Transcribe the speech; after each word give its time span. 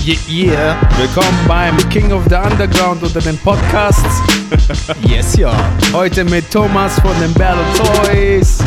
Ah, 0.00 0.06
yeah! 0.06 0.16
Yeah, 0.28 0.52
yeah. 0.52 0.98
Willkommen 0.98 1.38
beim 1.46 1.76
King 1.90 2.12
of 2.12 2.24
the 2.28 2.36
Underground 2.36 3.02
unter 3.02 3.20
den 3.20 3.36
Podcasts. 3.38 4.22
Yes, 5.06 5.36
ja. 5.36 5.52
Heute 5.92 6.24
mit 6.24 6.50
Thomas 6.50 6.98
von 7.00 7.12
den 7.20 7.32
Battle 7.34 7.62
Toys. 7.76 8.58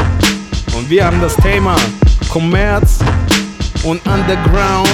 Und 0.77 0.89
wir 0.89 1.05
haben 1.05 1.19
das 1.21 1.36
Thema 1.38 1.75
Kommerz 2.29 3.00
und 3.83 4.00
Underground. 4.07 4.89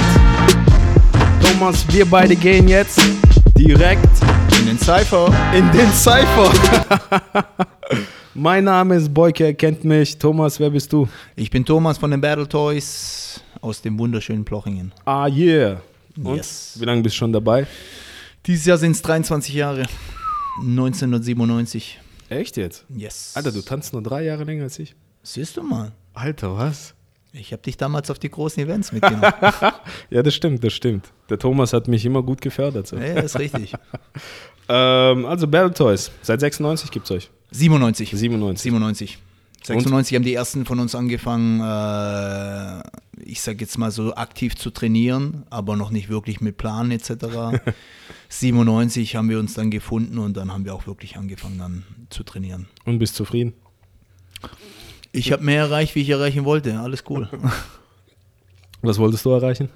Thomas, 1.43 1.85
wir 1.91 2.05
beide 2.05 2.35
gehen 2.35 2.67
jetzt 2.67 2.99
direkt 3.57 4.09
In 4.59 4.65
den 4.65 4.79
Cypher. 4.79 5.31
in 5.53 5.69
den 5.71 5.91
Cypher. 5.93 6.51
mein 8.33 8.63
Name 8.63 8.95
ist 8.95 9.13
Boyke, 9.13 9.45
er 9.45 9.53
kennt 9.53 9.83
mich. 9.83 10.17
Thomas, 10.17 10.59
wer 10.59 10.69
bist 10.71 10.91
du? 10.91 11.07
Ich 11.35 11.51
bin 11.51 11.63
Thomas 11.65 11.97
von 11.97 12.09
den 12.09 12.21
Battle 12.21 12.47
Toys 12.47 13.41
aus 13.61 13.81
dem 13.81 13.99
wunderschönen 13.99 14.43
Plochingen. 14.45 14.91
Ah, 15.05 15.27
yeah. 15.27 15.77
Und 16.23 16.35
Yes. 16.37 16.75
wie 16.79 16.85
lange 16.85 17.01
bist 17.01 17.15
du 17.15 17.19
schon 17.19 17.33
dabei? 17.33 17.67
Dieses 18.45 18.65
Jahr 18.65 18.77
sind 18.77 18.91
es 18.91 19.01
23 19.01 19.53
Jahre. 19.53 19.85
1997. 20.61 21.99
Echt 22.29 22.57
jetzt? 22.57 22.85
Yes. 22.95 23.31
Alter, 23.35 23.51
du 23.51 23.61
tanzt 23.61 23.93
nur 23.93 24.01
drei 24.03 24.23
Jahre 24.23 24.43
länger 24.43 24.63
als 24.63 24.77
ich. 24.79 24.95
Siehst 25.23 25.57
du 25.57 25.63
mal. 25.63 25.91
Alter, 26.13 26.55
was? 26.57 26.93
Ich 27.31 27.51
habe 27.51 27.61
dich 27.61 27.77
damals 27.77 28.09
auf 28.09 28.17
die 28.19 28.29
großen 28.29 28.61
Events 28.63 28.91
mitgenommen. 28.91 29.23
Ja, 30.09 30.23
das 30.23 30.33
stimmt, 30.33 30.63
das 30.63 30.73
stimmt. 30.73 31.11
Der 31.29 31.37
Thomas 31.37 31.73
hat 31.73 31.87
mich 31.87 32.03
immer 32.05 32.23
gut 32.23 32.41
gefördert. 32.41 32.87
So. 32.87 32.97
ja, 32.97 33.19
ist 33.19 33.37
richtig. 33.39 33.73
Ähm, 34.71 35.25
also 35.25 35.47
Battle 35.47 35.73
Toys, 35.73 36.11
seit 36.21 36.41
96 36.41 36.91
gibt's 36.91 37.09
euch. 37.09 37.31
97. 37.49 38.11
97. 38.11 38.61
97. 38.61 39.17
96 39.63 40.15
haben 40.15 40.23
die 40.23 40.35
ersten 40.35 40.63
von 40.67 40.79
uns 40.79 40.93
angefangen, 40.93 41.59
äh, 41.59 42.83
ich 43.23 43.41
sag 43.41 43.61
jetzt 43.61 43.77
mal 43.77 43.91
so 43.91 44.15
aktiv 44.15 44.55
zu 44.55 44.69
trainieren, 44.69 45.45
aber 45.49 45.75
noch 45.75 45.91
nicht 45.91 46.09
wirklich 46.09 46.41
mit 46.41 46.57
Plan 46.57 46.91
etc. 46.91 47.61
97 48.29 49.15
haben 49.15 49.29
wir 49.29 49.39
uns 49.39 49.53
dann 49.53 49.71
gefunden 49.71 50.17
und 50.17 50.37
dann 50.37 50.51
haben 50.51 50.65
wir 50.65 50.73
auch 50.73 50.87
wirklich 50.87 51.17
angefangen 51.17 51.57
dann 51.57 51.83
zu 52.09 52.23
trainieren. 52.23 52.67
Und 52.85 52.99
bist 52.99 53.15
zufrieden? 53.15 53.53
Ich 55.11 55.31
habe 55.31 55.43
mehr 55.43 55.63
erreicht, 55.63 55.95
wie 55.95 56.01
ich 56.01 56.09
erreichen 56.09 56.45
wollte. 56.45 56.79
Alles 56.79 57.03
cool. 57.09 57.29
Was 58.81 58.97
wolltest 58.97 59.25
du 59.25 59.31
erreichen? 59.31 59.69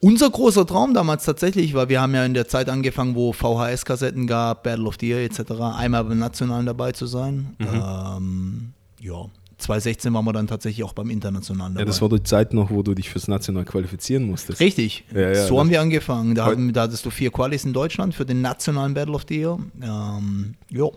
Unser 0.00 0.28
großer 0.28 0.66
Traum 0.66 0.92
damals 0.92 1.24
tatsächlich 1.24 1.72
war, 1.72 1.88
wir 1.88 2.00
haben 2.00 2.14
ja 2.14 2.24
in 2.24 2.34
der 2.34 2.46
Zeit 2.46 2.68
angefangen, 2.68 3.14
wo 3.14 3.32
VHS-Kassetten 3.32 4.26
gab, 4.26 4.62
Battle 4.62 4.86
of 4.86 4.96
the 5.00 5.08
Year 5.08 5.20
etc., 5.24 5.52
einmal 5.74 6.04
beim 6.04 6.18
Nationalen 6.18 6.66
dabei 6.66 6.92
zu 6.92 7.06
sein. 7.06 7.56
Ähm, 7.58 8.74
ja, 9.00 9.26
2016 9.58 10.12
waren 10.12 10.24
wir 10.24 10.32
dann 10.32 10.46
tatsächlich 10.46 10.84
auch 10.84 10.92
beim 10.92 11.08
Internationalen 11.10 11.74
dabei. 11.74 11.82
Ja, 11.82 11.86
das 11.86 12.02
war 12.02 12.08
die 12.08 12.22
Zeit 12.22 12.52
noch, 12.52 12.70
wo 12.70 12.82
du 12.82 12.94
dich 12.94 13.08
fürs 13.08 13.26
National 13.26 13.64
qualifizieren 13.64 14.24
musstest. 14.24 14.60
Richtig, 14.60 15.04
Ja, 15.14 15.32
ja, 15.32 15.46
so 15.46 15.58
haben 15.58 15.70
wir 15.70 15.80
angefangen. 15.80 16.34
Da, 16.34 16.54
da 16.54 16.82
hattest 16.82 17.06
du 17.06 17.10
vier 17.10 17.30
Qualis 17.30 17.64
in 17.64 17.72
Deutschland 17.72 18.14
für 18.14 18.26
den 18.26 18.42
nationalen 18.42 18.94
Battle 18.94 19.14
of 19.14 19.24
the 19.28 19.36
Year. 19.38 19.58
Ähm, 19.82 20.54
jo, 20.68 20.92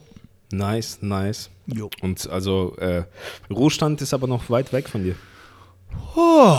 Nice, 0.52 0.98
nice. 1.02 1.50
jo. 1.68 1.90
Und 2.02 2.28
also 2.30 2.76
äh, 2.78 3.04
Ruhestand 3.50 4.02
ist 4.02 4.14
aber 4.14 4.28
noch 4.28 4.50
weit 4.50 4.74
weg 4.74 4.90
von 4.90 5.04
dir. 5.04 5.16
Oh, 6.16 6.58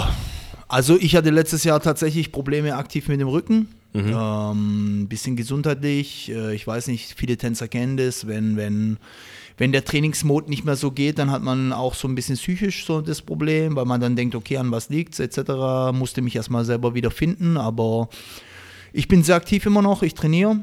also 0.69 0.97
ich 0.99 1.17
hatte 1.17 1.31
letztes 1.31 1.65
Jahr 1.65 1.81
tatsächlich 1.81 2.31
Probleme 2.31 2.77
aktiv 2.77 3.09
mit 3.09 3.21
dem 3.21 3.29
Rücken. 3.29 3.69
Mhm. 3.93 4.15
Ähm, 4.17 5.07
bisschen 5.09 5.35
gesundheitlich. 5.35 6.31
Äh, 6.31 6.55
ich 6.55 6.65
weiß 6.67 6.87
nicht, 6.87 7.15
viele 7.17 7.37
Tänzer 7.37 7.67
kennen 7.67 7.97
das. 7.97 8.29
Wenn, 8.29 8.57
wenn, 8.57 8.99
wenn 9.61 9.73
der 9.73 9.85
Trainingsmod 9.85 10.49
nicht 10.49 10.65
mehr 10.65 10.75
so 10.75 10.91
geht, 10.91 11.19
dann 11.19 11.31
hat 11.31 11.43
man 11.43 11.75
auch 11.75 11.93
so 11.95 12.09
ein 12.09 12.15
bisschen 12.15 12.37
psychisch 12.37 12.87
so 12.87 13.03
das 13.03 13.21
Problem, 13.21 13.77
weil 13.77 13.85
man 13.85 14.01
dann 14.01 14.17
denkt, 14.17 14.35
okay, 14.35 14.57
an 14.57 14.71
was 14.71 14.89
liegt's 14.89 15.21
etc. 15.21 15.93
Musste 15.93 16.23
mich 16.23 16.35
erstmal 16.35 16.65
selber 16.65 16.95
wieder 16.95 17.11
finden, 17.11 17.59
aber 17.59 18.09
ich 18.95 19.07
bin 19.07 19.23
sehr 19.23 19.35
aktiv 19.35 19.67
immer 19.67 19.83
noch, 19.83 20.03
ich 20.03 20.15
trainiere. 20.15 20.61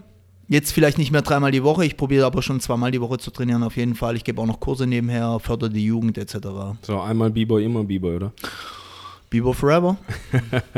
Jetzt 0.48 0.72
vielleicht 0.72 0.98
nicht 0.98 1.12
mehr 1.12 1.22
dreimal 1.22 1.52
die 1.52 1.64
Woche, 1.64 1.86
ich 1.86 1.96
probiere 1.96 2.26
aber 2.26 2.42
schon 2.42 2.60
zweimal 2.60 2.90
die 2.90 3.00
Woche 3.00 3.20
zu 3.20 3.30
trainieren 3.30 3.62
auf 3.62 3.78
jeden 3.78 3.94
Fall. 3.94 4.16
Ich 4.16 4.24
gebe 4.24 4.42
auch 4.42 4.48
noch 4.48 4.60
Kurse 4.60 4.88
nebenher, 4.88 5.40
fördere 5.42 5.70
die 5.70 5.86
Jugend 5.86 6.18
etc. 6.18 6.38
So 6.82 7.00
einmal 7.00 7.30
B-Boy, 7.30 7.66
immer 7.66 7.84
B-Boy, 7.84 8.16
oder? 8.16 8.34
Bibo 9.30 9.54
Forever. 9.54 9.98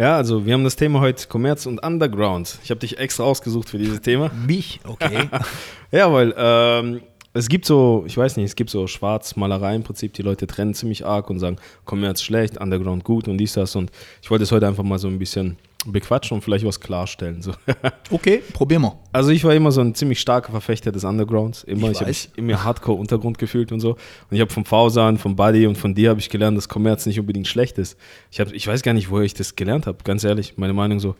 Ja, 0.00 0.16
also 0.16 0.46
wir 0.46 0.54
haben 0.54 0.64
das 0.64 0.76
Thema 0.76 1.00
heute 1.00 1.28
Kommerz 1.28 1.66
und 1.66 1.84
Underground. 1.84 2.58
Ich 2.64 2.70
habe 2.70 2.80
dich 2.80 2.96
extra 2.96 3.24
ausgesucht 3.24 3.68
für 3.68 3.76
dieses 3.76 4.00
Thema. 4.00 4.30
Mich, 4.46 4.80
okay. 4.84 5.28
Ja, 5.92 6.10
weil 6.10 6.32
ähm, 6.38 7.02
es 7.32 7.48
gibt 7.48 7.64
so, 7.64 8.04
ich 8.06 8.16
weiß 8.16 8.36
nicht, 8.36 8.46
es 8.46 8.56
gibt 8.56 8.70
so 8.70 8.86
Schwarzmalerei 8.86 9.76
im 9.76 9.84
Prinzip, 9.84 10.12
die 10.14 10.22
Leute 10.22 10.46
trennen 10.46 10.74
ziemlich 10.74 11.06
arg 11.06 11.30
und 11.30 11.38
sagen, 11.38 11.56
Kommerz 11.84 12.22
schlecht, 12.22 12.58
Underground 12.58 13.04
gut 13.04 13.28
und 13.28 13.38
dies, 13.38 13.52
das. 13.52 13.76
Und 13.76 13.90
ich 14.20 14.30
wollte 14.30 14.44
es 14.44 14.52
heute 14.52 14.66
einfach 14.66 14.82
mal 14.82 14.98
so 14.98 15.06
ein 15.06 15.18
bisschen 15.18 15.56
bequatschen 15.86 16.34
und 16.34 16.42
vielleicht 16.42 16.66
was 16.66 16.80
klarstellen. 16.80 17.40
So. 17.40 17.52
Okay, 18.10 18.42
probieren 18.52 18.82
wir. 18.82 18.98
Also 19.12 19.30
ich 19.30 19.44
war 19.44 19.54
immer 19.54 19.70
so 19.70 19.80
ein 19.80 19.94
ziemlich 19.94 20.20
starker 20.20 20.50
Verfechter 20.50 20.90
des 20.90 21.04
Undergrounds. 21.04 21.62
Immer, 21.62 21.92
Ich 21.92 22.00
ich, 22.00 22.28
habe 22.30 22.38
immer 22.38 22.64
Hardcore-Untergrund 22.64 23.38
gefühlt 23.38 23.70
und 23.70 23.78
so. 23.78 23.90
Und 23.90 23.98
ich 24.32 24.40
habe 24.40 24.52
vom 24.52 24.64
Fausan, 24.64 25.16
vom 25.16 25.36
Buddy 25.36 25.68
und 25.68 25.78
von 25.78 25.94
dir 25.94 26.10
habe 26.10 26.18
ich 26.18 26.28
gelernt, 26.28 26.56
dass 26.56 26.68
Kommerz 26.68 27.06
nicht 27.06 27.20
unbedingt 27.20 27.46
schlecht 27.46 27.78
ist. 27.78 27.96
Ich, 28.32 28.40
hab, 28.40 28.52
ich 28.52 28.66
weiß 28.66 28.82
gar 28.82 28.92
nicht, 28.92 29.10
woher 29.10 29.24
ich 29.24 29.34
das 29.34 29.54
gelernt 29.54 29.86
habe, 29.86 29.98
ganz 30.02 30.24
ehrlich, 30.24 30.54
meine 30.56 30.72
Meinung 30.72 30.98
so. 30.98 31.14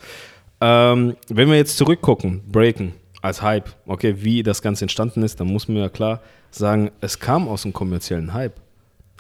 Ähm, 0.61 1.17
wenn 1.29 1.49
wir 1.49 1.57
jetzt 1.57 1.77
zurückgucken, 1.79 2.43
Breaken 2.51 2.93
als 3.23 3.43
Hype, 3.43 3.69
okay, 3.87 4.15
wie 4.19 4.43
das 4.43 4.63
Ganze 4.63 4.85
entstanden 4.85 5.23
ist, 5.23 5.41
dann 5.41 5.47
muss 5.49 5.69
man 5.69 5.77
ja 5.79 5.89
klar 5.89 6.21
sagen, 6.51 6.91
es 7.01 7.19
kam 7.19 7.49
aus 7.49 7.63
dem 7.63 7.73
kommerziellen 7.73 8.33
Hype. 8.33 8.55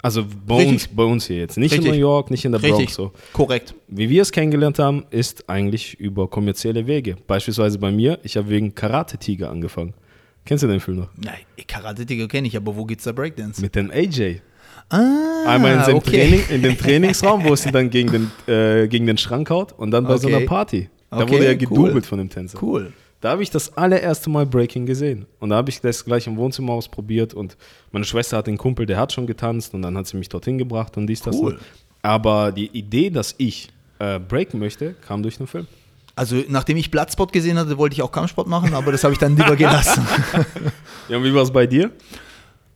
Also 0.03 0.25
bei 0.47 0.55
Richtig. 0.56 0.72
uns, 0.72 0.88
bei 0.88 1.03
uns 1.03 1.27
hier 1.27 1.37
jetzt. 1.38 1.59
Nicht 1.59 1.72
in 1.72 1.78
Richtig. 1.81 1.93
New 1.93 2.00
York, 2.00 2.31
nicht 2.31 2.44
in 2.47 2.53
der 2.53 2.59
Bronx 2.59 2.78
Richtig. 2.78 2.94
so. 2.94 3.12
Korrekt. 3.34 3.75
Wie 3.89 4.09
wir 4.09 4.22
es 4.22 4.33
kennengelernt 4.33 4.78
haben, 4.78 5.05
ist 5.10 5.49
eigentlich 5.50 6.00
über 6.00 6.27
kommerzielle 6.28 6.87
Wege. 6.87 7.16
Beispielsweise 7.27 7.78
bei 7.78 7.93
mir, 7.93 8.19
ich 8.22 8.39
habe 8.39 8.49
wegen 8.49 8.75
Karate 8.75 9.19
Tiger 9.19 9.50
angefangen. 9.50 9.93
Kennst 10.47 10.65
du 10.65 10.69
den 10.69 10.81
Film 10.81 11.00
noch? 11.00 11.09
Nein, 11.16 11.34
Karate 11.69 12.06
Tiger 12.06 12.27
kenne 12.28 12.49
ich, 12.49 12.56
aber 12.56 12.75
wo 12.75 12.87
geht's 12.87 13.05
da 13.05 13.12
Breakdance? 13.12 13.60
Mit 13.60 13.75
dem 13.75 13.91
AJ. 13.91 14.41
Ah, 14.89 15.44
Einmal 15.47 15.75
in, 15.77 15.84
dem 15.84 15.97
okay. 15.97 16.10
Training, 16.10 16.41
in 16.49 16.62
dem 16.62 16.78
Trainingsraum, 16.78 17.44
wo 17.44 17.53
es 17.53 17.66
ihn 17.66 17.72
dann 17.72 17.91
gegen 17.91 18.10
den, 18.10 18.31
äh, 18.53 18.89
gegen 18.89 19.06
den 19.06 19.19
Schrank 19.19 19.50
haut 19.50 19.72
und 19.78 19.91
dann 19.91 20.05
bei 20.05 20.16
so 20.16 20.28
Okay. 20.28 20.37
einer 20.37 20.47
Party. 20.47 20.89
Da 21.10 21.19
Okay, 21.19 21.33
wurde 21.33 21.44
er 21.44 21.53
cool. 21.53 21.59
gedoubelt 21.59 22.06
von 22.06 22.19
dem 22.19 22.31
Tänzer. 22.31 22.59
Cool. 22.62 22.93
Da 23.21 23.31
habe 23.31 23.43
ich 23.43 23.51
das 23.51 23.77
allererste 23.77 24.31
Mal 24.31 24.47
Breaking 24.47 24.87
gesehen. 24.87 25.27
Und 25.41 25.51
da 25.51 25.57
habe 25.57 25.69
ich 25.69 25.81
das 25.81 26.05
gleich 26.05 26.27
im 26.27 26.37
Wohnzimmer 26.37 26.73
ausprobiert. 26.73 27.35
Und 27.35 27.57
meine 27.93 28.05
Schwester 28.05 28.39
hat 28.39 28.49
einen 28.49 28.57
Kumpel, 28.57 28.87
der 28.87 28.99
hat 28.99 29.13
schon 29.13 29.27
getanzt. 29.27 29.75
Und 29.75 29.83
dann 29.83 29.97
hat 29.97 30.07
sie 30.07 30.17
mich 30.17 30.29
dorthin 30.29 30.57
gebracht 30.57 30.97
und 30.97 31.07
dies, 31.07 31.21
das. 31.21 31.37
Cool. 31.37 31.53
Und. 31.53 31.61
Aber 32.03 32.51
die 32.51 32.69
Idee, 32.69 33.11
dass 33.11 33.35
ich 33.37 33.69
äh, 33.99 34.19
breaken 34.19 34.59
möchte, 34.59 34.95
kam 35.07 35.23
durch 35.23 35.37
den 35.37 35.47
Film. 35.47 35.67
Also, 36.17 36.43
nachdem 36.49 36.77
ich 36.77 36.91
Bloodspot 36.91 37.33
gesehen 37.33 37.59
hatte, 37.59 37.77
wollte 37.79 37.95
ich 37.95 38.03
auch 38.03 38.13
Kampfsport 38.13 38.47
machen, 38.47 38.75
aber 38.75 38.93
das 38.93 39.05
habe 39.05 39.13
ich 39.13 39.19
dann 39.19 39.37
lieber 39.37 39.57
gelassen. 39.57 40.07
Ja, 41.09 41.17
und 41.17 41.25
wie 41.25 41.35
war 41.35 41.43
es 41.43 41.51
bei 41.51 41.67
dir? 41.67 41.91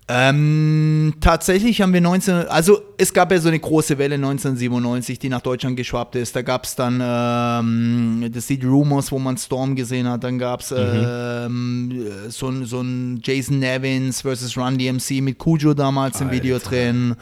Ähm, 0.06 1.14
tatsächlich 1.20 1.80
haben 1.80 1.92
wir 1.94 2.00
19, 2.02 2.34
also 2.48 2.80
es 2.98 3.12
gab 3.14 3.32
ja 3.32 3.38
so 3.40 3.48
eine 3.48 3.58
große 3.58 3.96
Welle 3.96 4.16
1997, 4.16 5.18
die 5.18 5.30
nach 5.30 5.40
Deutschland 5.40 5.76
geschwappt 5.78 6.14
ist. 6.16 6.36
Da 6.36 6.42
gab 6.42 6.64
es 6.64 6.76
dann 6.76 7.00
ähm, 7.02 8.30
das 8.32 8.46
Seed 8.46 8.64
Rumors, 8.64 9.10
wo 9.12 9.18
man 9.18 9.38
Storm 9.38 9.74
gesehen 9.76 10.06
hat. 10.08 10.22
Dann 10.24 10.38
gab 10.38 10.60
es 10.60 10.74
ähm, 10.76 12.06
so, 12.28 12.48
ein- 12.48 12.64
so 12.66 12.80
ein 12.82 13.20
Jason 13.24 13.58
Nevins 13.60 14.20
versus 14.20 14.56
Run 14.58 14.76
DMC 14.76 15.22
mit 15.22 15.38
Cujo 15.38 15.72
damals 15.74 16.20
im 16.20 16.30
Video 16.30 16.56
Alter. 16.56 16.68
drin. 16.70 17.14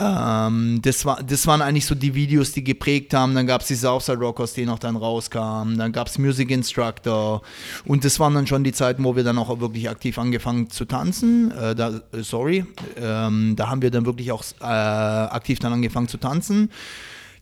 Ähm, 0.00 0.80
das, 0.82 1.04
war, 1.04 1.22
das 1.22 1.46
waren 1.46 1.60
eigentlich 1.60 1.84
so 1.84 1.94
die 1.94 2.14
Videos, 2.14 2.52
die 2.52 2.64
geprägt 2.64 3.12
haben. 3.12 3.34
Dann 3.34 3.46
gab 3.46 3.60
es 3.60 3.68
die 3.68 3.74
Southside 3.74 4.18
Rockers, 4.18 4.54
die 4.54 4.64
noch 4.64 4.78
dann 4.78 4.96
rauskamen. 4.96 5.76
Dann 5.76 5.92
gab 5.92 6.06
es 6.06 6.18
Music 6.18 6.50
Instructor. 6.50 7.42
Und 7.84 8.04
das 8.04 8.18
waren 8.18 8.34
dann 8.34 8.46
schon 8.46 8.64
die 8.64 8.72
Zeiten, 8.72 9.04
wo 9.04 9.14
wir 9.14 9.24
dann 9.24 9.38
auch 9.38 9.60
wirklich 9.60 9.90
aktiv 9.90 10.18
angefangen 10.18 10.70
zu 10.70 10.86
tanzen. 10.86 11.50
Äh, 11.52 11.74
da, 11.74 12.00
äh, 12.12 12.22
sorry. 12.22 12.64
Ähm, 12.96 13.54
da 13.56 13.68
haben 13.68 13.82
wir 13.82 13.90
dann 13.90 14.06
wirklich 14.06 14.32
auch 14.32 14.42
äh, 14.60 14.64
aktiv 14.64 15.58
dann 15.58 15.72
angefangen 15.72 16.08
zu 16.08 16.16
tanzen. 16.16 16.70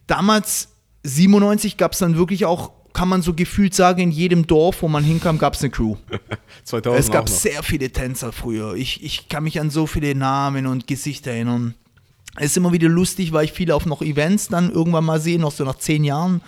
Damals, 0.08 0.69
97, 1.04 1.76
gab 1.76 1.93
es 1.93 1.99
dann 1.99 2.16
wirklich 2.16 2.44
auch, 2.44 2.72
kann 2.93 3.08
man 3.08 3.22
so 3.22 3.34
gefühlt 3.34 3.75
sagen, 3.75 4.00
in 4.00 4.11
jedem 4.11 4.46
Dorf, 4.46 4.82
wo 4.82 4.88
man 4.88 5.04
hinkam, 5.04 5.38
gab 5.38 5.54
es 5.54 5.61
eine 5.61 5.70
Crew. 5.70 5.96
2000 6.64 6.99
Es 6.99 7.11
gab 7.12 7.28
sehr 7.28 7.62
viele 7.62 7.90
Tänzer 7.90 8.32
früher. 8.32 8.75
Ich, 8.75 9.04
ich 9.04 9.28
kann 9.28 9.44
mich 9.44 9.61
an 9.61 9.70
so 9.70 9.87
viele 9.87 10.14
Namen 10.16 10.66
und 10.66 10.88
Gesichter 10.88 11.31
erinnern. 11.31 11.75
Ist 12.38 12.56
immer 12.56 12.73
wieder 12.73 12.88
lustig, 12.88 13.32
weil 13.32 13.44
ich 13.44 13.52
viele 13.52 13.75
auf 13.75 13.87
noch 13.87 14.02
Events 14.02 14.49
dann 14.49 14.70
irgendwann 14.70 15.05
mal 15.05 15.20
sehe, 15.20 15.38
noch 15.38 15.52
so 15.52 15.64
nach 15.64 15.76
10 15.76 16.05
Jahren, 16.05 16.40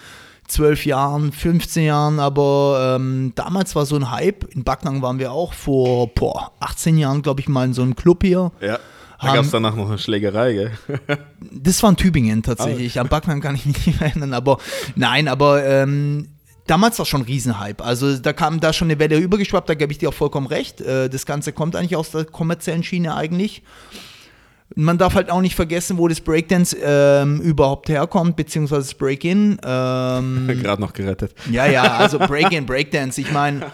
12 0.48 0.86
Jahren, 0.86 1.32
15 1.32 1.84
Jahren. 1.84 2.20
Aber 2.20 2.96
ähm, 2.96 3.32
damals 3.34 3.74
war 3.74 3.86
so 3.86 3.96
ein 3.96 4.10
Hype. 4.10 4.44
In 4.54 4.64
Backnang 4.64 5.02
waren 5.02 5.18
wir 5.18 5.32
auch 5.32 5.52
vor 5.52 6.08
boah, 6.14 6.52
18 6.60 6.98
Jahren, 6.98 7.22
glaube 7.22 7.40
ich, 7.40 7.48
mal 7.48 7.64
in 7.64 7.74
so 7.74 7.82
einem 7.82 7.96
Club 7.96 8.22
hier. 8.22 8.52
Ja. 8.60 8.78
Da 9.22 9.34
gab 9.34 9.44
es 9.44 9.50
danach 9.50 9.76
noch 9.76 9.88
eine 9.88 9.98
Schlägerei, 9.98 10.52
gell? 10.54 10.72
Das 11.52 11.82
war 11.82 11.90
in 11.90 11.96
Tübingen 11.96 12.42
tatsächlich. 12.42 12.98
Am 12.98 13.08
Backnang 13.08 13.40
kann 13.40 13.54
ich 13.54 13.66
mich 13.66 13.86
nicht 13.86 14.00
mehr 14.00 14.08
erinnern. 14.08 14.32
Aber 14.32 14.58
nein, 14.96 15.28
aber 15.28 15.64
ähm, 15.64 16.28
damals 16.66 16.98
war 16.98 17.06
schon 17.06 17.22
ein 17.22 17.26
Riesenhype. 17.26 17.84
Also 17.84 18.16
da 18.16 18.32
kam 18.32 18.60
da 18.60 18.72
schon 18.72 18.90
eine 18.90 18.98
Welle 18.98 19.18
übergeschwappt, 19.18 19.68
da 19.68 19.74
gebe 19.74 19.92
ich 19.92 19.98
dir 19.98 20.08
auch 20.08 20.14
vollkommen 20.14 20.46
recht. 20.46 20.80
Äh, 20.80 21.10
das 21.10 21.26
Ganze 21.26 21.52
kommt 21.52 21.76
eigentlich 21.76 21.96
aus 21.96 22.12
der 22.12 22.24
kommerziellen 22.24 22.82
Schiene 22.82 23.14
eigentlich. 23.14 23.62
Man 24.76 24.98
darf 24.98 25.14
halt 25.14 25.30
auch 25.30 25.40
nicht 25.40 25.56
vergessen, 25.56 25.98
wo 25.98 26.06
das 26.06 26.20
Breakdance 26.20 26.76
ähm, 26.80 27.40
überhaupt 27.40 27.88
herkommt, 27.88 28.36
beziehungsweise 28.36 28.82
das 28.82 28.94
Break-In. 28.94 29.58
Ähm, 29.64 30.46
Gerade 30.62 30.80
noch 30.80 30.92
gerettet. 30.92 31.34
ja, 31.50 31.66
ja, 31.66 31.96
also 31.96 32.18
Break-In, 32.18 32.66
Breakdance. 32.66 33.20
Ich 33.20 33.32
meine, 33.32 33.66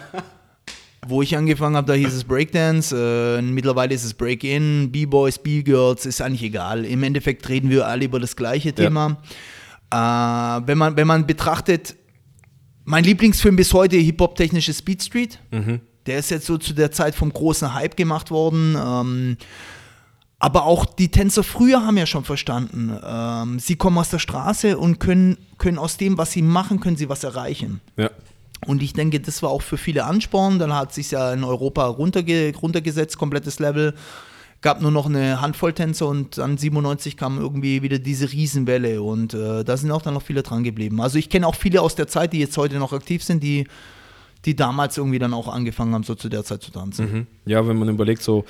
wo 1.05 1.21
ich 1.21 1.37
angefangen 1.37 1.75
habe, 1.75 1.87
da 1.87 1.93
hieß 1.93 2.13
es 2.13 2.23
Breakdance. 2.23 2.95
Äh, 2.95 3.41
mittlerweile 3.43 3.93
ist 3.93 4.03
es 4.03 4.13
Break-In, 4.15 4.91
B-Boys, 4.91 5.37
B-Girls, 5.37 6.05
ist 6.07 6.19
eigentlich 6.21 6.43
egal. 6.43 6.83
Im 6.83 7.03
Endeffekt 7.03 7.47
reden 7.47 7.69
wir 7.69 7.87
alle 7.87 8.05
über 8.05 8.19
das 8.19 8.35
gleiche 8.35 8.73
Thema. 8.73 9.17
Äh, 9.91 9.95
wenn, 10.67 10.77
man, 10.77 10.97
wenn 10.97 11.07
man 11.07 11.27
betrachtet, 11.27 11.95
mein 12.85 13.03
Lieblingsfilm 13.03 13.55
bis 13.55 13.73
heute, 13.73 13.97
Hip-Hop-technische 13.97 14.73
Speed 14.73 15.03
Street. 15.03 15.39
Der 16.07 16.19
ist 16.19 16.31
jetzt 16.31 16.45
so 16.45 16.57
zu 16.57 16.73
der 16.73 16.91
Zeit 16.91 17.15
vom 17.15 17.31
großen 17.31 17.73
Hype 17.73 17.97
gemacht 17.97 18.31
worden. 18.31 18.77
Ähm, 18.81 19.37
aber 20.39 20.65
auch 20.65 20.85
die 20.85 21.09
Tänzer 21.09 21.43
früher 21.43 21.85
haben 21.85 21.97
ja 21.97 22.05
schon 22.05 22.23
verstanden, 22.23 22.95
ähm, 23.03 23.59
sie 23.59 23.75
kommen 23.75 23.97
aus 23.97 24.09
der 24.09 24.19
Straße 24.19 24.77
und 24.77 24.99
können, 24.99 25.37
können 25.57 25.79
aus 25.79 25.97
dem, 25.97 26.17
was 26.17 26.31
sie 26.31 26.43
machen, 26.43 26.79
können 26.79 26.95
sie 26.95 27.09
was 27.09 27.23
erreichen. 27.23 27.81
Ja. 27.95 28.11
Und 28.65 28.81
ich 28.81 28.93
denke, 28.93 29.19
das 29.19 29.41
war 29.43 29.49
auch 29.49 29.61
für 29.61 29.77
viele 29.77 30.05
Ansporn. 30.05 30.59
Dann 30.59 30.73
hat 30.73 30.93
sich 30.93 31.11
ja 31.11 31.33
in 31.33 31.43
Europa 31.43 31.85
runterge 31.85 32.53
runtergesetzt, 32.59 33.17
komplettes 33.17 33.59
Level. 33.59 33.93
Gab 34.61 34.81
nur 34.81 34.91
noch 34.91 35.05
eine 35.05 35.39
Handvoll 35.41 35.73
Tänzer 35.73 36.07
und 36.07 36.39
dann 36.39 36.57
97 36.57 37.15
kam 37.15 37.39
irgendwie 37.39 37.83
wieder 37.83 37.99
diese 37.99 38.31
Riesenwelle 38.31 39.03
und 39.03 39.35
äh, 39.35 39.63
da 39.63 39.77
sind 39.77 39.91
auch 39.91 40.01
dann 40.01 40.15
noch 40.15 40.23
viele 40.23 40.41
dran 40.41 40.63
geblieben. 40.63 40.99
Also 40.99 41.19
ich 41.19 41.29
kenne 41.29 41.45
auch 41.45 41.53
viele 41.53 41.81
aus 41.81 41.93
der 41.93 42.07
Zeit, 42.07 42.33
die 42.33 42.39
jetzt 42.39 42.57
heute 42.57 42.79
noch 42.79 42.91
aktiv 42.91 43.23
sind, 43.23 43.43
die, 43.43 43.67
die 44.45 44.55
damals 44.55 44.97
irgendwie 44.97 45.19
dann 45.19 45.35
auch 45.35 45.47
angefangen 45.47 45.93
haben, 45.93 46.03
so 46.03 46.15
zu 46.15 46.27
der 46.27 46.43
Zeit 46.43 46.63
zu 46.63 46.71
tanzen. 46.71 47.11
Mhm. 47.11 47.27
Ja, 47.45 47.67
wenn 47.67 47.77
man 47.77 47.87
überlegt, 47.87 48.23
so 48.23 48.45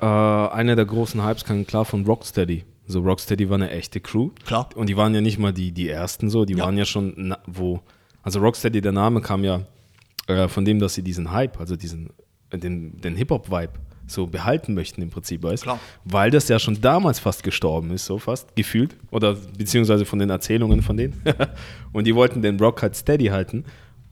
äh, 0.00 0.04
einer 0.04 0.76
der 0.76 0.84
großen 0.84 1.24
Hypes 1.24 1.44
kam 1.44 1.66
klar 1.66 1.84
von 1.84 2.04
Rocksteady. 2.04 2.64
So 2.86 3.00
Rocksteady 3.00 3.48
war 3.48 3.54
eine 3.56 3.70
echte 3.70 4.00
Crew. 4.00 4.30
Klar. 4.44 4.68
Und 4.74 4.88
die 4.88 4.96
waren 4.96 5.14
ja 5.14 5.20
nicht 5.20 5.38
mal 5.38 5.52
die, 5.52 5.72
die 5.72 5.88
ersten 5.88 6.28
so, 6.30 6.44
die 6.44 6.54
Ja. 6.54 6.64
waren 6.64 6.76
ja 6.76 6.84
schon, 6.84 7.14
na, 7.16 7.38
wo, 7.46 7.80
also 8.22 8.40
Rocksteady, 8.40 8.80
der 8.80 8.92
Name 8.92 9.20
kam 9.20 9.42
ja 9.44 9.62
äh, 10.26 10.48
von 10.48 10.64
dem, 10.64 10.78
dass 10.78 10.94
sie 10.94 11.02
diesen 11.02 11.32
Hype, 11.32 11.58
also 11.58 11.76
diesen, 11.76 12.10
äh, 12.50 12.58
den, 12.58 13.00
den 13.00 13.16
Hip-Hop-Vibe 13.16 13.72
so 14.06 14.26
behalten 14.26 14.74
möchten 14.74 15.00
im 15.00 15.08
Prinzip, 15.08 15.42
weißt 15.42 15.62
Klar. 15.62 15.80
Weil 16.04 16.30
das 16.30 16.48
ja 16.48 16.58
schon 16.58 16.78
damals 16.80 17.18
fast 17.18 17.42
gestorben 17.42 17.90
ist, 17.90 18.04
so 18.04 18.18
fast, 18.18 18.54
gefühlt. 18.54 18.96
Oder 19.10 19.34
beziehungsweise 19.56 20.04
von 20.04 20.18
den 20.18 20.28
Erzählungen 20.28 20.82
von 20.82 20.98
denen. 20.98 21.22
und 21.94 22.06
die 22.06 22.14
wollten 22.14 22.42
den 22.42 22.60
Rock 22.60 22.82
halt 22.82 22.96
steady 22.96 23.26
halten. 23.26 23.64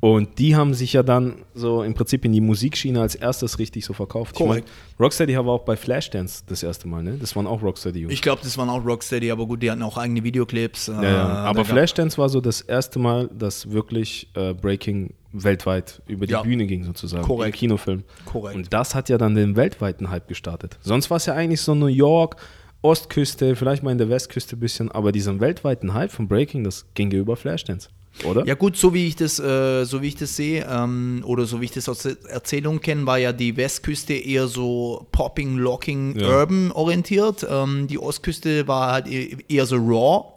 Und 0.04 0.40
die 0.40 0.56
haben 0.56 0.74
sich 0.74 0.94
ja 0.94 1.04
dann 1.04 1.36
so 1.54 1.84
im 1.84 1.94
Prinzip 1.94 2.24
in 2.24 2.32
die 2.32 2.40
Musikschiene 2.40 3.00
als 3.00 3.14
erstes 3.14 3.60
richtig 3.60 3.84
so 3.84 3.92
verkauft. 3.92 4.34
Korrekt. 4.34 4.68
Ich 4.68 4.96
mein, 4.98 5.04
Rocksteady 5.06 5.36
war 5.36 5.46
auch 5.50 5.64
bei 5.64 5.76
Flashdance 5.76 6.42
das 6.48 6.64
erste 6.64 6.88
Mal, 6.88 7.04
ne? 7.04 7.18
Das 7.20 7.36
waren 7.36 7.46
auch 7.46 7.62
Rocksteady-Jungs. 7.62 8.12
Ich 8.12 8.20
glaube, 8.20 8.40
das 8.42 8.58
waren 8.58 8.68
auch 8.68 8.84
Rocksteady, 8.84 9.30
aber 9.30 9.46
gut, 9.46 9.62
die 9.62 9.70
hatten 9.70 9.82
auch 9.84 9.96
eigene 9.96 10.24
Videoclips. 10.24 10.88
äh, 10.88 10.92
Ja, 10.94 11.02
ja. 11.04 11.26
Aber 11.44 11.64
Flashdance 11.64 12.18
war 12.18 12.28
so 12.28 12.40
das 12.40 12.62
erste 12.62 12.98
Mal, 12.98 13.28
dass 13.32 13.70
wirklich 13.70 14.26
äh, 14.34 14.54
Breaking 14.54 15.14
weltweit 15.30 16.02
über 16.08 16.26
die 16.26 16.32
Ja. 16.32 16.42
Bühne 16.42 16.66
ging, 16.66 16.82
sozusagen. 16.82 17.22
Korrekt. 17.24 17.54
Im 17.54 17.60
Kinofilm. 17.60 18.02
Korrekt. 18.24 18.56
Und 18.56 18.72
das 18.72 18.96
hat 18.96 19.08
ja 19.08 19.18
dann 19.18 19.36
den 19.36 19.54
weltweiten 19.54 20.10
Hype 20.10 20.26
gestartet. 20.26 20.78
Sonst 20.82 21.10
war 21.10 21.18
es 21.18 21.26
ja 21.26 21.34
eigentlich 21.34 21.60
so 21.60 21.76
New 21.76 21.86
York, 21.86 22.34
Ostküste, 22.82 23.54
vielleicht 23.54 23.84
mal 23.84 23.92
in 23.92 23.98
der 23.98 24.08
Westküste 24.08 24.56
ein 24.56 24.60
bisschen, 24.60 24.90
aber 24.90 25.12
diesen 25.12 25.38
weltweiten 25.38 25.94
Hype 25.94 26.10
von 26.10 26.26
Breaking, 26.26 26.64
das 26.64 26.86
ging 26.94 27.12
ja 27.12 27.20
über 27.20 27.36
Flashdance, 27.36 27.88
oder? 28.24 28.46
Ja 28.46 28.54
gut, 28.54 28.76
so 28.76 28.92
wie 28.94 29.06
ich 29.06 29.16
das, 29.16 29.38
äh, 29.38 29.84
so 29.84 30.02
wie 30.02 30.08
ich 30.08 30.16
das 30.16 30.36
sehe 30.36 30.66
ähm, 30.70 31.22
oder 31.26 31.44
so 31.46 31.60
wie 31.60 31.64
ich 31.66 31.70
das 31.72 31.88
aus 31.88 32.02
der 32.02 32.16
Erzählung 32.28 32.80
kenne, 32.80 33.06
war 33.06 33.18
ja 33.18 33.32
die 33.32 33.56
Westküste 33.56 34.12
eher 34.14 34.48
so 34.48 35.06
Popping, 35.12 35.56
Locking, 35.56 36.18
Ja. 36.18 36.40
Urban 36.40 36.70
orientiert. 36.72 37.46
Ähm, 37.48 37.86
die 37.88 37.98
Ostküste 37.98 38.68
war 38.68 38.92
halt 38.92 39.08
e- 39.08 39.36
eher 39.48 39.66
so 39.66 39.76
Raw. 39.76 40.28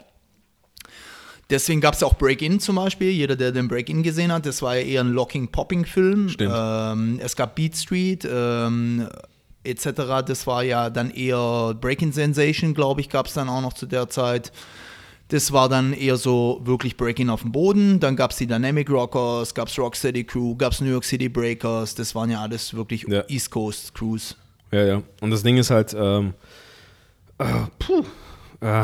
Deswegen 1.49 1.79
gab 1.79 1.93
es 1.93 2.01
auch 2.01 2.15
Break-In 2.15 2.59
zum 2.59 2.77
Beispiel. 2.77 3.11
Jeder, 3.11 3.35
der 3.35 3.51
den 3.51 3.67
Break-In 3.67 4.01
gesehen 4.01 4.31
hat, 4.31 4.45
das 4.47 4.61
war 4.63 4.77
ja 4.77 4.81
eher 4.83 5.01
ein 5.01 5.11
Locking-Popping-Film. 5.11 6.35
Ähm, 6.39 7.19
es 7.21 7.35
gab 7.35 7.55
Beat 7.55 7.75
Street 7.77 8.27
ähm, 8.27 9.07
etc. 9.63 9.85
Das 10.25 10.47
war 10.47 10.63
ja 10.63 10.89
dann 10.89 11.11
eher 11.11 11.75
Breaking 11.79 12.11
Sensation, 12.13 12.73
glaube 12.73 13.01
ich, 13.01 13.09
gab 13.09 13.27
es 13.27 13.33
dann 13.33 13.47
auch 13.49 13.61
noch 13.61 13.73
zu 13.73 13.85
der 13.85 14.09
Zeit. 14.09 14.51
Das 15.29 15.51
war 15.51 15.69
dann 15.69 15.93
eher 15.93 16.17
so 16.17 16.61
wirklich 16.63 16.97
Breaking 16.97 17.29
auf 17.29 17.41
dem 17.41 17.51
Boden. 17.51 17.99
Dann 17.99 18.15
gab 18.15 18.29
es 18.31 18.37
die 18.37 18.45
Dynamic 18.45 18.89
Rockers, 18.91 19.55
gab 19.55 19.69
es 19.69 19.79
Rocksteady 19.79 20.23
Crew, 20.23 20.55
gab 20.55 20.73
es 20.73 20.81
New 20.81 20.89
York 20.91 21.03
City 21.03 21.29
Breakers. 21.29 21.95
Das 21.95 22.13
waren 22.13 22.29
ja 22.29 22.41
alles 22.41 22.73
wirklich 22.75 23.05
Ja. 23.07 23.23
East 23.27 23.49
Coast 23.49 23.93
Crews. 23.95 24.35
Ja, 24.71 24.83
ja. 24.85 25.01
Und 25.21 25.31
das 25.31 25.41
Ding 25.41 25.57
ist 25.57 25.71
halt, 25.71 25.95
ähm, 25.97 26.33
äh, 27.39 27.45
puh, 27.79 28.03
äh, 28.61 28.83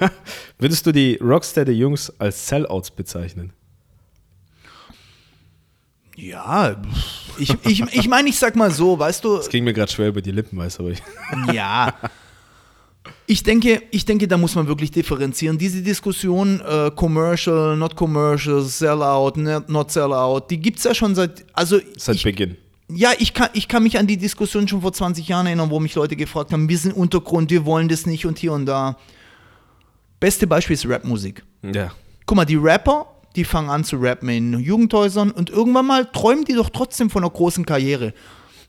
würdest 0.58 0.86
du 0.86 0.92
die 0.92 1.16
Rocksteady-Jungs 1.20 2.12
als 2.20 2.46
Sellouts 2.46 2.92
bezeichnen? 2.92 3.52
Ja, 6.16 6.76
ich, 7.38 7.54
ich, 7.64 7.80
ich 7.92 8.08
meine, 8.08 8.28
ich 8.28 8.38
sag 8.38 8.54
mal 8.54 8.70
so, 8.70 8.98
weißt 8.98 9.24
du, 9.24 9.38
Das 9.38 9.48
ging 9.48 9.64
mir 9.64 9.72
gerade 9.72 9.90
schwer 9.90 10.08
über 10.08 10.20
die 10.20 10.32
Lippen, 10.32 10.58
weißt 10.58 10.78
du, 10.78 10.82
aber 10.84 10.92
ich. 10.92 11.02
ja. 11.52 11.94
Ich 13.30 13.44
denke, 13.44 13.80
ich 13.92 14.04
denke, 14.04 14.26
da 14.26 14.36
muss 14.36 14.56
man 14.56 14.66
wirklich 14.66 14.90
differenzieren. 14.90 15.56
Diese 15.56 15.82
Diskussion, 15.82 16.60
äh, 16.62 16.90
Commercial, 16.90 17.76
not 17.76 17.94
Commercial, 17.94 18.60
Sellout, 18.60 19.34
not, 19.36 19.68
not 19.68 19.88
Sellout, 19.92 20.46
die 20.50 20.58
gibt 20.58 20.78
es 20.78 20.84
ja 20.84 20.92
schon 20.92 21.14
seit, 21.14 21.44
also 21.52 21.78
Seit 21.96 22.16
ich, 22.16 22.24
Beginn. 22.24 22.56
Ja, 22.88 23.12
ich 23.20 23.32
kann, 23.32 23.50
ich 23.52 23.68
kann 23.68 23.84
mich 23.84 23.96
an 24.00 24.08
die 24.08 24.16
Diskussion 24.16 24.66
schon 24.66 24.80
vor 24.80 24.92
20 24.92 25.28
Jahren 25.28 25.46
erinnern, 25.46 25.70
wo 25.70 25.78
mich 25.78 25.94
Leute 25.94 26.16
gefragt 26.16 26.52
haben, 26.52 26.68
wir 26.68 26.76
sind 26.76 26.90
Untergrund, 26.90 27.52
wir 27.52 27.64
wollen 27.64 27.86
das 27.86 28.04
nicht 28.04 28.26
und 28.26 28.36
hier 28.36 28.52
und 28.52 28.66
da. 28.66 28.96
Beste 30.18 30.48
Beispiel 30.48 30.74
ist 30.74 30.88
Rapmusik. 30.88 31.44
Ja. 31.62 31.92
Guck 32.26 32.36
mal, 32.36 32.44
die 32.44 32.56
Rapper, 32.56 33.06
die 33.36 33.44
fangen 33.44 33.70
an 33.70 33.84
zu 33.84 33.94
rappen 33.98 34.28
in 34.28 34.58
Jugendhäusern 34.58 35.30
und 35.30 35.50
irgendwann 35.50 35.86
mal 35.86 36.04
träumen 36.06 36.44
die 36.44 36.54
doch 36.54 36.70
trotzdem 36.70 37.08
von 37.08 37.22
einer 37.22 37.30
großen 37.30 37.64
Karriere. 37.64 38.12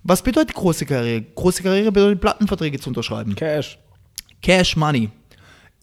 Was 0.03 0.21
bedeutet 0.21 0.53
große 0.53 0.85
Karriere? 0.85 1.23
Große 1.33 1.63
Karriere 1.63 1.91
bedeutet, 1.91 2.21
Plattenverträge 2.21 2.79
zu 2.79 2.89
unterschreiben. 2.89 3.33
Cash. 3.33 3.79
Cash 4.41 4.75
Money. 4.75 5.09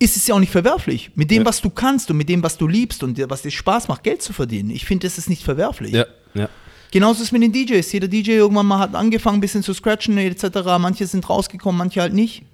Ist 0.01 0.17
es 0.17 0.27
ja 0.29 0.35
auch 0.35 0.39
nicht 0.41 0.53
verwerflich. 0.53 1.11
Mit 1.17 1.31
dem, 1.31 1.39
Ja. 1.43 1.47
was 1.47 1.61
du 1.61 1.71
kannst 1.71 2.11
und 2.11 2.17
mit 2.17 2.29
dem, 2.29 2.43
was 2.43 2.57
du 2.57 2.69
liebst 2.69 3.03
und 3.03 3.19
was 3.31 3.43
dir 3.43 3.51
Spaß 3.51 3.89
macht, 3.89 4.05
Geld 4.05 4.23
zu 4.23 4.33
verdienen. 4.33 4.71
Ich 4.71 4.85
finde, 4.85 5.07
das 5.09 5.19
ist 5.19 5.29
nicht 5.29 5.43
verwerflich. 5.43 5.93
Ja, 5.93 6.07
ja. 6.35 6.49
Genauso 6.93 7.21
ist 7.23 7.29
es 7.29 7.33
mit 7.33 7.43
den 7.43 7.53
DJs. 7.53 7.91
Jeder 7.93 8.09
DJ 8.09 8.31
irgendwann 8.33 8.67
mal 8.67 8.79
hat 8.79 8.95
angefangen, 8.95 9.39
ein 9.39 9.41
bisschen 9.41 9.63
zu 9.63 9.75
scratchen 9.75 10.17
etc. 10.17 10.45
Manche 10.79 11.07
sind 11.07 11.29
rausgekommen, 11.29 11.77
manche 11.79 12.01
halt 12.01 12.15
nicht. 12.15 12.45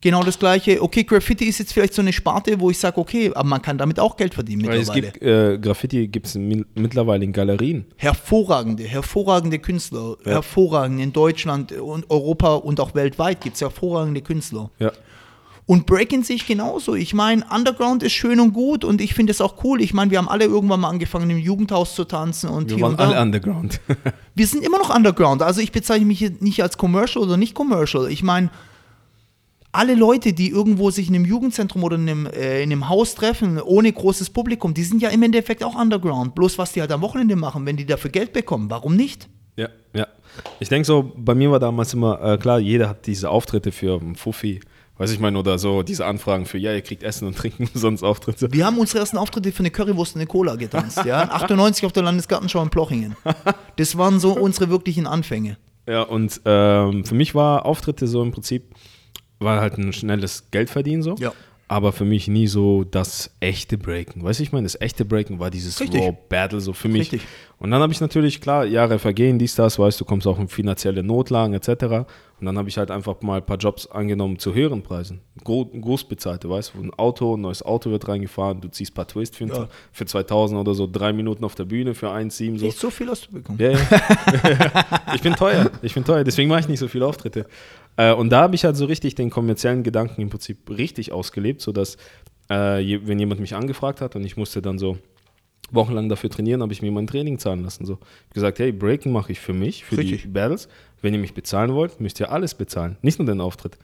Genau 0.00 0.24
das 0.24 0.36
gleiche. 0.38 0.82
Okay, 0.82 1.04
Graffiti 1.04 1.44
ist 1.44 1.58
jetzt 1.58 1.72
vielleicht 1.72 1.94
so 1.94 2.02
eine 2.02 2.12
Sparte, 2.12 2.58
wo 2.58 2.70
ich 2.70 2.78
sage, 2.78 2.98
okay, 2.98 3.30
aber 3.34 3.48
man 3.48 3.62
kann 3.62 3.78
damit 3.78 4.00
auch 4.00 4.16
Geld 4.16 4.34
verdienen 4.34 4.66
Weil 4.66 4.80
es 4.80 4.88
mittlerweile. 4.92 5.12
gibt, 5.12 5.22
äh, 5.24 5.58
Graffiti 5.58 6.08
gibt 6.08 6.26
es 6.26 6.34
mittlerweile 6.36 7.24
in 7.24 7.32
Galerien. 7.32 7.84
hervorragende, 7.96 8.82
hervorragende 8.84 9.58
Künstler. 9.60 10.16
Ja. 10.24 10.32
Hervorragende 10.32 11.02
in 11.04 11.12
Deutschland 11.12 11.70
und 11.72 12.10
Europa 12.10 12.54
und 12.54 12.80
auch 12.80 12.94
weltweit 12.96 13.40
gibt 13.42 13.54
es 13.56 13.60
hervorragende 13.62 14.22
Künstler. 14.22 14.70
Ja. 14.80 14.90
Und 15.64 15.86
Breaking 15.86 16.24
sehe 16.24 16.36
ich 16.36 16.46
genauso. 16.46 16.94
Ich 16.94 17.14
meine, 17.14 17.44
Underground 17.54 18.02
ist 18.02 18.12
schön 18.12 18.40
und 18.40 18.52
gut 18.52 18.84
und 18.84 19.00
ich 19.00 19.14
finde 19.14 19.30
es 19.30 19.40
auch 19.40 19.62
cool. 19.64 19.80
Ich 19.80 19.94
meine, 19.94 20.10
wir 20.10 20.18
haben 20.18 20.28
alle 20.28 20.44
irgendwann 20.44 20.80
mal 20.80 20.88
angefangen, 20.88 21.30
im 21.30 21.38
Jugendhaus 21.38 21.94
zu 21.94 22.04
tanzen 22.04 22.50
und 22.50 22.70
Wir 22.70 22.76
hier 22.76 22.84
waren 22.84 22.94
und 22.94 23.00
alle 23.00 23.20
underground. 23.20 23.80
Wir 24.34 24.46
sind 24.46 24.64
immer 24.64 24.78
noch 24.78 24.94
Underground. 24.94 25.42
Also 25.42 25.60
ich 25.60 25.70
bezeichne 25.70 26.06
mich 26.06 26.40
nicht 26.40 26.62
als 26.62 26.76
Commercial 26.76 27.24
oder 27.24 27.36
nicht 27.36 27.54
Commercial. 27.54 28.10
Ich 28.10 28.22
meine, 28.22 28.50
alle 29.70 29.94
Leute, 29.94 30.32
die 30.32 30.50
irgendwo 30.50 30.90
sich 30.90 31.08
in 31.08 31.14
einem 31.14 31.24
Jugendzentrum 31.24 31.84
oder 31.84 31.96
in 31.96 32.08
einem, 32.08 32.26
äh, 32.26 32.62
in 32.62 32.72
einem 32.72 32.88
Haus 32.88 33.14
treffen, 33.14 33.60
ohne 33.60 33.92
großes 33.92 34.30
Publikum, 34.30 34.74
die 34.74 34.82
sind 34.82 35.00
ja 35.00 35.10
im 35.10 35.22
Endeffekt 35.22 35.62
auch 35.62 35.74
Underground. 35.74 36.34
Bloß 36.34 36.58
was 36.58 36.72
die 36.72 36.80
halt 36.80 36.92
am 36.92 37.02
Wochenende 37.02 37.36
machen, 37.36 37.64
wenn 37.66 37.76
die 37.76 37.86
dafür 37.86 38.10
Geld 38.10 38.32
bekommen. 38.32 38.68
Warum 38.68 38.96
nicht? 38.96 39.28
ja, 39.56 39.68
ja. 39.94 40.06
Ich 40.60 40.68
denke 40.68 40.86
so, 40.86 41.12
bei 41.16 41.34
mir 41.34 41.50
war 41.50 41.60
damals 41.60 41.92
immer, 41.92 42.22
äh, 42.22 42.38
klar, 42.38 42.58
jeder 42.58 42.88
hat 42.88 43.06
diese 43.06 43.28
Auftritte 43.28 43.70
für 43.70 44.00
einen 44.00 44.16
Fuffi, 44.16 44.60
weiß 44.98 45.10
ich 45.10 45.20
meine, 45.20 45.38
oder 45.38 45.58
so, 45.58 45.82
diese 45.82 46.06
Anfragen 46.06 46.46
für, 46.46 46.58
ja, 46.58 46.72
ihr 46.72 46.82
kriegt 46.82 47.02
Essen 47.02 47.26
und 47.26 47.36
Trinken, 47.38 47.68
sonst 47.74 48.02
Auftritte. 48.02 48.52
Wir 48.52 48.66
haben 48.66 48.78
unsere 48.78 48.98
ersten 48.98 49.18
Auftritte 49.18 49.52
für 49.52 49.60
eine 49.60 49.70
Currywurst 49.70 50.14
und 50.14 50.20
eine 50.20 50.26
Cola 50.28 50.56
getanzt. 50.56 51.04
Ja? 51.04 51.22
98 51.30 51.86
auf 51.86 51.92
der 51.92 52.02
Landesgartenschau 52.02 52.62
in 52.62 52.70
Plochingen. 52.70 53.16
Das 53.76 53.96
waren 53.98 54.20
so 54.20 54.32
unsere 54.32 54.70
wirklichen 54.70 55.06
Anfänge. 55.06 55.56
Ja, 55.88 56.02
und 56.02 56.40
ähm, 56.44 57.04
für 57.04 57.14
mich 57.14 57.34
war 57.34 57.66
Auftritte 57.66 58.06
so 58.06 58.22
im 58.22 58.30
Prinzip, 58.30 58.74
war 59.40 59.60
halt 59.60 59.78
ein 59.78 59.92
schnelles 59.92 60.50
Geldverdienen 60.50 61.02
so. 61.02 61.16
Ja. 61.16 61.32
Aber 61.68 61.92
für 61.92 62.04
mich 62.04 62.28
nie 62.28 62.48
so 62.48 62.84
das 62.84 63.30
echte 63.40 63.78
Breaken. 63.78 64.22
Weißt 64.22 64.40
du, 64.40 64.42
ich 64.44 64.52
meine, 64.52 64.64
das 64.66 64.78
echte 64.80 65.04
Breaken 65.06 65.38
war 65.38 65.50
dieses 65.50 65.80
Richtig. 65.80 66.02
Raw 66.02 66.14
Battle 66.28 66.60
so 66.60 66.74
für 66.74 66.88
mich. 66.88 67.12
Richtig. 67.12 67.22
Und 67.58 67.70
dann 67.70 67.80
habe 67.80 67.92
ich 67.92 68.00
natürlich, 68.00 68.40
klar, 68.40 68.66
Jahre 68.66 68.98
vergehen, 68.98 69.38
dies, 69.38 69.54
das, 69.54 69.78
weißt 69.78 70.00
du, 70.00 70.04
kommst 70.04 70.26
auch 70.26 70.38
in 70.38 70.48
finanzielle 70.48 71.02
Notlagen 71.02 71.54
etc. 71.54 71.70
Und 72.40 72.46
dann 72.46 72.58
habe 72.58 72.68
ich 72.68 72.76
halt 72.76 72.90
einfach 72.90 73.22
mal 73.22 73.36
ein 73.36 73.46
paar 73.46 73.56
Jobs 73.56 73.86
angenommen 73.86 74.38
zu 74.38 74.52
höheren 74.52 74.82
Preisen. 74.82 75.20
Gro 75.44 75.66
Großbezahlte, 75.66 76.50
weißt 76.50 76.72
du, 76.74 76.82
ein 76.82 76.92
Auto, 76.94 77.36
ein 77.36 77.40
neues 77.40 77.62
Auto 77.62 77.90
wird 77.90 78.08
reingefahren, 78.08 78.60
du 78.60 78.68
ziehst 78.68 78.90
ein 78.92 78.94
paar 78.96 79.06
Twist 79.06 79.36
für, 79.36 79.46
Ja. 79.46 79.68
für 79.92 80.04
2000 80.06 80.58
oder 80.60 80.74
so, 80.74 80.88
drei 80.90 81.12
Minuten 81.12 81.44
auf 81.44 81.54
der 81.54 81.64
Bühne 81.64 81.94
für 81.94 82.10
1,7 82.10 82.58
so. 82.58 82.66
Nicht 82.66 82.78
so 82.78 82.90
viel 82.90 83.08
hast 83.08 83.28
du 83.28 83.32
bekommen. 83.34 83.58
Ja, 83.60 83.70
ja. 83.70 83.78
ich 85.14 85.22
bin 85.22 85.34
teuer, 85.36 85.70
ich 85.82 85.94
bin 85.94 86.04
teuer, 86.04 86.24
deswegen 86.24 86.48
mache 86.50 86.60
ich 86.60 86.68
nicht 86.68 86.80
so 86.80 86.88
viele 86.88 87.06
Auftritte. 87.06 87.46
Äh, 87.96 88.12
und 88.12 88.30
da 88.30 88.42
habe 88.42 88.54
ich 88.54 88.64
halt 88.64 88.76
so 88.76 88.86
richtig 88.86 89.14
den 89.14 89.30
kommerziellen 89.30 89.82
Gedanken 89.82 90.20
im 90.20 90.30
Prinzip 90.30 90.70
richtig 90.70 91.12
ausgelebt, 91.12 91.60
sodass, 91.60 91.96
äh, 92.48 92.98
wenn 93.04 93.18
jemand 93.18 93.40
mich 93.40 93.54
angefragt 93.54 94.00
hat 94.00 94.16
und 94.16 94.24
ich 94.24 94.36
musste 94.36 94.62
dann 94.62 94.78
so 94.78 94.98
wochenlang 95.70 96.08
dafür 96.08 96.30
trainieren, 96.30 96.62
habe 96.62 96.72
ich 96.72 96.82
mir 96.82 96.92
mein 96.92 97.06
Training 97.06 97.38
zahlen 97.38 97.62
lassen. 97.62 97.86
So. 97.86 97.94
Ich 97.94 98.00
habe 98.00 98.34
gesagt, 98.34 98.58
hey, 98.58 98.72
Breaken 98.72 99.12
mache 99.12 99.32
ich 99.32 99.40
für 99.40 99.54
mich, 99.54 99.84
für 99.84 99.96
die 99.96 100.12
Richtig. 100.12 100.32
Battles. 100.32 100.68
Wenn 101.00 101.14
ihr 101.14 101.20
mich 101.20 101.34
bezahlen 101.34 101.74
wollt, 101.74 102.00
müsst 102.00 102.20
ihr 102.20 102.30
alles 102.30 102.54
bezahlen, 102.54 102.96
nicht 103.02 103.18
nur 103.18 103.26
den 103.26 103.40
Auftritt. 103.40 103.76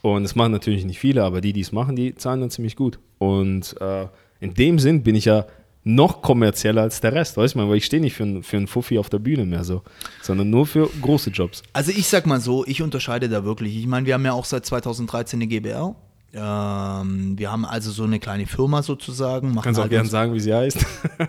Und 0.00 0.24
das 0.24 0.34
machen 0.34 0.52
natürlich 0.52 0.84
nicht 0.84 0.98
viele, 0.98 1.22
aber 1.22 1.40
die, 1.40 1.52
die 1.52 1.60
es 1.60 1.70
machen, 1.70 1.96
die 1.96 2.14
zahlen 2.14 2.40
dann 2.40 2.50
ziemlich 2.50 2.76
gut. 2.76 2.98
Und 3.18 3.76
äh, 3.80 4.06
in 4.40 4.54
dem 4.54 4.78
Sinn 4.78 5.02
bin 5.02 5.14
ich 5.14 5.26
ja 5.26 5.46
noch 5.84 6.22
kommerzieller 6.22 6.82
als 6.82 7.00
der 7.00 7.12
Rest, 7.12 7.36
weißt 7.36 7.54
du 7.54 7.58
mal, 7.58 7.68
weil 7.68 7.76
ich 7.76 7.84
stehe 7.84 8.00
nicht 8.00 8.14
für, 8.14 8.22
einen- 8.22 8.42
für 8.42 8.56
einen 8.56 8.66
Fuffi 8.68 8.98
auf 8.98 9.08
der 9.10 9.18
Bühne 9.18 9.44
mehr 9.44 9.64
so, 9.64 9.82
sondern 10.22 10.48
nur 10.50 10.66
für 10.66 10.88
große 11.00 11.30
Jobs. 11.30 11.62
Also 11.72 11.90
ich 11.90 12.06
sag 12.06 12.26
mal 12.26 12.40
so, 12.40 12.64
ich 12.66 12.82
unterscheide 12.82 13.28
da 13.28 13.44
wirklich. 13.44 13.76
Ich 13.76 13.86
meine, 13.86 14.06
wir 14.06 14.14
haben 14.14 14.24
ja 14.24 14.32
auch 14.32 14.44
seit 14.44 14.64
2013 14.64 15.38
eine 15.38 15.46
GBR. 15.48 15.94
Ähm, 16.34 17.38
wir 17.38 17.50
haben 17.52 17.64
also 17.64 17.90
so 17.90 18.04
eine 18.04 18.18
kleine 18.18 18.46
Firma 18.46 18.82
sozusagen. 18.82 19.54
Kannst 19.60 19.78
auch 19.78 19.82
halt 19.82 19.90
gerne 19.90 20.02
uns- 20.04 20.10
sagen, 20.10 20.34
wie 20.34 20.40
sie 20.40 20.54
heißt. 20.54 20.84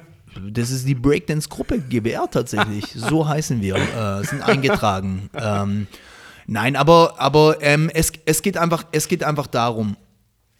Das 0.49 0.71
ist 0.71 0.87
die 0.87 0.95
Breakdance-Gruppe 0.95 1.77
GBR 1.77 2.27
tatsächlich. 2.29 2.85
So 2.95 3.27
heißen 3.27 3.61
wir. 3.61 3.75
Äh, 3.75 4.23
sind 4.25 4.41
eingetragen. 4.41 5.29
Ähm, 5.35 5.85
nein, 6.47 6.75
aber, 6.75 7.13
aber 7.19 7.57
ähm, 7.61 7.91
es, 7.93 8.11
es, 8.25 8.41
geht 8.41 8.57
einfach, 8.57 8.83
es 8.91 9.07
geht 9.07 9.23
einfach 9.23 9.45
darum. 9.45 9.95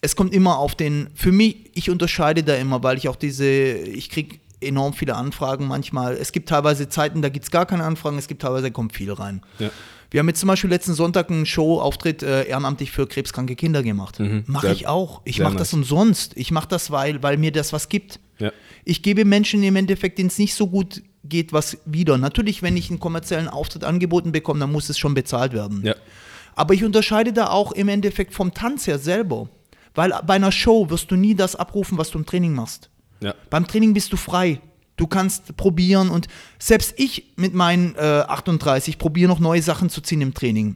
Es 0.03 0.17
kommt 0.17 0.33
immer 0.33 0.59
auf 0.59 0.75
den. 0.75 1.07
Für 1.15 1.31
mich, 1.31 1.71
ich 1.73 1.89
unterscheide 1.89 2.43
da 2.43 2.55
immer, 2.55 2.83
weil 2.83 2.97
ich 2.97 3.07
auch 3.07 3.15
diese. 3.15 3.45
Ich 3.45 4.09
kriege 4.09 4.37
enorm 4.59 4.93
viele 4.93 5.15
Anfragen 5.15 5.67
manchmal. 5.67 6.13
Es 6.15 6.33
gibt 6.33 6.49
teilweise 6.49 6.89
Zeiten, 6.89 7.21
da 7.21 7.29
gibt 7.29 7.45
es 7.45 7.51
gar 7.51 7.65
keine 7.65 7.85
Anfragen. 7.85 8.17
Es 8.17 8.27
gibt 8.27 8.41
teilweise, 8.41 8.63
da 8.63 8.69
kommt 8.69 8.93
viel 8.93 9.11
rein. 9.13 9.41
Ja. 9.59 9.71
Wir 10.11 10.19
haben 10.19 10.27
jetzt 10.27 10.41
zum 10.41 10.47
Beispiel 10.47 10.69
letzten 10.69 10.93
Sonntag 10.93 11.31
einen 11.31 11.45
Show-Auftritt 11.45 12.21
äh, 12.21 12.43
ehrenamtlich 12.43 12.91
für 12.91 13.07
krebskranke 13.07 13.55
Kinder 13.55 13.81
gemacht. 13.81 14.19
Mhm, 14.19 14.43
Mache 14.45 14.71
ich 14.71 14.87
auch. 14.87 15.21
Ich 15.23 15.39
mache 15.39 15.55
das 15.55 15.71
nice. 15.71 15.73
umsonst. 15.73 16.33
Ich 16.35 16.51
mache 16.51 16.67
das, 16.67 16.91
weil, 16.91 17.23
weil 17.23 17.37
mir 17.37 17.51
das 17.51 17.73
was 17.73 17.89
gibt. 17.89 18.19
Ja. 18.39 18.51
Ich 18.83 19.03
gebe 19.03 19.25
Menschen 19.25 19.63
im 19.63 19.75
Endeffekt, 19.77 20.19
denen 20.19 20.27
es 20.27 20.37
nicht 20.37 20.53
so 20.53 20.67
gut 20.67 21.01
geht, 21.23 21.53
was 21.53 21.77
wieder. 21.85 22.17
Natürlich, 22.17 22.61
wenn 22.61 22.75
ich 22.75 22.89
einen 22.89 22.99
kommerziellen 22.99 23.47
Auftritt 23.47 23.85
angeboten 23.85 24.33
bekomme, 24.33 24.59
dann 24.59 24.71
muss 24.71 24.89
es 24.89 24.99
schon 24.99 25.13
bezahlt 25.13 25.53
werden. 25.53 25.81
Ja. 25.83 25.95
Aber 26.55 26.73
ich 26.73 26.83
unterscheide 26.83 27.33
da 27.33 27.47
auch 27.47 27.71
im 27.71 27.87
Endeffekt 27.87 28.33
vom 28.33 28.53
Tanz 28.53 28.85
her 28.85 28.99
selber. 28.99 29.49
Weil 29.95 30.13
bei 30.25 30.35
einer 30.35 30.51
Show 30.51 30.89
wirst 30.89 31.11
du 31.11 31.15
nie 31.15 31.35
das 31.35 31.55
abrufen, 31.55 31.97
was 31.97 32.11
du 32.11 32.17
im 32.17 32.25
Training 32.25 32.53
machst. 32.53 32.89
Ja. 33.19 33.35
Beim 33.49 33.67
Training 33.67 33.93
bist 33.93 34.11
du 34.11 34.17
frei. 34.17 34.59
Du 34.95 35.07
kannst 35.07 35.57
probieren 35.57 36.09
und 36.09 36.27
selbst 36.59 36.93
ich 36.97 37.33
mit 37.35 37.53
meinen 37.53 37.95
äh, 37.95 37.99
38 38.27 38.99
probiere 38.99 39.27
noch 39.27 39.39
neue 39.39 39.61
Sachen 39.61 39.89
zu 39.89 40.01
ziehen 40.01 40.21
im 40.21 40.35
Training, 40.35 40.75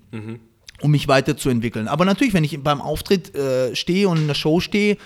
um 0.81 0.89
mich 0.89 1.07
weiterzuentwickeln. 1.07 1.87
Aber 1.87 2.03
natürlich, 2.03 2.33
wenn 2.33 2.43
ich 2.43 2.63
beim 2.63 2.81
Auftritt 2.81 3.35
äh, 3.35 3.75
stehe 3.75 4.09
und 4.09 4.17
in 4.17 4.27
der 4.27 4.33
Show 4.33 4.59
stehe, 4.59 4.97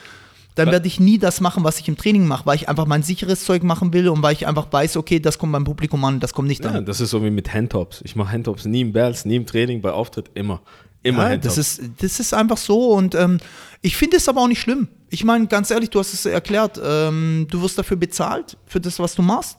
dann 0.56 0.72
werde 0.72 0.88
ich 0.88 1.00
nie 1.00 1.18
das 1.18 1.42
machen, 1.42 1.64
was 1.64 1.80
ich 1.80 1.88
im 1.88 1.98
Training 1.98 2.26
mache, 2.28 2.46
weil 2.46 2.56
ich 2.56 2.70
einfach 2.70 2.86
mein 2.86 3.04
sicheres 3.04 3.46
Zeug 3.46 3.64
machen 3.64 3.94
will 3.94 4.10
und 4.10 4.22
weil 4.22 4.34
ich 4.34 4.48
einfach 4.48 4.68
weiß, 4.72 4.98
okay, 4.98 5.20
das 5.20 5.38
kommt 5.38 5.54
beim 5.54 5.64
Publikum 5.64 6.04
an, 6.04 6.20
das 6.20 6.34
kommt 6.34 6.48
nicht 6.48 6.64
ja, 6.64 6.72
an. 6.72 6.86
das 6.86 7.00
ist 7.00 7.12
so 7.12 7.24
wie 7.24 7.30
mit 7.30 7.54
Handtops. 7.54 8.02
Ich 8.04 8.16
mache 8.16 8.32
Handtops 8.32 8.66
nie 8.66 8.82
im 8.82 8.92
Bells, 8.92 9.26
nie 9.26 9.38
im 9.38 9.46
Training, 9.46 9.82
bei 9.82 9.92
Auftritt 9.92 10.32
immer. 10.34 10.62
Immer 11.04 11.32
Ja, 11.32 11.38
das, 11.38 11.58
ist, 11.58 11.82
das 12.00 12.20
ist 12.20 12.34
einfach 12.34 12.58
so 12.58 12.92
und 12.94 13.16
ähm, 13.16 13.40
ich 13.82 13.98
finde 13.98 14.18
es 14.18 14.30
aber 14.30 14.42
auch 14.42 14.48
nicht 14.48 14.62
schlimm. 14.62 14.88
Ich 15.10 15.24
meine, 15.24 15.48
ganz 15.48 15.72
ehrlich, 15.72 15.90
du 15.90 16.00
hast 16.00 16.14
es 16.14 16.26
erklärt, 16.26 16.80
ähm, 16.84 17.48
du 17.50 17.62
wirst 17.62 17.78
dafür 17.78 17.98
bezahlt, 17.98 18.58
für 18.66 18.80
das, 18.80 19.00
was 19.00 19.16
du 19.16 19.22
machst. 19.22 19.58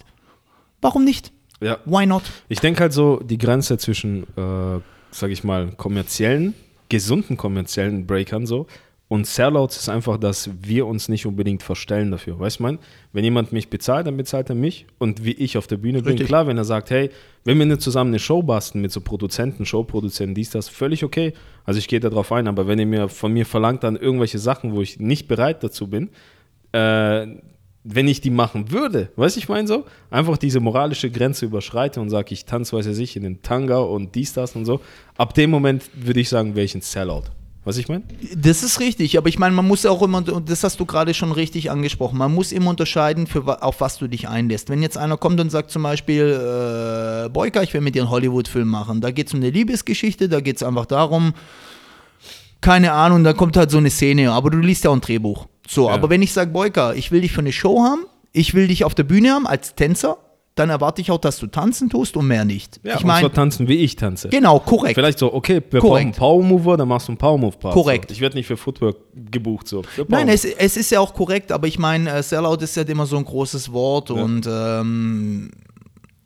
Warum 0.81 1.05
nicht? 1.05 1.33
ja. 1.63 1.79
Why 1.85 2.07
not? 2.07 2.25
Ich 2.49 2.61
denke 2.61 2.81
halt 2.81 2.93
so, 2.93 3.21
die 3.23 3.39
Grenze 3.39 3.79
zwischen, 3.79 4.25
äh, 4.37 4.81
sag 5.11 5.31
ich 5.31 5.45
mal, 5.45 5.73
kommerziellen, 5.73 6.55
gesunden 6.89 7.37
kommerziellen 7.37 8.07
Breakern 8.07 8.47
so 8.47 8.67
und 9.13 9.27
Sellouts 9.27 9.77
ist 9.77 9.91
einfach, 9.91 10.17
dass 10.17 10.49
wir 10.63 10.87
uns 10.87 11.11
nicht 11.11 11.27
unbedingt 11.27 11.63
verstellen 11.63 12.11
dafür. 12.11 12.41
Weißt 12.41 12.61
du, 12.61 12.63
mein, 12.63 12.79
wenn 13.13 13.23
jemand 13.25 13.53
mich 13.53 13.69
bezahlt, 13.69 14.07
dann 14.07 14.17
bezahlt 14.17 14.49
er 14.49 14.55
mich 14.55 14.87
und 14.97 15.23
wie 15.23 15.33
ich 15.33 15.59
auf 15.59 15.67
der 15.67 15.77
Bühne 15.77 16.01
bin, 16.01 16.13
Richtig. 16.13 16.29
klar, 16.29 16.47
wenn 16.47 16.57
er 16.57 16.65
sagt, 16.65 16.89
hey, 16.89 17.11
wenn 17.45 17.59
wir 17.59 17.67
nicht 17.67 17.83
zusammen 17.83 18.09
eine 18.09 18.19
Show 18.19 18.43
basteln 18.43 18.81
mit 18.81 18.91
so 18.91 19.03
Produzenten, 19.03 19.67
Showproduzenten, 19.67 20.35
dies, 20.35 20.49
das, 20.49 20.71
völlig 20.71 21.05
okay. 21.05 21.35
Also 21.67 21.77
ich 21.77 21.89
gehe 21.89 22.01
da 22.01 22.09
drauf 22.09 22.33
ein, 22.33 22.49
aber 22.49 22.67
wenn 22.67 22.79
ihr 22.79 22.87
mir 22.87 23.11
von 23.11 23.35
mir 23.35 23.45
verlangt 23.45 23.85
dann 23.85 23.97
irgendwelche 23.97 24.39
Sachen, 24.39 24.73
wo 24.73 24.81
ich 24.81 24.99
nicht 24.99 25.29
bereit 25.29 25.63
dazu 25.63 25.89
bin, 25.89 26.09
äh, 26.73 27.27
wenn 27.85 28.09
ich 28.09 28.23
die 28.23 28.31
machen 28.31 28.71
würde, 28.71 29.11
weißt 29.17 29.37
du, 29.37 29.41
ich 29.41 29.49
meine 29.51 29.69
so, 29.69 29.85
einfach 30.11 30.39
diese 30.39 30.61
moralische 30.61 31.11
Grenze 31.11 31.45
überschreite 31.45 32.01
und 32.01 32.09
sage, 32.09 32.33
ich 32.33 32.47
tanze, 32.47 32.75
weiß 32.75 32.87
ich 32.87 32.97
nicht, 32.97 33.17
in 33.17 33.25
den 33.25 33.43
Tanga 33.43 33.81
und 33.81 34.15
dies, 34.15 34.33
das 34.33 34.57
und 34.57 34.65
so, 34.65 34.81
ab 35.19 35.35
dem 35.35 35.51
Moment 35.51 35.83
würde 35.95 36.21
ich 36.21 36.31
sagen, 36.31 36.55
wäre 36.55 36.65
ich 36.65 36.75
ein 36.75 36.81
Sellout. 36.81 37.25
Was 37.65 37.77
ich 37.77 37.89
meine? 37.89 38.03
Das 38.35 38.65
ist 38.65 38.81
richtig, 38.81 39.17
aber 39.19 39.29
ich 39.29 39.39
meine, 39.39 39.55
man 39.55 39.67
muss 39.69 39.87
auch 39.87 40.03
immer, 40.03 40.19
und 40.33 40.51
das 40.51 40.65
hast 40.65 40.81
du 40.81 40.85
gerade 40.85 41.15
schon 41.15 41.31
richtig 41.31 41.71
angesprochen, 41.71 42.19
man 42.19 42.35
muss 42.35 42.51
immer 42.51 42.71
unterscheiden, 42.71 43.29
für, 43.29 43.63
auf 43.63 43.81
was 43.81 43.99
du 43.99 44.09
dich 44.09 44.29
einlässt. 44.29 44.69
Wenn 44.69 44.83
jetzt 44.83 44.99
einer 44.99 45.17
kommt 45.17 45.39
und 45.39 45.51
sagt 45.51 45.71
zum 45.71 45.85
Beispiel, 45.85 46.25
äh, 46.25 47.29
Boyka, 47.29 47.63
ich 47.63 47.73
will 47.73 47.81
mit 47.81 47.95
dir 47.95 48.03
einen 48.03 48.11
Hollywood-Film 48.11 48.67
machen, 48.67 49.01
da 49.01 49.13
geht 49.13 49.29
es 49.29 49.35
um 49.35 49.39
eine 49.41 49.51
Liebesgeschichte, 49.51 50.29
da 50.29 50.41
geht 50.41 50.57
es 50.57 50.65
einfach 50.65 50.87
darum, 50.87 51.35
keine 52.61 52.93
Ahnung, 52.93 53.23
da 53.23 53.33
kommt 53.33 53.57
halt 53.57 53.71
so 53.71 53.79
eine 53.79 53.91
Szene, 53.91 54.33
aber 54.33 54.51
du 54.51 54.59
liest 54.59 54.83
ja 54.85 54.91
auch 54.91 54.95
ein 54.95 55.01
Drehbuch. 55.01 55.47
So, 55.69 55.87
Ja. 55.89 55.95
aber 55.95 56.11
wenn 56.11 56.23
ich 56.23 56.33
sage, 56.33 56.51
Boyka, 56.51 56.95
ich 56.95 57.13
will 57.13 57.21
dich 57.21 57.33
für 57.33 57.41
eine 57.41 57.53
Show 57.53 57.81
haben, 57.83 58.07
ich 58.33 58.55
will 58.55 58.67
dich 58.67 58.85
auf 58.85 58.95
der 58.97 59.05
Bühne 59.05 59.31
haben 59.31 59.47
als 59.47 59.77
Tänzer, 59.77 60.17
dann 60.55 60.69
erwarte 60.69 61.01
ich 61.01 61.11
auch, 61.11 61.19
dass 61.19 61.39
du 61.39 61.47
tanzen 61.47 61.89
tust 61.89 62.17
und 62.17 62.27
mehr 62.27 62.45
nicht. 62.45 62.81
Ja, 62.83 62.97
ich 62.97 63.05
meine, 63.05 63.21
zwar 63.21 63.33
tanzen, 63.33 63.69
wie 63.69 63.77
ich 63.77 63.97
tanze. 63.97 64.29
genau, 64.29 64.59
korrekt. 64.59 64.95
Vielleicht 64.95 65.19
so, 65.19 65.33
okay, 65.33 65.63
wir 65.71 65.81
Korrekt. 65.81 65.83
brauchen 65.83 65.97
einen 65.97 66.13
Power 66.13 66.43
Mover, 66.43 66.77
dann 66.77 66.89
machst 66.89 67.09
du 67.09 67.13
einen 67.13 67.19
Power 67.19 67.39
Move 67.39 67.57
Part. 67.57 67.75
Korrekt. 67.75 68.11
So. 68.11 68.15
Ich 68.15 68.21
werde 68.21 68.37
nicht 68.37 68.47
für 68.47 68.57
Footwork 68.57 68.97
gebucht. 69.15 69.67
So. 69.67 69.83
Nein, 70.09 70.29
es, 70.29 70.45
es 70.45 70.77
ist 70.77 70.91
ja 70.91 71.01
auch 71.01 71.15
korrekt, 71.15 71.53
aber 71.53 71.67
ich 71.67 71.79
meine, 71.79 72.11
äh, 72.11 72.23
Sellout 72.23 72.57
ist 72.63 72.77
ja 72.77 72.83
immer 72.83 73.07
so 73.07 73.17
ein 73.17 73.25
großes 73.25 73.73
Wort 73.73 74.11
und 74.11 74.47
ähm, 74.47 75.51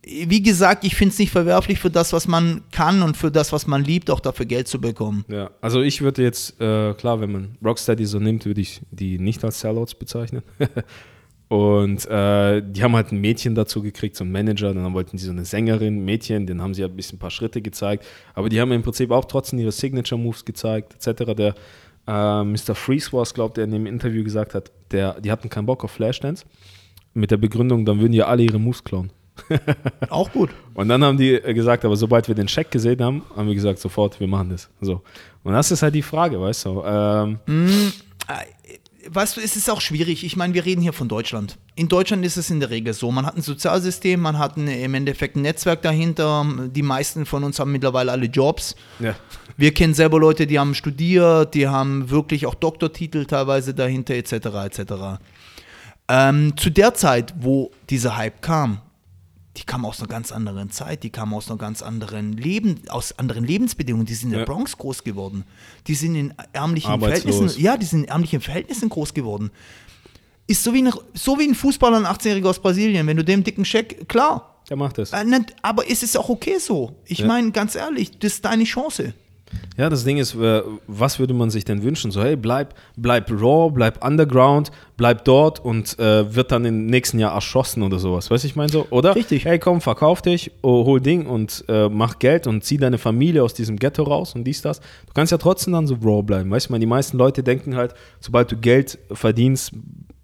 wie 0.06 0.42
gesagt, 0.42 0.84
ich 0.84 0.94
finde 0.94 1.12
es 1.12 1.18
nicht 1.18 1.32
verwerflich 1.32 1.80
für 1.80 1.90
das, 1.90 2.12
was 2.12 2.28
man 2.28 2.62
kann 2.70 3.02
und 3.02 3.16
für 3.16 3.30
das, 3.30 3.52
was 3.52 3.66
man 3.66 3.82
liebt, 3.82 4.08
auch 4.10 4.20
dafür 4.20 4.46
Geld 4.46 4.68
zu 4.68 4.80
bekommen. 4.80 5.24
Ja, 5.28 5.50
also 5.60 5.82
ich 5.82 6.00
würde 6.00 6.22
jetzt, 6.22 6.60
äh, 6.60 6.94
klar, 6.94 7.20
wenn 7.20 7.32
man 7.32 7.58
Rocksteady 7.64 8.06
so 8.06 8.20
nimmt, 8.20 8.46
würde 8.46 8.60
ich 8.60 8.82
die 8.90 9.18
nicht 9.18 9.44
als 9.44 9.60
Sellouts 9.60 9.94
bezeichnen. 9.94 10.42
Und 11.48 12.06
äh, 12.06 12.60
die 12.60 12.82
haben 12.82 12.96
halt 12.96 13.12
ein 13.12 13.20
Mädchen 13.20 13.54
dazu 13.54 13.80
gekriegt, 13.80 14.16
so 14.16 14.24
einen 14.24 14.32
Manager, 14.32 14.74
dann 14.74 14.94
wollten 14.94 15.16
sie 15.16 15.26
so 15.26 15.32
eine 15.32 15.44
Sängerin, 15.44 15.98
ein 15.98 16.04
Mädchen, 16.04 16.46
denen 16.46 16.60
haben 16.60 16.74
sie 16.74 16.82
halt 16.82 16.92
ein 16.92 16.96
bisschen 16.96 17.16
ein 17.16 17.20
paar 17.20 17.30
Schritte 17.30 17.62
gezeigt. 17.62 18.04
Aber 18.34 18.48
die 18.48 18.60
haben 18.60 18.72
im 18.72 18.82
Prinzip 18.82 19.12
auch 19.12 19.24
trotzdem 19.26 19.60
ihre 19.60 19.70
Signature-Moves 19.70 20.44
gezeigt, 20.44 20.94
etc. 20.94 21.34
Der 21.34 21.54
äh, 22.08 22.44
Mr. 22.44 22.74
Freeze 22.74 23.12
war 23.12 23.22
es, 23.22 23.32
glaubt, 23.32 23.56
der 23.56 23.64
in 23.64 23.70
dem 23.70 23.86
Interview 23.86 24.24
gesagt 24.24 24.54
hat, 24.54 24.72
der, 24.90 25.20
die 25.20 25.30
hatten 25.30 25.48
keinen 25.48 25.66
Bock 25.66 25.84
auf 25.84 25.92
Flashdance. 25.92 26.44
Mit 27.14 27.30
der 27.30 27.36
Begründung, 27.36 27.84
dann 27.84 28.00
würden 28.00 28.12
die 28.12 28.22
alle 28.22 28.42
ihre 28.42 28.58
Moves 28.58 28.82
klauen. 28.82 29.10
Auch 30.10 30.30
gut. 30.32 30.50
Und 30.74 30.88
dann 30.88 31.04
haben 31.04 31.16
die 31.16 31.34
äh, 31.34 31.54
gesagt, 31.54 31.84
aber 31.84 31.96
sobald 31.96 32.26
wir 32.26 32.34
den 32.34 32.48
Scheck 32.48 32.70
gesehen 32.70 33.02
haben, 33.02 33.22
haben 33.36 33.46
wir 33.46 33.54
gesagt, 33.54 33.78
sofort, 33.78 34.18
wir 34.18 34.26
machen 34.26 34.50
das. 34.50 34.68
So. 34.80 35.02
Und 35.44 35.52
das 35.52 35.70
ist 35.70 35.82
halt 35.82 35.94
die 35.94 36.02
Frage, 36.02 36.40
weißt 36.40 36.64
du. 36.64 36.82
Ähm, 36.84 37.38
Weißt 39.08 39.36
du, 39.36 39.40
es 39.40 39.56
ist 39.56 39.70
auch 39.70 39.80
schwierig. 39.80 40.24
Ich 40.24 40.36
meine, 40.36 40.54
wir 40.54 40.64
reden 40.64 40.82
hier 40.82 40.92
von 40.92 41.08
Deutschland. 41.08 41.58
In 41.74 41.88
Deutschland 41.88 42.24
ist 42.24 42.36
es 42.36 42.50
in 42.50 42.60
der 42.60 42.70
Regel 42.70 42.92
so. 42.92 43.10
Man 43.10 43.26
hat 43.26 43.36
ein 43.36 43.42
Sozialsystem, 43.42 44.20
man 44.20 44.38
hat 44.38 44.56
ein, 44.56 44.68
im 44.68 44.94
Endeffekt 44.94 45.36
ein 45.36 45.42
Netzwerk 45.42 45.82
dahinter. 45.82 46.46
Die 46.68 46.82
meisten 46.82 47.26
von 47.26 47.44
uns 47.44 47.58
haben 47.58 47.72
mittlerweile 47.72 48.12
alle 48.12 48.26
Jobs. 48.26 48.76
ja. 48.98 49.14
Wir 49.58 49.72
kennen 49.72 49.94
selber 49.94 50.20
Leute, 50.20 50.46
die 50.46 50.58
haben 50.58 50.74
studiert, 50.74 51.54
die 51.54 51.66
haben 51.66 52.10
wirklich 52.10 52.44
auch 52.44 52.54
Doktortitel 52.54 53.24
teilweise 53.24 53.72
dahinter, 53.72 54.14
etc. 54.14 54.32
etc. 54.32 54.92
Ähm, 56.08 56.56
zu 56.58 56.68
der 56.68 56.92
Zeit, 56.92 57.34
wo 57.40 57.70
dieser 57.88 58.18
Hype 58.18 58.42
kam, 58.42 58.82
die 59.56 59.64
kam 59.64 59.84
aus 59.84 60.00
einer 60.00 60.08
ganz 60.08 60.32
anderen 60.32 60.70
Zeit, 60.70 61.02
die 61.02 61.10
kam 61.10 61.32
aus 61.34 61.48
einer 61.48 61.58
ganz 61.58 61.82
anderen 61.82 62.32
Leben, 62.34 62.80
aus 62.88 63.18
anderen 63.18 63.44
Lebensbedingungen. 63.44 64.06
Die 64.06 64.14
sind 64.14 64.28
in 64.28 64.32
der 64.32 64.40
Ja. 64.40 64.44
Bronx 64.46 64.76
groß 64.76 65.02
geworden. 65.04 65.44
Die 65.86 65.94
sind 65.94 66.14
in 66.14 66.34
ärmlichen. 66.52 66.98
Verhältnissen, 67.00 67.50
ja, 67.60 67.76
die 67.76 67.86
sind 67.86 68.04
in 68.04 68.08
ärmlichen 68.08 68.40
Verhältnissen 68.40 68.88
groß 68.88 69.14
geworden. 69.14 69.50
Ist 70.46 70.62
so 70.62 70.72
wie 70.74 70.82
ein, 70.82 70.92
so 71.14 71.38
wie 71.38 71.48
ein 71.48 71.54
Fußballer, 71.54 71.96
ein 71.96 72.06
18-Jähriger 72.06 72.48
aus 72.50 72.60
Brasilien, 72.60 73.06
wenn 73.06 73.16
du 73.16 73.24
dem 73.24 73.42
dicken 73.42 73.64
Scheck, 73.64 74.08
klar. 74.08 74.52
Der 74.68 74.76
macht 74.76 74.98
das. 74.98 75.12
Äh, 75.12 75.24
Aber 75.62 75.90
es 75.90 76.02
ist 76.02 76.16
auch 76.16 76.28
okay 76.28 76.58
so. 76.58 76.94
Ich 77.04 77.18
Ja. 77.20 77.26
meine, 77.26 77.50
ganz 77.52 77.74
ehrlich, 77.74 78.18
das 78.18 78.34
ist 78.34 78.44
deine 78.44 78.64
Chance. 78.64 79.14
Ja, 79.76 79.90
das 79.90 80.04
Ding 80.04 80.18
ist, 80.18 80.34
äh, 80.34 80.62
was 80.86 81.18
würde 81.18 81.34
man 81.34 81.50
sich 81.50 81.64
denn 81.64 81.82
wünschen? 81.82 82.10
So, 82.10 82.22
hey, 82.22 82.36
bleib, 82.36 82.74
bleib 82.96 83.30
raw, 83.30 83.70
bleib 83.70 84.04
underground, 84.04 84.70
bleib 84.96 85.24
dort 85.24 85.60
und 85.60 85.98
äh, 85.98 86.34
wird 86.34 86.50
dann 86.50 86.64
im 86.64 86.86
nächsten 86.86 87.18
Jahr 87.18 87.34
erschossen 87.34 87.82
oder 87.82 87.98
sowas. 87.98 88.30
Weißt 88.30 88.44
du, 88.44 88.48
ich 88.48 88.56
meine 88.56 88.72
so? 88.72 88.86
Oder? 88.90 89.14
Richtig. 89.14 89.44
Hey, 89.44 89.58
komm, 89.58 89.80
verkauf 89.80 90.22
dich, 90.22 90.50
oh, 90.62 90.84
hol 90.86 91.00
Ding 91.00 91.26
und 91.26 91.64
äh, 91.68 91.88
mach 91.88 92.18
Geld 92.18 92.46
und 92.46 92.64
zieh 92.64 92.78
deine 92.78 92.98
Familie 92.98 93.42
aus 93.42 93.54
diesem 93.54 93.76
Ghetto 93.76 94.02
raus 94.02 94.34
und 94.34 94.44
dies, 94.44 94.62
das. 94.62 94.80
Du 94.80 95.12
kannst 95.14 95.30
ja 95.30 95.38
trotzdem 95.38 95.74
dann 95.74 95.86
so 95.86 95.96
raw 96.02 96.22
bleiben. 96.22 96.50
Weißt 96.50 96.68
du, 96.68 96.72
meine, 96.72 96.80
die 96.80 96.86
meisten 96.86 97.18
Leute 97.18 97.42
denken 97.42 97.76
halt, 97.76 97.94
sobald 98.20 98.50
du 98.50 98.56
Geld 98.56 98.98
verdienst, 99.12 99.72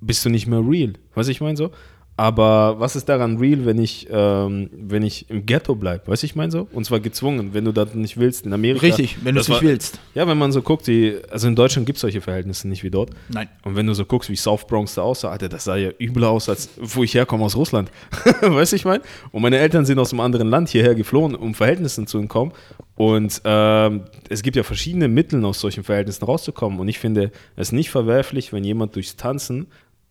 bist 0.00 0.24
du 0.24 0.30
nicht 0.30 0.46
mehr 0.46 0.62
real. 0.66 0.94
Weißt 1.14 1.28
du, 1.28 1.32
ich 1.32 1.40
meine 1.40 1.56
so? 1.56 1.70
Aber 2.16 2.78
was 2.78 2.94
ist 2.94 3.08
daran 3.08 3.38
real, 3.38 3.64
wenn 3.64 3.78
ich, 3.78 4.06
ähm, 4.10 4.68
wenn 4.72 5.02
ich 5.02 5.30
im 5.30 5.46
Ghetto 5.46 5.74
bleibe? 5.74 6.08
Weißt 6.08 6.22
du, 6.22 6.26
ich 6.26 6.36
meine 6.36 6.52
so? 6.52 6.68
Und 6.72 6.84
zwar 6.84 7.00
gezwungen, 7.00 7.54
wenn 7.54 7.64
du 7.64 7.72
das 7.72 7.94
nicht 7.94 8.18
willst 8.18 8.44
in 8.44 8.52
Amerika. 8.52 8.86
Richtig, 8.86 9.24
wenn 9.24 9.34
du 9.34 9.40
es 9.40 9.48
nicht 9.48 9.62
willst. 9.62 9.98
Ja, 10.14 10.28
wenn 10.28 10.36
man 10.36 10.52
so 10.52 10.60
guckt, 10.60 10.86
die, 10.86 11.16
also 11.30 11.48
in 11.48 11.56
Deutschland 11.56 11.86
gibt 11.86 11.96
es 11.96 12.02
solche 12.02 12.20
Verhältnisse 12.20 12.68
nicht 12.68 12.82
wie 12.82 12.90
dort. 12.90 13.10
Nein. 13.30 13.48
Und 13.64 13.76
wenn 13.76 13.86
du 13.86 13.94
so 13.94 14.04
guckst, 14.04 14.28
wie 14.28 14.36
South 14.36 14.66
Bronx 14.66 14.94
da 14.94 15.02
aussah, 15.02 15.30
Alter, 15.30 15.48
das 15.48 15.64
sah 15.64 15.76
ja 15.76 15.90
übel 15.98 16.24
aus, 16.24 16.50
als 16.50 16.68
wo 16.78 17.02
ich 17.02 17.14
herkomme 17.14 17.44
aus 17.44 17.56
Russland. 17.56 17.90
weißt 18.42 18.72
du, 18.72 18.76
ich 18.76 18.84
meine? 18.84 19.02
Und 19.30 19.40
meine 19.40 19.56
Eltern 19.56 19.86
sind 19.86 19.98
aus 19.98 20.12
einem 20.12 20.20
anderen 20.20 20.48
Land 20.50 20.68
hierher 20.68 20.94
geflohen, 20.94 21.34
um 21.34 21.54
Verhältnissen 21.54 22.06
zu 22.06 22.18
entkommen. 22.18 22.52
Und 22.94 23.40
ähm, 23.44 24.02
es 24.28 24.42
gibt 24.42 24.56
ja 24.56 24.62
verschiedene 24.62 25.08
Mittel, 25.08 25.42
aus 25.46 25.60
solchen 25.60 25.82
Verhältnissen 25.82 26.24
rauszukommen. 26.24 26.78
Und 26.78 26.88
ich 26.88 26.98
finde 26.98 27.32
es 27.56 27.72
nicht 27.72 27.90
verwerflich, 27.90 28.52
wenn 28.52 28.64
jemand 28.64 28.94
durchs 28.96 29.16
Tanzen 29.16 29.66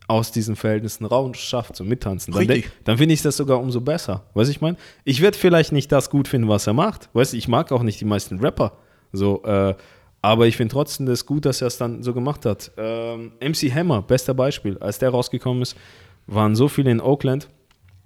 aus 0.07 0.31
diesen 0.31 0.55
Verhältnissen 0.55 1.05
raus 1.05 1.37
schafft, 1.37 1.75
so 1.75 1.83
mittanzen. 1.83 2.33
Dann, 2.33 2.47
Richtig. 2.47 2.71
dann 2.83 2.97
finde 2.97 3.13
ich 3.13 3.21
das 3.21 3.37
sogar 3.37 3.59
umso 3.59 3.81
besser. 3.81 4.23
Weißt 4.33 4.49
du, 4.49 4.51
ich 4.51 4.61
meine? 4.61 4.77
Ich 5.03 5.21
werde 5.21 5.37
vielleicht 5.37 5.71
nicht 5.71 5.91
das 5.91 6.09
gut 6.09 6.27
finden, 6.27 6.49
was 6.49 6.67
er 6.67 6.73
macht. 6.73 7.09
Weißt 7.13 7.33
du, 7.33 7.37
ich 7.37 7.47
mag 7.47 7.71
auch 7.71 7.83
nicht 7.83 8.01
die 8.01 8.05
meisten 8.05 8.39
Rapper. 8.39 8.73
So, 9.13 9.43
äh, 9.43 9.73
aber 10.21 10.47
ich 10.47 10.57
finde 10.57 10.73
trotzdem 10.73 11.05
das 11.05 11.25
gut, 11.25 11.45
dass 11.45 11.61
er 11.61 11.67
es 11.67 11.77
dann 11.77 12.03
so 12.03 12.13
gemacht 12.13 12.45
hat. 12.45 12.71
Ähm, 12.77 13.31
MC 13.39 13.73
Hammer, 13.73 14.01
bester 14.01 14.33
Beispiel. 14.33 14.77
Als 14.77 14.99
der 14.99 15.09
rausgekommen 15.09 15.61
ist, 15.61 15.75
waren 16.27 16.55
so 16.55 16.67
viele 16.67 16.91
in 16.91 17.01
Oakland, 17.01 17.49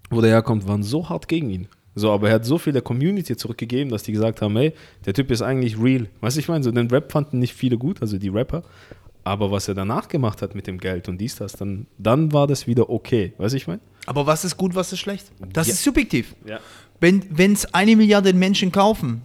wo 0.09 0.21
der 0.21 0.29
herkommt, 0.29 0.67
waren 0.67 0.83
so 0.83 1.09
hart 1.09 1.27
gegen 1.27 1.49
ihn. 1.49 1.67
So, 1.95 2.11
aber 2.11 2.29
er 2.29 2.35
hat 2.35 2.45
so 2.45 2.57
viel 2.57 2.73
der 2.73 2.81
Community 2.81 3.37
zurückgegeben, 3.37 3.89
dass 3.89 4.03
die 4.03 4.11
gesagt 4.11 4.41
haben, 4.41 4.55
hey, 4.57 4.73
der 5.05 5.13
Typ 5.13 5.31
ist 5.31 5.41
eigentlich 5.41 5.81
real. 5.81 6.07
Weißt 6.19 6.35
du, 6.35 6.41
ich 6.41 6.49
meine, 6.49 6.63
so 6.63 6.71
den 6.71 6.89
Rap 6.89 7.11
fanden 7.11 7.39
nicht 7.39 7.53
viele 7.53 7.77
gut, 7.77 8.01
also 8.01 8.17
die 8.17 8.29
Rapper. 8.29 8.63
Aber 9.25 9.49
was 9.51 9.67
er 9.67 9.73
danach 9.73 10.07
gemacht 10.07 10.41
hat 10.43 10.53
mit 10.55 10.67
dem 10.67 10.77
Geld 10.77 11.09
und 11.09 11.17
dies, 11.17 11.35
das, 11.35 11.53
dann, 11.53 11.87
dann 11.97 12.31
war 12.31 12.45
das 12.45 12.67
wieder 12.67 12.89
okay. 12.91 13.33
Weißt 13.39 13.53
du, 13.53 13.57
ich 13.57 13.67
meine? 13.67 13.81
Aber 14.05 14.27
was 14.27 14.45
ist 14.45 14.55
gut, 14.55 14.75
was 14.75 14.93
ist 14.93 14.99
schlecht? 14.99 15.31
Das 15.51 15.65
Ja. 15.67 15.73
ist 15.73 15.83
subjektiv. 15.83 16.35
Ja. 16.45 16.59
Wenn 16.99 17.53
es 17.53 17.73
eine 17.73 17.95
Milliarde 17.95 18.31
Menschen 18.33 18.71
kaufen, 18.71 19.23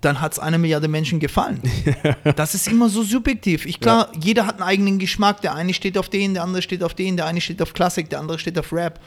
dann 0.00 0.20
hat 0.22 0.32
es 0.32 0.38
einer 0.38 0.56
Milliarde 0.58 0.88
Menschen 0.88 1.20
gefallen. 1.20 1.60
das 2.36 2.54
ist 2.54 2.66
immer 2.66 2.88
so 2.88 3.02
subjektiv. 3.02 3.66
Ich 3.66 3.78
klar, 3.78 4.10
jeder 4.20 4.46
hat 4.46 4.54
einen 4.54 4.62
eigenen 4.68 4.98
Geschmack. 4.98 5.42
Der 5.42 5.54
eine 5.54 5.74
steht 5.74 5.96
auf 5.98 6.08
den, 6.08 6.32
der 6.34 6.42
andere 6.44 6.62
steht 6.62 6.82
auf 6.82 6.94
den, 6.94 7.16
der 7.18 7.26
eine 7.26 7.40
steht 7.42 7.60
auf 7.60 7.74
Klassik, 7.74 8.08
der 8.08 8.20
andere 8.20 8.38
steht 8.38 8.58
auf 8.58 8.72
Rap. 8.72 9.00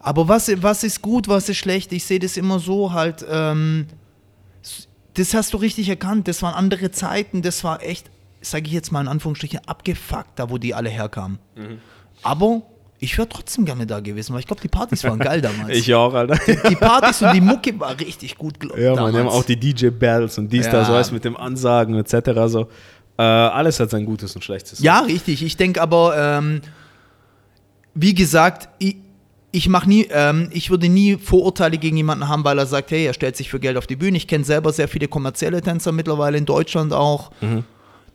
Aber 0.00 0.26
was, 0.28 0.50
was 0.62 0.82
ist 0.84 1.00
gut, 1.00 1.28
was 1.28 1.48
ist 1.48 1.56
schlecht? 1.58 1.92
Ich 1.92 2.04
sehe 2.04 2.18
das 2.18 2.36
immer 2.36 2.58
so 2.58 2.92
halt. 2.92 3.24
Ähm, 3.30 3.86
das 5.14 5.32
hast 5.32 5.54
du 5.54 5.58
richtig 5.58 5.88
erkannt. 5.88 6.26
Das 6.26 6.42
waren 6.42 6.54
andere 6.54 6.90
Zeiten. 6.90 7.40
Das 7.40 7.62
war 7.62 7.82
echt, 7.82 8.10
sage 8.44 8.66
ich 8.66 8.72
jetzt 8.72 8.92
mal 8.92 9.00
in 9.00 9.08
Anführungsstrichen, 9.08 9.60
abgefuckt, 9.66 10.38
da 10.38 10.50
wo 10.50 10.58
die 10.58 10.74
alle 10.74 10.90
herkamen. 10.90 11.38
Aber 12.22 12.62
ich 13.00 13.18
wäre 13.18 13.28
trotzdem 13.28 13.64
gerne 13.64 13.86
da 13.86 14.00
gewesen, 14.00 14.32
weil 14.32 14.40
ich 14.40 14.46
glaube, 14.46 14.62
die 14.62 14.68
Partys 14.68 15.04
waren 15.04 15.18
geil 15.18 15.40
damals. 15.40 15.68
Ich 15.76 15.92
auch, 15.94 16.14
Alter. 16.14 16.38
Die 16.68 16.76
Partys 16.76 17.22
und 17.22 17.34
die 17.34 17.40
Mucke 17.40 17.78
war 17.78 17.98
richtig 17.98 18.36
gut, 18.38 18.58
glaub, 18.60 18.78
Ja, 18.78 18.94
man, 18.94 19.12
die 19.12 19.18
haben 19.18 19.28
auch 19.28 19.44
die 19.44 19.56
DJ-Battles 19.58 20.38
und 20.38 20.50
dies, 20.52 20.66
Ja. 20.66 20.72
das, 20.72 20.88
weißt 20.88 21.12
mit 21.12 21.24
dem 21.24 21.36
Ansagen 21.36 21.96
etc. 21.96 22.30
So. 22.46 22.68
Äh, 23.18 23.22
alles 23.22 23.78
hat 23.80 23.90
sein 23.90 24.06
Gutes 24.06 24.34
und 24.34 24.42
Schlechtes. 24.42 24.78
Ja, 24.80 25.00
richtig. 25.00 25.42
Ich 25.44 25.56
denke 25.56 25.80
aber, 25.82 26.16
ähm, 26.16 26.62
wie 27.94 28.14
gesagt, 28.14 28.68
ich, 28.78 28.96
ich 29.52 29.68
mache 29.68 29.88
nie, 29.88 30.08
ähm, 30.10 30.48
ich 30.52 30.70
würde 30.70 30.88
nie 30.88 31.16
Vorurteile 31.16 31.78
gegen 31.78 31.96
jemanden 31.96 32.28
haben, 32.28 32.42
weil 32.44 32.58
er 32.58 32.66
sagt, 32.66 32.90
hey, 32.90 33.04
er 33.06 33.12
stellt 33.14 33.36
sich 33.36 33.50
für 33.50 33.60
Geld 33.60 33.76
auf 33.76 33.86
die 33.86 33.94
Bühne. 33.96 34.16
Ich 34.16 34.26
kenne 34.26 34.44
selber 34.44 34.72
sehr 34.72 34.88
viele 34.88 35.06
kommerzielle 35.08 35.60
Tänzer 35.62 35.92
mittlerweile 35.92 36.38
in 36.38 36.44
Deutschland 36.46 36.92
auch. 36.92 37.30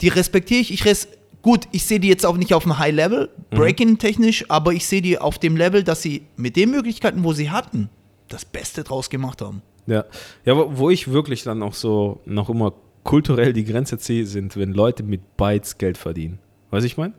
Die 0.02 0.08
respektiere 0.08 0.62
ich. 0.62 0.72
Ich 0.72 0.86
res 0.86 1.08
Gut, 1.42 1.68
ich 1.72 1.86
sehe 1.86 2.02
die 2.02 2.10
jetzt 2.10 2.26
auch 2.26 2.36
nicht 2.36 2.54
auf 2.54 2.66
einem 2.66 2.80
High 2.80 2.94
Level, 2.94 3.30
Breaking-technisch, 3.52 4.46
aber 4.50 4.74
ich 4.74 4.86
sehe 4.86 5.02
die 5.02 5.18
auf 5.18 5.40
dem 5.40 5.56
Level, 5.56 5.84
dass 5.84 6.02
sie 6.02 6.24
mit 6.36 6.58
den 6.58 6.70
Möglichkeiten, 6.70 7.24
wo 7.24 7.32
sie 7.32 7.50
hatten, 7.50 7.90
das 8.28 8.44
Beste 8.44 8.84
draus 8.84 9.10
gemacht 9.10 9.42
haben. 9.42 9.62
Ja, 9.88 10.04
ja 10.44 10.78
wo, 10.78 10.90
ich 10.90 11.12
wirklich 11.12 11.44
dann 11.44 11.64
auch 11.64 11.74
so 11.74 12.20
noch 12.26 12.50
immer 12.50 12.74
kulturell 13.04 13.54
die 13.54 13.64
Grenze 13.64 13.98
ziehe, 13.98 14.26
sind, 14.26 14.58
wenn 14.58 14.74
Leute 14.74 15.04
mit 15.04 15.38
Bytes 15.38 15.78
Geld 15.78 15.98
verdienen. 15.98 16.40
Weißt 16.72 16.84
du, 16.84 16.88
ich 16.88 16.98
meine? 16.98 17.14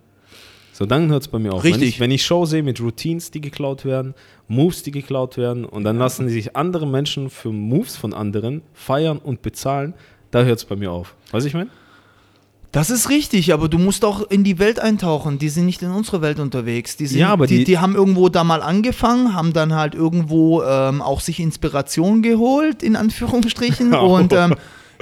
So, 0.73 0.87
dann 0.87 1.11
hört 1.11 1.23
es 1.23 1.29
bei 1.29 1.38
mir 1.38 1.53
auf. 1.53 1.64
Wenn 1.64 1.73
Richtig. 1.73 1.88
ich, 1.88 2.01
wenn 2.01 2.11
ich 2.11 2.25
Show 2.25 2.45
sehe 2.45 2.62
mit 2.62 2.81
Routines, 2.81 3.31
die 3.31 3.40
geklaut 3.40 3.85
werden, 3.85 4.14
Moves, 4.49 4.83
die 4.83 4.90
geklaut 4.90 5.37
werden 5.37 5.64
und 5.64 5.85
dann 5.85 5.99
lassen 5.99 6.29
sich 6.29 6.57
andere 6.57 6.87
Menschen 6.87 7.31
für 7.31 7.53
Moves 7.53 7.97
von 7.97 8.12
anderen 8.14 8.62
feiern 8.75 9.19
und 9.19 9.43
bezahlen, 9.43 9.95
da 10.31 10.45
hört 10.45 10.59
es 10.59 10.64
bei 10.66 10.77
mir 10.77 10.93
auf. 10.93 11.16
Weißt 11.33 11.45
du, 11.45 11.49
ich 11.49 11.55
meine? 11.55 11.71
Das 12.72 12.88
ist 12.88 13.09
richtig, 13.11 13.52
aber 13.52 13.68
du 13.68 13.78
musst 13.78 14.04
auch 14.04 14.22
in 14.30 14.44
die 14.44 14.61
Welt 14.61 14.78
eintauchen. 14.78 15.38
Die 15.38 15.48
sind 15.48 15.66
nicht 15.66 15.83
in 15.83 15.90
unserer 15.90 16.22
Welt 16.22 16.38
unterwegs. 16.38 16.96
Die, 16.96 17.06
sind, 17.06 17.18
Ja, 17.18 17.30
aber 17.30 17.48
die, 17.48 17.59
die- 17.59 17.64
die 17.64 17.78
haben 17.78 17.96
irgendwo 17.96 18.28
da 18.28 18.44
mal 18.44 18.62
angefangen, 18.62 19.35
haben 19.35 19.52
dann 19.52 19.74
halt 19.74 19.94
irgendwo 19.96 20.62
ähm, 20.62 21.02
auch 21.02 21.20
sich 21.20 21.40
Inspiration 21.40 22.22
geholt, 22.22 22.83
in 22.85 22.94
Anführungsstrichen. 22.94 23.92
Und 23.94 24.33
ähm, 24.33 24.54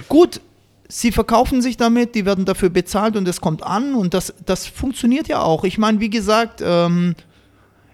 gut, 0.09 0.41
sie 0.89 1.13
verkaufen 1.13 1.61
sich 1.61 1.77
damit, 1.77 2.15
die 2.15 2.25
werden 2.25 2.47
dafür 2.47 2.71
bezahlt 2.71 3.15
und 3.17 3.29
es 3.29 3.43
kommt 3.43 3.63
an 3.63 3.95
und 3.95 4.15
das, 4.15 4.33
das 4.47 4.67
funktioniert 4.67 5.29
ja 5.29 5.43
auch. 5.43 5.65
Ich 5.65 5.77
meine, 5.77 6.01
wie 6.01 6.09
gesagt, 6.09 6.63
ähm, 6.65 7.15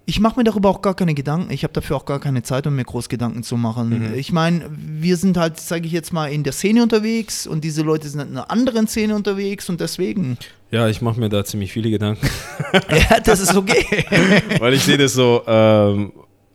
ich 0.07 0.21
mache 0.21 0.39
mir 0.39 0.45
darüber 0.45 0.69
auch 0.69 0.83
gar 0.83 0.95
keine 0.95 1.15
Gedanken. 1.15 1.51
Ich 1.51 1.63
habe 1.63 1.73
dafür 1.73 1.97
auch 1.97 2.05
gar 2.05 2.21
keine 2.21 2.43
Zeit, 2.43 2.67
um 2.67 2.77
mir 2.77 2.85
groß 2.85 3.09
Gedanken 3.09 3.43
zu 3.43 3.57
machen. 3.57 4.15
Ich 4.15 4.33
meine, 4.33 4.69
wir 4.71 5.17
sind 5.17 5.37
halt, 5.37 5.59
sage 5.59 5.87
ich 5.87 5.93
jetzt 5.93 6.13
mal, 6.13 6.27
in 6.27 6.43
der 6.43 6.53
Szene 6.53 6.83
unterwegs 6.83 7.47
und 7.47 7.65
diese 7.65 7.83
Leute 7.83 8.09
sind 8.09 8.21
in 8.21 8.29
einer 8.29 8.51
anderen 8.51 8.87
Szene 8.87 9.15
unterwegs 9.15 9.69
und 9.71 9.81
deswegen. 9.81 10.37
Ja, 10.71 10.89
ich 10.89 11.01
mache 11.01 11.19
mir 11.21 11.31
da 11.31 11.45
ziemlich 11.45 11.73
viele 11.73 11.91
Gedanken, 11.91 12.29
ja, 12.91 13.21
das 13.21 13.41
ist 13.41 13.55
okay. 13.55 14.05
weil 14.59 14.75
ich 14.75 14.83
sehe 14.83 14.99
das 14.99 15.15
so. 15.15 15.43
Ähm, 15.47 16.13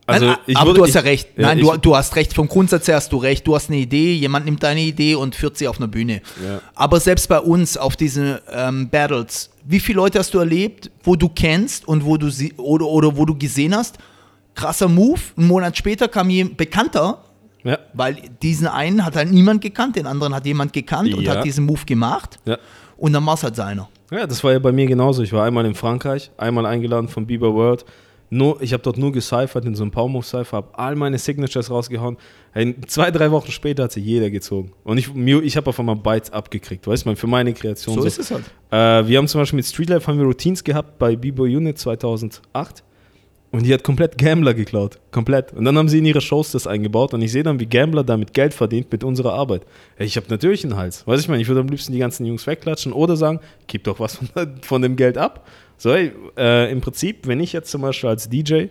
also 0.10 0.26
Nein, 0.28 0.38
ich 0.48 0.58
aber 0.58 0.68
würde- 0.70 0.80
du 0.80 0.86
hast 0.86 0.94
ja 0.96 1.02
recht. 1.02 1.30
Ja, 1.38 1.48
Nein, 1.48 1.60
ich, 1.60 1.66
du, 1.68 1.78
du 1.78 1.96
hast 1.96 2.16
recht. 2.16 2.34
Vom 2.34 2.48
Grundsatz 2.48 2.88
her 2.88 2.96
hast 2.96 3.12
du 3.12 3.18
recht. 3.18 3.46
Du 3.48 3.56
hast 3.56 3.70
eine 3.70 3.80
Idee, 3.80 4.14
jemand 4.14 4.46
nimmt 4.46 4.62
deine 4.64 4.82
Idee 4.82 5.16
und 5.16 5.36
führt 5.36 5.58
sie 5.58 5.68
auf 5.68 5.78
einer 5.78 5.88
Bühne. 5.88 6.22
Ja. 6.46 6.62
Aber 6.76 7.00
selbst 7.00 7.28
bei 7.30 7.40
uns 7.40 7.78
auf 7.78 7.96
diesen 7.96 8.38
ähm, 8.52 8.90
Battles, 8.90 9.50
wie 9.66 9.80
viele 9.80 9.98
Leute 9.98 10.20
hast 10.20 10.34
du 10.34 10.40
erlebt, 10.40 10.90
wo 11.04 11.16
du 11.16 11.30
kennst 11.30 11.88
und 11.88 12.06
wo 12.06 12.18
du 12.18 12.30
sie 12.30 12.54
oder, 12.58 12.86
oder 12.86 13.16
wo 13.18 13.26
du 13.26 13.36
gesehen 13.36 13.76
hast? 13.76 13.98
Krasser 14.56 14.88
Move. 14.90 15.20
Einen 15.38 15.48
Monat 15.48 15.78
später 15.78 16.08
kam 16.08 16.30
jemand 16.30 16.58
bekannter, 16.58 17.24
ja, 17.64 17.78
weil 17.94 18.18
diesen 18.42 18.68
einen 18.68 19.06
hat 19.06 19.16
halt 19.16 19.32
niemand 19.32 19.62
gekannt, 19.62 19.96
den 19.96 20.06
anderen 20.08 20.34
hat 20.34 20.46
jemand 20.46 20.74
gekannt 20.74 21.14
und 21.14 21.24
Ja. 21.24 21.36
hat 21.36 21.44
diesen 21.46 21.66
Move 21.66 21.86
gemacht. 21.86 22.40
ja. 22.46 22.58
Und 22.98 23.14
dann 23.14 23.26
war 23.26 23.36
es 23.36 23.44
halt 23.44 23.56
seiner. 23.56 23.88
Ja, 24.12 24.28
das 24.28 24.44
war 24.44 24.52
ja 24.52 24.60
bei 24.60 24.74
mir 24.74 24.86
genauso. 24.86 25.24
Ich 25.24 25.32
war 25.32 25.46
einmal 25.46 25.66
in 25.66 25.74
Frankreich, 25.74 26.32
einmal 26.38 26.66
eingeladen 26.66 27.08
von 27.08 27.26
Bieber 27.26 27.54
World. 27.54 27.86
Nur, 28.32 28.62
ich 28.62 28.74
habe 28.74 28.84
dort 28.84 28.98
nur 28.98 29.12
gecyphert 29.12 29.66
in 29.66 29.74
so 29.74 29.84
einem 29.84 29.92
Powermove-Cypher, 29.92 30.58
habe 30.58 30.78
all 30.78 30.96
meine 30.96 31.18
Signatures 31.18 31.72
rausgehauen. 31.72 32.18
Hey, 32.52 32.76
zwei, 32.88 33.10
drei 33.10 33.32
Wochen 33.32 33.52
später 33.52 33.84
hat 33.84 33.92
sie 33.92 34.02
jeder 34.02 34.30
gezogen. 34.30 34.72
Und 34.84 34.98
ich, 34.98 35.10
ich 35.16 35.58
habe 35.58 35.70
auf 35.70 35.80
einmal 35.80 35.96
Bytes 35.96 36.32
abgekriegt, 36.32 36.86
weißt 36.86 37.06
du, 37.06 37.16
für 37.16 37.28
meine 37.28 37.54
Kreation. 37.54 37.96
So 37.96 38.04
ist 38.04 38.20
es 38.20 38.30
halt. 38.30 38.44
Äh, 38.72 39.08
wir 39.08 39.18
haben 39.18 39.28
zum 39.28 39.42
Beispiel 39.42 39.58
mit 39.58 39.66
Streetlife 39.66 40.06
haben 40.08 40.20
wir 40.20 40.26
Routines 40.26 40.64
gehabt 40.64 41.00
bei 41.00 41.16
Bieber 41.16 41.44
Unit 41.44 41.80
2008. 41.80 42.84
Und 43.52 43.66
die 43.66 43.74
hat 43.74 43.84
komplett 43.84 44.18
Gambler 44.18 44.54
geklaut. 44.54 45.00
Komplett. 45.12 45.54
Und 45.54 45.66
dann 45.66 45.76
haben 45.78 45.90
sie 45.90 45.98
in 45.98 46.06
ihre 46.06 46.22
Shows 46.22 46.52
das 46.52 46.68
eingebaut 46.68 47.14
und 47.16 47.22
ich 47.22 47.32
sehe 47.32 47.42
dann, 47.42 47.60
wie 47.60 47.66
Gambler 47.66 48.04
damit 48.04 48.34
Geld 48.34 48.54
verdient 48.54 48.92
mit 48.92 49.04
unserer 49.04 49.34
Arbeit. 49.34 49.64
Ich 49.98 50.18
habe 50.18 50.28
natürlich 50.30 50.64
einen 50.64 50.78
Hals. 50.78 51.08
Weiß 51.08 51.20
ich 51.20 51.28
meine, 51.28 51.42
ich 51.42 51.48
würde 51.48 51.62
am 51.62 51.68
liebsten 51.68 51.92
die 51.92 52.00
ganzen 52.00 52.26
Jungs 52.26 52.46
wegklatschen 52.46 52.94
oder 52.94 53.16
sagen, 53.16 53.40
gib 53.66 53.86
doch 53.86 54.00
was 54.00 54.16
von, 54.34 54.58
von 54.62 54.82
dem 54.84 54.96
Geld 54.96 55.18
ab. 55.18 55.48
So, 55.78 55.92
ey, 55.92 56.12
äh, 56.38 56.72
im 56.72 56.82
Prinzip, 56.82 57.26
wenn 57.26 57.40
ich 57.40 57.54
jetzt 57.54 57.72
zum 57.72 57.82
Beispiel 57.82 58.10
als 58.10 58.30
DJ 58.30 58.66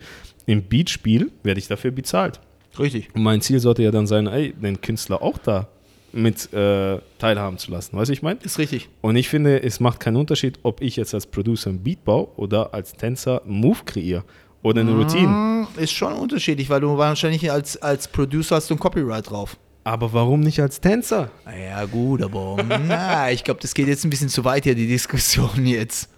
im 0.47 0.62
Beat 0.62 0.91
spiele, 0.91 1.27
werde 1.43 1.59
ich 1.59 1.67
dafür 1.67 1.91
bezahlt. 1.91 2.38
Richtig. 2.79 3.09
Und 3.14 3.23
mein 3.23 3.41
Ziel 3.41 3.59
sollte 3.59 3.83
ja 3.83 3.91
dann 3.91 4.07
sein, 4.07 4.29
ey, 4.29 4.53
den 4.53 4.81
Künstler 4.81 5.23
auch 5.23 5.38
da 5.38 5.67
mit 6.12 6.53
äh, 6.53 6.99
teilhaben 7.19 7.59
zu 7.59 7.71
lassen. 7.71 7.97
Weißt 7.97 8.09
du, 8.09 8.12
ich 8.12 8.23
meine? 8.23 8.38
Ist 8.43 8.59
richtig. 8.59 8.88
Und 9.01 9.17
ich 9.17 9.29
finde, 9.29 9.62
es 9.62 9.81
macht 9.81 10.01
keinen 10.01 10.17
Unterschied, 10.17 10.59
ob 10.62 10.81
ich 10.81 10.97
jetzt 10.97 11.14
als 11.14 11.27
Producer 11.27 11.71
einen 11.71 11.83
Beat 11.83 12.05
baue 12.05 12.29
oder 12.37 12.73
als 12.73 12.93
Tänzer 12.93 13.43
einen 13.43 13.61
Move 13.61 13.81
kreiere 13.85 14.25
oder 14.62 14.81
eine 14.81 14.92
Routine. 14.92 15.29
Mm, 15.29 15.66
Ist 15.79 15.92
schon 15.92 16.12
unterschiedlich, 16.14 16.68
weil 16.71 16.81
du 16.81 16.97
wahrscheinlich 16.97 17.51
als, 17.51 17.77
als 17.77 18.09
Producer 18.09 18.57
hast 18.57 18.71
du 18.71 18.75
ein 18.75 18.79
Copyright 18.79 19.31
drauf. 19.31 19.57
Aber 19.85 20.12
warum 20.12 20.40
nicht 20.40 20.61
als 20.61 20.81
Tänzer? 20.81 21.31
Ja, 21.47 21.85
gut, 21.87 22.23
aber 22.23 22.57
na, 22.87 23.31
ich 23.31 23.44
glaube, 23.44 23.61
das 23.61 23.73
geht 23.75 23.88
jetzt 23.88 24.05
ein 24.05 24.11
bisschen 24.11 24.29
zu 24.29 24.44
weit 24.44 24.64
hier, 24.64 24.75
die 24.75 24.87
Diskussion 24.87 25.64
jetzt. 25.64 26.11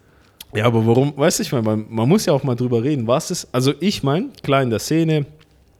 Ja, 0.54 0.64
aber 0.66 0.84
warum, 0.84 1.16
weißt 1.16 1.38
du, 1.38 1.42
ich 1.44 1.52
meine, 1.52 1.62
man, 1.62 1.86
man 1.88 2.08
muss 2.08 2.26
ja 2.26 2.32
auch 2.32 2.42
mal 2.42 2.56
drüber 2.56 2.82
reden, 2.82 3.06
was 3.06 3.30
ist, 3.30 3.48
also 3.52 3.72
ich 3.78 4.02
meine, 4.02 4.30
klar 4.42 4.62
in 4.62 4.70
der 4.70 4.80
Szene, 4.80 5.26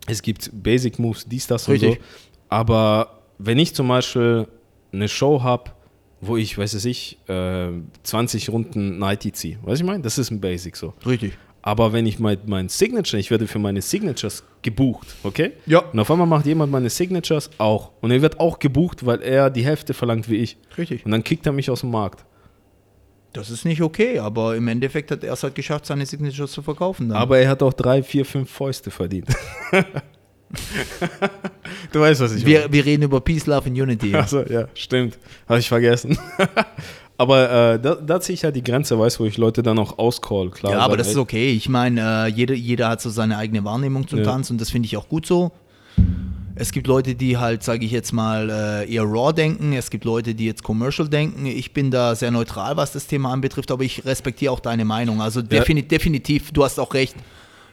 es 0.07 0.23
gibt 0.23 0.51
Basic 0.53 0.99
Moves, 1.01 1.27
dies, 1.27 1.49
das 1.49 1.67
und 1.67 1.73
Richtig. 1.73 1.95
so, 1.95 2.01
aber 2.49 3.19
wenn 3.39 3.59
ich 3.59 3.75
zum 3.75 3.89
Beispiel 3.89 4.47
eine 4.93 5.09
Show 5.09 5.43
habe 5.43 5.73
wo 6.21 6.37
ich, 6.37 6.57
weiß 6.57 6.75
es 6.75 6.85
ich, 6.85 7.19
äh, 7.29 7.69
20 8.03 8.51
Runden 8.51 8.99
Nighty 8.99 9.33
ziehe. 9.33 9.59
Weißt 9.63 9.81
du, 9.81 9.85
ich 9.85 9.91
meine? 9.91 10.03
Das 10.03 10.19
ist 10.19 10.31
ein 10.31 10.41
Basic 10.41 10.77
so. 10.77 10.93
Richtig. 11.07 11.39
Aber 11.63 11.93
wenn 11.93 12.07
ich 12.07 12.19
mein, 12.19 12.39
mein 12.47 12.69
Signature, 12.69 13.21
ich 13.21 13.31
werde 13.31 13.47
für 13.47 13.59
meine 13.59 13.83
Signatures 13.83 14.45
gebucht, 14.63 15.15
okay? 15.23 15.53
Ja. 15.67 15.81
Und 15.81 15.99
auf 15.99 16.11
einmal 16.11 16.27
macht 16.27 16.47
jemand 16.47 16.73
meine 16.73 16.89
Signatures 16.89 17.51
auch. 17.59 17.91
Und 18.01 18.11
er 18.11 18.23
wird 18.23 18.41
auch 18.41 18.59
gebucht, 18.59 19.05
weil 19.05 19.21
er 19.23 19.51
die 19.51 19.65
Hälfte 19.65 19.93
verlangt 19.93 20.31
wie 20.31 20.37
ich. 20.37 20.57
Richtig. 20.79 21.05
Und 21.05 21.11
dann 21.11 21.23
kickt 21.23 21.45
er 21.47 21.53
mich 21.53 21.71
aus 21.71 21.81
dem 21.81 21.91
Markt. 21.91 22.25
Das 23.33 23.51
ist 23.51 23.65
nicht 23.65 23.81
okay, 23.81 24.19
aber 24.19 24.57
im 24.57 24.67
Endeffekt 24.67 25.11
hat 25.11 25.23
er 25.23 25.35
es 25.35 25.43
halt 25.43 25.55
geschafft, 25.55 25.87
seine 25.87 26.05
Signatures 26.05 26.51
zu 26.51 26.63
verkaufen. 26.63 27.11
Dann. 27.11 27.19
Aber 27.19 27.39
er 27.39 27.49
hat 27.49 27.63
auch 27.63 27.73
drei, 27.73 28.03
vier, 28.03 28.25
fünf 28.25 28.51
Fäuste 28.51 28.91
verdient. 28.91 29.29
du 31.93 32.01
weißt, 32.01 32.21
was 32.21 32.35
ich 32.35 32.43
meine. 32.43 32.65
wir, 32.65 32.73
wir 32.73 32.85
reden 32.85 33.05
über 33.05 33.21
Peace, 33.21 33.47
Love 33.47 33.69
and 33.69 33.79
Unity. 33.79 34.11
Ja. 34.11 34.21
Also, 34.21 34.43
ja, 34.43 34.67
stimmt. 34.75 35.17
Habe 35.49 35.61
ich 35.61 35.69
vergessen. 35.69 36.19
Aber 37.21 37.75
äh, 37.75 37.79
da, 37.79 37.97
da 37.97 38.19
ziehe 38.19 38.33
ich 38.33 38.45
halt 38.45 38.57
die 38.57 38.65
Grenze, 38.65 38.99
weißt 38.99 39.19
du, 39.19 39.25
wo 39.25 39.27
ich 39.27 39.37
Leute 39.37 39.63
dann 39.63 39.79
auch 39.79 39.99
auscall. 39.99 40.49
Klar, 40.49 40.73
Ja, 40.73 40.79
aber 40.79 40.97
das 40.97 41.09
ist 41.09 41.19
okay. 41.19 41.53
Ich 41.53 41.69
meine, 41.69 42.01
äh, 42.01 42.31
jeder, 42.31 42.55
jeder 42.55 42.89
hat 42.89 43.03
so 43.03 43.11
seine 43.11 43.37
eigene 43.37 43.63
Wahrnehmung 43.63 44.09
zum 44.09 44.21
Ja. 44.21 44.25
Tanz 44.25 44.51
und 44.51 44.59
das 44.59 44.71
finde 44.71 44.87
ich 44.87 44.97
auch 44.97 45.07
gut 45.07 45.27
so. 45.27 45.53
Es 46.55 46.73
gibt 46.73 46.87
Leute, 46.87 47.15
die 47.15 47.37
halt, 47.37 47.63
sage 47.63 47.85
ich 47.85 47.93
jetzt 47.93 48.13
mal, 48.13 48.49
äh, 48.49 48.91
eher 48.91 49.03
raw 49.03 49.35
denken. 49.35 49.75
Es 49.75 49.91
gibt 49.91 50.07
Leute, 50.07 50.35
die 50.35 50.47
jetzt 50.47 50.63
commercial 50.63 51.11
denken. 51.11 51.45
Ich 51.45 51.75
bin 51.75 51.91
da 51.91 52.15
sehr 52.15 52.31
neutral, 52.31 52.79
was 52.79 52.93
das 52.93 53.07
Thema 53.07 53.33
anbetrifft, 53.35 53.71
aber 53.71 53.85
ich 53.85 54.07
respektiere 54.07 54.51
auch 54.51 54.61
deine 54.61 54.87
Meinung. 54.87 55.21
Also 55.21 55.43
defini 55.43 55.83
definitiv, 55.83 56.53
du 56.53 56.65
hast 56.65 56.81
auch 56.81 56.95
recht. 56.95 57.17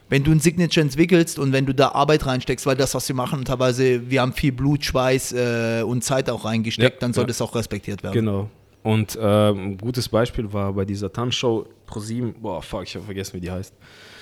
Wenn 0.09 0.25
du 0.25 0.31
ein 0.31 0.41
Signature 0.41 0.81
entwickelst 0.85 1.39
und 1.39 1.53
wenn 1.53 1.65
du 1.65 1.73
da 1.73 1.93
Arbeit 1.93 2.25
reinsteckst, 2.25 2.65
weil 2.65 2.75
das, 2.75 2.93
was 2.95 3.07
wir 3.07 3.15
machen, 3.15 3.45
teilweise, 3.45 4.09
wir 4.09 4.21
haben 4.21 4.33
viel 4.33 4.51
Blut, 4.51 4.83
Schweiß 4.83 5.31
äh, 5.31 5.83
und 5.83 6.03
Zeit 6.03 6.29
auch 6.29 6.43
reingesteckt, 6.43 6.95
Ja, 6.95 6.99
dann 6.99 7.13
soll 7.13 7.23
ja. 7.23 7.27
das 7.27 7.41
auch 7.41 7.55
respektiert 7.55 8.03
werden. 8.03 8.13
Genau. 8.13 8.49
Und 8.87 9.19
ähm, 9.21 9.71
ein 9.71 9.77
gutes 9.77 10.07
Beispiel 10.07 10.53
war 10.53 10.71
bei 10.71 10.85
dieser 10.85 11.11
Tanzshow 11.11 11.67
Pro7, 11.89 12.35
boah, 12.39 12.61
fuck, 12.61 12.83
ich 12.83 12.95
habe 12.95 13.03
vergessen, 13.03 13.33
wie 13.33 13.41
die 13.41 13.51
heißt. 13.51 13.73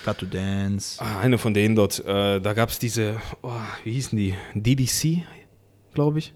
Got 0.03 0.17
to 0.17 0.25
dance. 0.25 0.99
Ah, 0.99 1.19
eine 1.19 1.37
von 1.37 1.53
denen 1.53 1.75
dort, 1.75 2.03
äh, 2.03 2.41
da 2.41 2.53
gab 2.53 2.69
es 2.69 2.79
diese, 2.79 3.17
oh, 3.43 3.51
wie 3.83 3.91
hießen 3.91 4.17
die? 4.17 4.33
DDC, 4.55 5.21
glaube 5.93 6.17
ich. 6.17 6.33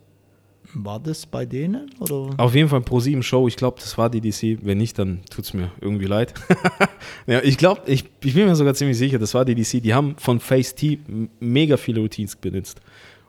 War 0.76 1.00
das 1.00 1.26
bei 1.26 1.48
denen? 1.48 1.90
Oder? 2.00 2.36
Auf 2.38 2.54
jeden 2.54 2.70
Fall 2.70 2.82
Pro7 2.82 3.24
Show, 3.24 3.48
ich 3.48 3.56
glaube, 3.56 3.78
das 3.80 3.98
war 3.98 4.12
DDC. 4.12 4.60
Wenn 4.62 4.78
nicht, 4.78 5.00
dann 5.00 5.22
tut 5.32 5.46
es 5.46 5.56
mir 5.56 5.72
irgendwie 5.82 6.06
leid. 6.06 6.36
ja, 7.26 7.42
ich 7.42 7.58
glaube, 7.58 7.82
ich, 7.88 8.06
ich 8.24 8.36
bin 8.36 8.46
mir 8.46 8.56
sogar 8.56 8.76
ziemlich 8.76 9.00
sicher, 9.00 9.18
das 9.18 9.34
war 9.34 9.44
DDC. 9.44 9.82
Die 9.82 9.96
haben 9.96 10.14
von 10.20 10.40
Face 10.40 10.76
T 10.76 11.00
mega 11.40 11.78
viele 11.78 12.00
Routines 12.02 12.36
benutzt. 12.36 12.80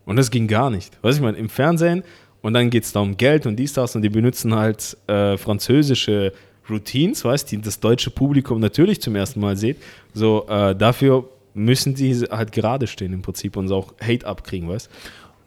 Und 0.05 0.17
das 0.17 0.31
ging 0.31 0.47
gar 0.47 0.69
nicht. 0.69 0.93
Weißt 1.03 1.17
du, 1.17 1.23
ich 1.23 1.25
meine, 1.25 1.39
im 1.39 1.49
Fernsehen 1.49 2.05
und 2.42 2.55
dann 2.55 2.70
geht 2.70 2.85
es 2.85 2.92
da 2.92 3.00
um 3.00 3.16
Geld 3.16 3.46
und 3.46 3.57
dies, 3.57 3.72
das 3.72 3.94
und 3.96 4.03
die 4.03 4.09
benutzen 4.09 4.55
halt 4.55 4.96
äh, 5.07 5.37
französische 5.37 6.33
Routines, 6.68 7.24
weißt 7.24 7.50
die 7.50 7.61
das 7.61 7.81
deutsche 7.81 8.11
Publikum 8.11 8.61
natürlich 8.61 9.00
zum 9.00 9.16
ersten 9.16 9.40
Mal 9.40 9.57
sieht. 9.57 9.76
So, 10.14 10.46
äh, 10.48 10.74
dafür 10.74 11.29
müssen 11.55 11.94
die 11.94 12.14
halt 12.31 12.53
gerade 12.53 12.87
stehen 12.87 13.12
im 13.12 13.22
Prinzip 13.22 13.57
und 13.57 13.70
auch 13.72 13.92
Hate 14.00 14.26
abkriegen, 14.26 14.68
weißt 14.68 14.87
du? 14.87 14.90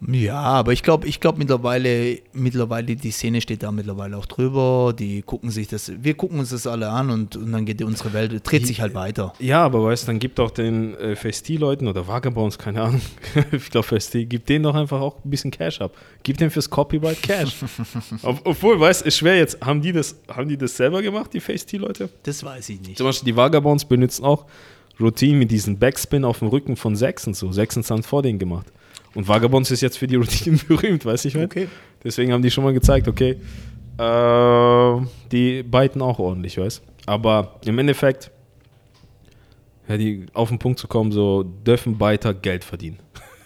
Ja, 0.06 0.40
aber 0.40 0.72
ich 0.72 0.82
glaube, 0.82 1.06
ich 1.06 1.20
glaube 1.20 1.38
mittlerweile, 1.38 2.18
mittlerweile, 2.32 2.94
die 2.96 3.10
Szene 3.10 3.40
steht 3.40 3.62
da 3.62 3.72
mittlerweile 3.72 4.16
auch 4.16 4.26
drüber. 4.26 4.94
Die 4.98 5.22
gucken 5.22 5.50
sich 5.50 5.68
das, 5.68 5.92
wir 6.02 6.14
gucken 6.14 6.38
uns 6.38 6.50
das 6.50 6.66
alle 6.66 6.90
an 6.90 7.10
und, 7.10 7.36
und 7.36 7.52
dann 7.52 7.64
geht 7.64 7.82
unsere 7.82 8.12
Welt, 8.12 8.42
dreht 8.44 8.66
sich 8.66 8.80
halt 8.80 8.94
weiter. 8.94 9.32
Ja, 9.38 9.64
aber 9.64 9.82
weißt 9.84 10.04
du, 10.04 10.06
dann 10.08 10.18
gibt 10.18 10.40
auch 10.40 10.50
den 10.50 10.94
äh, 10.96 11.16
Festi-Leuten 11.16 11.88
oder 11.88 12.06
Vagabonds, 12.06 12.58
keine 12.58 12.82
Ahnung, 12.82 13.00
ich 13.52 13.70
glaube 13.70 13.86
Festi, 13.86 14.26
gibt 14.26 14.48
denen 14.48 14.64
doch 14.64 14.74
einfach 14.74 15.00
auch 15.00 15.24
ein 15.24 15.30
bisschen 15.30 15.50
Cash 15.50 15.80
ab. 15.80 15.96
Gib 16.22 16.36
denen 16.36 16.50
fürs 16.50 16.68
Copyright 16.68 17.22
Cash. 17.22 17.54
Ob, 18.22 18.40
obwohl, 18.44 18.78
weißt 18.78 19.02
du, 19.02 19.06
ist 19.06 19.16
schwer 19.18 19.36
jetzt, 19.38 19.64
haben 19.64 19.80
die 19.80 19.92
das, 19.92 20.16
haben 20.28 20.48
die 20.48 20.56
das 20.56 20.76
selber 20.76 21.02
gemacht, 21.02 21.32
die 21.32 21.40
Festi-Leute? 21.40 22.10
Das 22.24 22.44
weiß 22.44 22.68
ich 22.68 22.80
nicht. 22.80 22.98
Zum 22.98 23.06
Beispiel 23.06 23.32
die 23.32 23.36
Vagabonds 23.36 23.84
benutzen 23.84 24.24
auch 24.24 24.46
Routine 25.00 25.38
mit 25.38 25.50
diesem 25.50 25.78
Backspin 25.78 26.24
auf 26.24 26.38
dem 26.38 26.48
Rücken 26.48 26.76
von 26.76 26.94
Sechs 26.94 27.26
und 27.26 27.34
so. 27.34 27.52
Sechs 27.52 27.76
haben 27.90 28.02
vor 28.02 28.22
denen 28.22 28.38
gemacht. 28.38 28.66
Und 29.14 29.28
Vagabonds 29.28 29.70
ist 29.70 29.80
jetzt 29.80 29.98
für 29.98 30.06
die 30.06 30.16
Routine 30.16 30.58
berühmt, 30.68 31.04
weißt 31.04 31.24
du, 31.24 31.28
ich 31.28 31.34
mein? 31.34 31.44
Okay. 31.44 31.68
Deswegen 32.02 32.32
haben 32.32 32.42
die 32.42 32.50
schon 32.50 32.64
mal 32.64 32.72
gezeigt, 32.72 33.08
okay, 33.08 33.36
äh, 33.98 35.06
die 35.30 35.62
biten 35.62 36.02
auch 36.02 36.18
ordentlich, 36.18 36.58
weißt 36.58 36.82
Aber 37.06 37.60
im 37.64 37.78
Endeffekt, 37.78 38.30
ja, 39.88 39.96
die 39.96 40.26
auf 40.34 40.48
den 40.48 40.58
Punkt 40.58 40.78
zu 40.78 40.88
kommen, 40.88 41.12
so 41.12 41.42
dürfen 41.44 41.96
Biter 41.98 42.34
Geld 42.34 42.64
verdienen. 42.64 42.98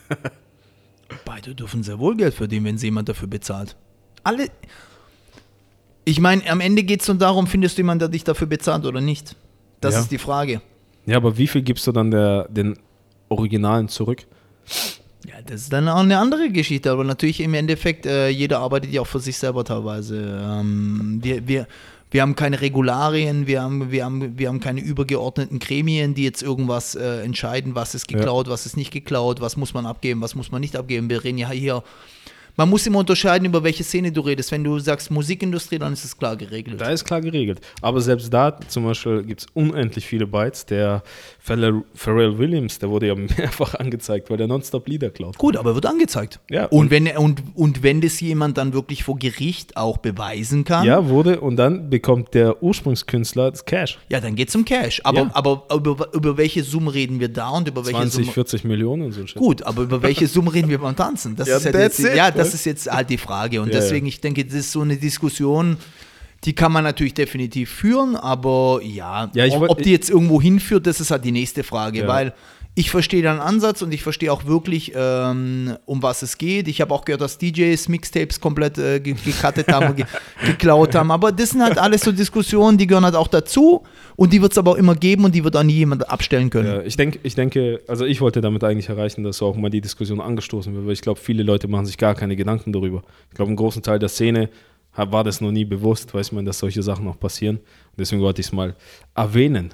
Beide 1.24 1.54
dürfen 1.54 1.82
sehr 1.82 1.98
wohl 1.98 2.16
Geld 2.16 2.34
verdienen, 2.34 2.64
wenn 2.66 2.78
sie 2.78 2.86
jemand 2.86 3.08
dafür 3.08 3.28
bezahlt. 3.28 3.76
Alle. 4.24 4.48
Ich 6.04 6.20
meine, 6.20 6.48
am 6.50 6.60
Ende 6.60 6.82
geht 6.82 7.02
es 7.02 7.08
nur 7.08 7.18
darum, 7.18 7.46
findest 7.46 7.76
du 7.76 7.80
jemanden, 7.82 8.00
der 8.00 8.08
dich 8.08 8.24
dafür 8.24 8.46
bezahlt 8.46 8.86
oder 8.86 9.00
nicht? 9.00 9.36
Das 9.80 9.94
Ja. 9.94 10.00
ist 10.00 10.10
die 10.10 10.18
Frage. 10.18 10.62
Ja, 11.06 11.16
aber 11.16 11.36
wie 11.38 11.46
viel 11.46 11.62
gibst 11.62 11.86
du 11.86 11.92
dann 11.92 12.10
der, 12.10 12.48
den 12.48 12.78
Originalen 13.28 13.88
zurück? 13.88 14.26
Ja, 15.28 15.42
das 15.44 15.62
ist 15.62 15.72
dann 15.72 15.88
auch 15.88 15.98
eine 15.98 16.18
andere 16.18 16.48
Geschichte, 16.48 16.90
aber 16.90 17.04
natürlich 17.04 17.40
im 17.40 17.52
Endeffekt, 17.52 18.06
äh, 18.06 18.28
jeder 18.30 18.60
arbeitet 18.60 18.92
ja 18.92 19.02
auch 19.02 19.06
für 19.06 19.20
sich 19.20 19.36
selber 19.36 19.62
teilweise. 19.62 20.42
Ähm, 20.42 21.18
wir, 21.22 21.46
wir, 21.46 21.66
wir 22.10 22.22
haben 22.22 22.34
keine 22.34 22.62
Regularien, 22.62 23.46
wir 23.46 23.60
haben, 23.60 23.90
wir, 23.90 24.06
haben, 24.06 24.38
wir 24.38 24.48
haben 24.48 24.60
keine 24.60 24.80
übergeordneten 24.80 25.58
Gremien, 25.58 26.14
die 26.14 26.24
jetzt 26.24 26.42
irgendwas 26.42 26.94
äh, 26.94 27.20
entscheiden, 27.20 27.74
was 27.74 27.94
ist 27.94 28.08
geklaut, 28.08 28.48
was 28.48 28.64
ist 28.64 28.78
nicht 28.78 28.90
geklaut, 28.90 29.42
was 29.42 29.58
muss 29.58 29.74
man 29.74 29.84
abgeben, 29.84 30.22
was 30.22 30.34
muss 30.34 30.50
man 30.50 30.62
nicht 30.62 30.76
abgeben. 30.76 31.10
Wir 31.10 31.22
reden 31.22 31.36
ja 31.36 31.50
hier. 31.50 31.82
Man 32.58 32.68
muss 32.70 32.84
immer 32.88 32.98
unterscheiden, 32.98 33.46
über 33.46 33.62
welche 33.62 33.84
Szene 33.84 34.10
du 34.10 34.20
redest. 34.20 34.50
Wenn 34.50 34.64
du 34.64 34.80
sagst 34.80 35.12
Musikindustrie, 35.12 35.78
dann 35.78 35.92
ist 35.92 36.04
es 36.04 36.18
klar 36.18 36.36
geregelt. 36.36 36.80
Da 36.80 36.90
ist 36.90 37.04
klar 37.04 37.20
geregelt. 37.20 37.60
Aber 37.82 38.00
selbst 38.00 38.34
da 38.34 38.58
zum 38.66 38.84
Beispiel 38.84 39.22
gibt 39.22 39.42
es 39.42 39.46
unendlich 39.54 40.04
viele 40.04 40.26
Bytes. 40.26 40.66
Der 40.66 41.04
Pharrell 41.38 41.82
Pharrell 41.94 42.36
Williams, 42.36 42.80
der 42.80 42.90
wurde 42.90 43.06
ja 43.06 43.14
mehrfach 43.38 43.74
angezeigt, 43.76 44.28
weil 44.28 44.38
der 44.38 44.48
nonstop 44.48 44.88
Lieder 44.88 45.10
klaut. 45.10 45.38
Gut, 45.38 45.56
aber 45.56 45.76
wird 45.76 45.86
angezeigt. 45.86 46.40
Ja, 46.50 46.64
und, 46.66 46.78
und- 46.80 46.90
wenn, 46.90 47.06
und, 47.16 47.42
und 47.54 47.82
wenn 47.84 48.00
das 48.00 48.18
jemand 48.20 48.58
dann 48.58 48.72
wirklich 48.72 49.04
vor 49.04 49.16
Gericht 49.20 49.76
auch 49.76 49.98
beweisen 49.98 50.64
kann, 50.64 50.84
Ja, 50.84 51.08
wurde 51.08 51.40
und 51.40 51.54
dann 51.54 51.88
bekommt 51.90 52.34
der 52.34 52.60
Ursprungskünstler 52.60 53.52
das 53.52 53.64
Cash. 53.66 54.00
Ja, 54.08 54.18
dann 54.18 54.34
geht's 54.34 54.56
um 54.56 54.64
Cash. 54.64 55.00
Aber, 55.04 55.18
Ja. 55.20 55.30
aber 55.32 55.62
über, 55.72 56.12
über 56.12 56.36
welche 56.36 56.64
Summe 56.64 56.92
reden 56.92 57.20
wir 57.20 57.28
da 57.28 57.50
und 57.50 57.68
über 57.68 57.86
welche 57.86 57.98
20, 58.00 58.24
Summe. 58.24 58.32
40 58.32 58.64
Millionen 58.64 59.02
und 59.04 59.12
so. 59.12 59.22
Gut, 59.38 59.62
aber 59.62 59.82
über 59.82 60.02
welche 60.02 60.26
Summe 60.26 60.52
reden 60.52 60.68
wir 60.68 60.78
beim 60.78 60.96
Tanzen? 60.96 61.36
Das 61.36 61.46
Ja, 61.46 61.58
ist 61.58 61.66
halt 61.66 61.76
jetzt, 61.76 62.00
it, 62.00 62.16
ja, 62.16 62.32
das 62.32 62.47
ne? 62.50 62.54
ist 62.54 62.64
jetzt 62.64 62.90
halt 62.90 63.10
die 63.10 63.18
Frage. 63.18 63.60
Und 63.62 63.68
Ja, 63.72 63.80
deswegen, 63.80 64.06
ich 64.06 64.20
denke, 64.20 64.44
das 64.44 64.54
ist 64.54 64.72
so 64.72 64.80
eine 64.82 64.96
Diskussion, 64.96 65.76
die 66.44 66.54
kann 66.54 66.70
man 66.70 66.84
natürlich 66.84 67.14
definitiv 67.14 67.70
führen, 67.70 68.14
aber 68.16 68.80
ja, 68.82 69.30
Ja, 69.34 69.46
ob, 69.56 69.70
ob 69.70 69.82
die 69.82 69.90
jetzt 69.90 70.08
irgendwo 70.08 70.40
hinführt, 70.40 70.86
das 70.86 71.00
ist 71.00 71.10
halt 71.10 71.24
die 71.24 71.32
nächste 71.32 71.64
Frage, 71.64 72.00
Ja. 72.00 72.08
weil 72.08 72.32
ich 72.78 72.92
verstehe 72.92 73.22
deinen 73.22 73.40
Ansatz 73.40 73.82
und 73.82 73.92
ich 73.92 74.04
verstehe 74.04 74.32
auch 74.32 74.46
wirklich, 74.46 74.92
ähm, 74.94 75.76
um 75.84 76.00
was 76.00 76.22
es 76.22 76.38
geht. 76.38 76.68
Ich 76.68 76.80
habe 76.80 76.94
auch 76.94 77.04
gehört, 77.04 77.20
dass 77.20 77.36
DJs 77.36 77.88
Mixtapes 77.88 78.38
komplett 78.38 78.78
äh, 78.78 79.00
ge 79.00 79.14
gecuttet 79.14 79.66
haben 79.72 79.88
und 79.88 79.96
ge 79.96 80.06
geklaut 80.46 80.94
haben. 80.94 81.10
Aber 81.10 81.32
das 81.32 81.50
sind 81.50 81.62
halt 81.62 81.76
alles 81.76 82.02
so 82.02 82.12
Diskussionen, 82.12 82.78
die 82.78 82.86
gehören 82.86 83.04
halt 83.04 83.16
auch 83.16 83.26
dazu 83.26 83.82
und 84.14 84.32
die 84.32 84.40
wird 84.40 84.52
es 84.52 84.58
aber 84.58 84.70
auch 84.70 84.76
immer 84.76 84.94
geben 84.94 85.24
und 85.24 85.34
die 85.34 85.42
wird 85.42 85.56
auch 85.56 85.64
nie 85.64 85.72
jemand 85.72 86.08
abstellen 86.08 86.50
können. 86.50 86.68
Ja, 86.68 86.82
ich, 86.82 86.96
denk, 86.96 87.18
ich 87.24 87.34
denke, 87.34 87.80
also 87.88 88.04
ich 88.04 88.20
wollte 88.20 88.40
damit 88.40 88.62
eigentlich 88.62 88.88
erreichen, 88.88 89.24
dass 89.24 89.42
auch 89.42 89.56
mal 89.56 89.70
die 89.70 89.80
Diskussion 89.80 90.20
angestoßen 90.20 90.72
wird, 90.72 90.86
weil 90.86 90.92
ich 90.92 91.02
glaube, 91.02 91.18
viele 91.18 91.42
Leute 91.42 91.66
machen 91.66 91.84
sich 91.84 91.98
gar 91.98 92.14
keine 92.14 92.36
Gedanken 92.36 92.72
darüber. 92.72 93.02
Ich 93.30 93.34
glaube, 93.34 93.48
einen 93.48 93.56
großen 93.56 93.82
Teil 93.82 93.98
der 93.98 94.08
Szene 94.08 94.50
war 94.98 95.24
das 95.24 95.40
noch 95.40 95.52
nie 95.52 95.64
bewusst, 95.64 96.12
weiß 96.12 96.32
man, 96.32 96.44
dass 96.44 96.58
solche 96.58 96.82
Sachen 96.82 97.06
auch 97.08 97.18
passieren. 97.18 97.60
Deswegen 97.96 98.20
wollte 98.22 98.40
ich 98.40 98.48
es 98.48 98.52
mal 98.52 98.74
erwähnen. 99.14 99.70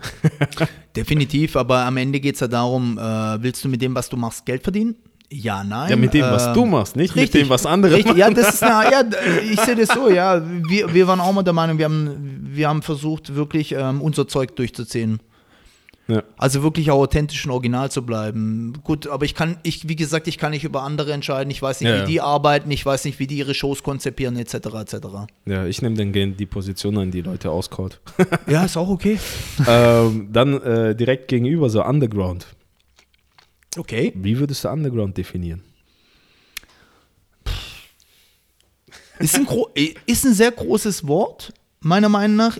Definitiv, 0.97 1.57
aber 1.57 1.81
am 1.85 1.97
Ende 1.97 2.21
geht 2.21 2.35
es 2.35 2.41
ja 2.41 2.49
darum, 2.49 2.99
äh, 2.99 3.43
willst 3.43 3.65
du 3.65 3.69
mit 3.69 3.81
dem, 3.83 3.95
was 3.95 4.09
du 4.09 4.17
machst, 4.17 4.45
Geld 4.47 4.63
verdienen? 4.63 4.97
Ja, 5.31 5.65
nein. 5.65 5.91
Ja, 5.91 5.97
mit 5.97 6.15
dem, 6.15 6.23
was 6.23 6.47
Ähm, 6.49 6.55
du 6.55 6.67
machst, 6.67 6.97
nicht 6.97 7.15
Richtig, 7.17 7.35
mit 7.35 7.45
dem, 7.47 7.51
was 7.51 7.67
andere 7.67 7.95
richtig, 7.95 8.17
machen. 8.17 8.19
Ja, 8.19 8.31
das 8.31 8.55
ist 8.55 8.63
eine, 8.63 8.91
ja, 8.93 9.03
ich 9.53 9.61
sehe 9.61 9.75
das 9.75 9.89
so, 9.89 10.09
ja. 10.09 10.43
Wir, 10.69 10.93
wir 10.93 11.07
waren 11.09 11.21
auch 11.21 11.33
mal 11.33 11.43
der 11.43 11.55
Meinung, 11.55 11.79
wir 11.79 11.87
haben, 11.87 12.47
wir 12.51 12.69
haben 12.69 12.83
versucht, 12.83 13.35
wirklich 13.35 13.73
ähm, 13.73 14.01
unser 14.01 14.29
Zeug 14.29 14.55
durchzuziehen. 14.57 15.21
Ja. 16.07 16.23
Also 16.37 16.63
wirklich 16.63 16.91
auch 16.91 16.99
authentisch 16.99 17.47
und 17.47 17.51
original 17.53 17.91
zu 17.91 18.05
bleiben. 18.05 18.75
Gut, 18.85 19.07
aber 19.07 19.25
ich 19.25 19.35
kann, 19.35 19.57
ich, 19.63 19.89
wie 19.89 19.97
gesagt, 19.97 20.29
ich 20.29 20.37
kann 20.37 20.51
nicht 20.51 20.65
über 20.65 20.83
andere 20.83 21.13
entscheiden. 21.15 21.51
Ich 21.51 21.63
weiß 21.63 21.81
nicht, 21.81 21.89
Ja, 21.89 21.95
wie 21.97 22.01
ja. 22.01 22.05
die 22.07 22.21
arbeiten, 22.21 22.71
ich 22.71 22.85
weiß 22.85 23.07
nicht, 23.07 23.19
wie 23.19 23.27
die 23.27 23.39
ihre 23.39 23.55
Shows 23.55 23.83
konzipieren, 23.83 24.37
etc. 24.37 24.55
etc. 24.55 24.97
Ja, 25.47 25.65
ich 25.67 25.81
nehme 25.81 25.97
dann 25.97 26.13
gerne 26.13 26.33
die 26.33 26.45
Position 26.45 26.99
an, 26.99 27.11
die 27.11 27.23
Leute 27.23 27.51
auskaut. 27.51 28.01
Ja, 28.47 28.65
ist 28.67 28.77
auch 28.77 28.89
okay. 28.91 29.19
ähm, 29.67 30.29
dann 30.31 30.61
äh, 30.63 30.95
direkt 30.95 31.29
gegenüber 31.29 31.71
so 31.71 31.83
Underground. 31.83 32.47
Okay. 33.79 34.13
Wie 34.15 34.39
würdest 34.39 34.63
du 34.65 34.69
Underground 34.69 35.17
definieren? 35.17 35.63
Ist 39.19 39.37
ein, 39.37 39.47
gro- 39.47 39.71
ist 40.07 40.25
ein 40.27 40.35
sehr 40.35 40.51
großes 40.51 41.07
Wort, 41.07 41.53
meiner 41.81 42.09
Meinung 42.09 42.37
nach. 42.37 42.59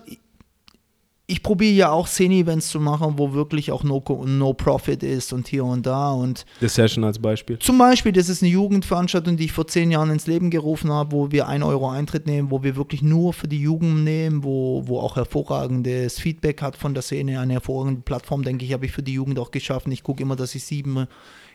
Ich 1.27 1.43
probiere 1.43 1.73
ja 1.73 1.91
auch 1.91 2.07
Szene-Events 2.07 2.69
zu 2.69 2.81
machen, 2.81 3.15
wo 3.17 3.33
wirklich 3.33 3.73
auch 3.73 3.83
no, 3.83 4.03
no 4.27 4.53
Profit 4.53 5.03
ist 5.03 5.33
und 5.33 5.49
hier 5.49 5.65
und 5.65 5.87
da. 5.87 6.11
Und 6.11 6.45
The 6.61 6.69
Session 6.69 7.03
als 7.03 7.19
Beispiel. 7.19 7.59
zum 7.59 7.79
Beispiel, 7.79 8.13
das 8.13 8.29
ist 8.29 8.43
eine 8.43 8.53
Jugendveranstaltung, 8.53 9.39
die 9.39 9.47
ich 9.47 9.53
vor 9.53 9.67
zehn 9.67 9.91
Jahren 9.91 10.11
ins 10.11 10.27
Leben 10.27 10.51
gerufen 10.51 10.93
habe, 10.93 11.13
wo 11.13 11.33
wir 11.33 11.49
1 11.49 11.65
Euro 11.65 11.89
Eintritt 11.89 12.27
nehmen, 12.27 12.51
wo 12.51 12.63
wir 12.63 12.77
wirklich 12.77 13.01
nur 13.01 13.33
für 13.33 13.49
die 13.49 13.61
Jugend 13.61 14.05
nehmen, 14.05 14.45
wo, 14.45 14.83
wo 14.87 15.01
auch 15.01 15.17
hervorragendes 15.17 16.21
Feedback 16.21 16.61
hat 16.61 16.77
von 16.77 16.93
der 16.93 17.03
Szene. 17.03 17.41
Eine 17.41 17.55
hervorragende 17.55 18.03
Plattform, 18.03 18.43
denke 18.43 18.67
ich, 18.67 18.75
habe 18.75 18.85
ich 18.85 18.93
für 18.93 19.03
die 19.03 19.15
Jugend 19.15 19.39
auch 19.39 19.51
geschaffen. 19.51 19.93
Ich 19.93 20.03
gucke 20.03 20.23
immer, 20.23 20.37
dass 20.37 20.55
ich 20.55 20.65
sieben 20.65 21.07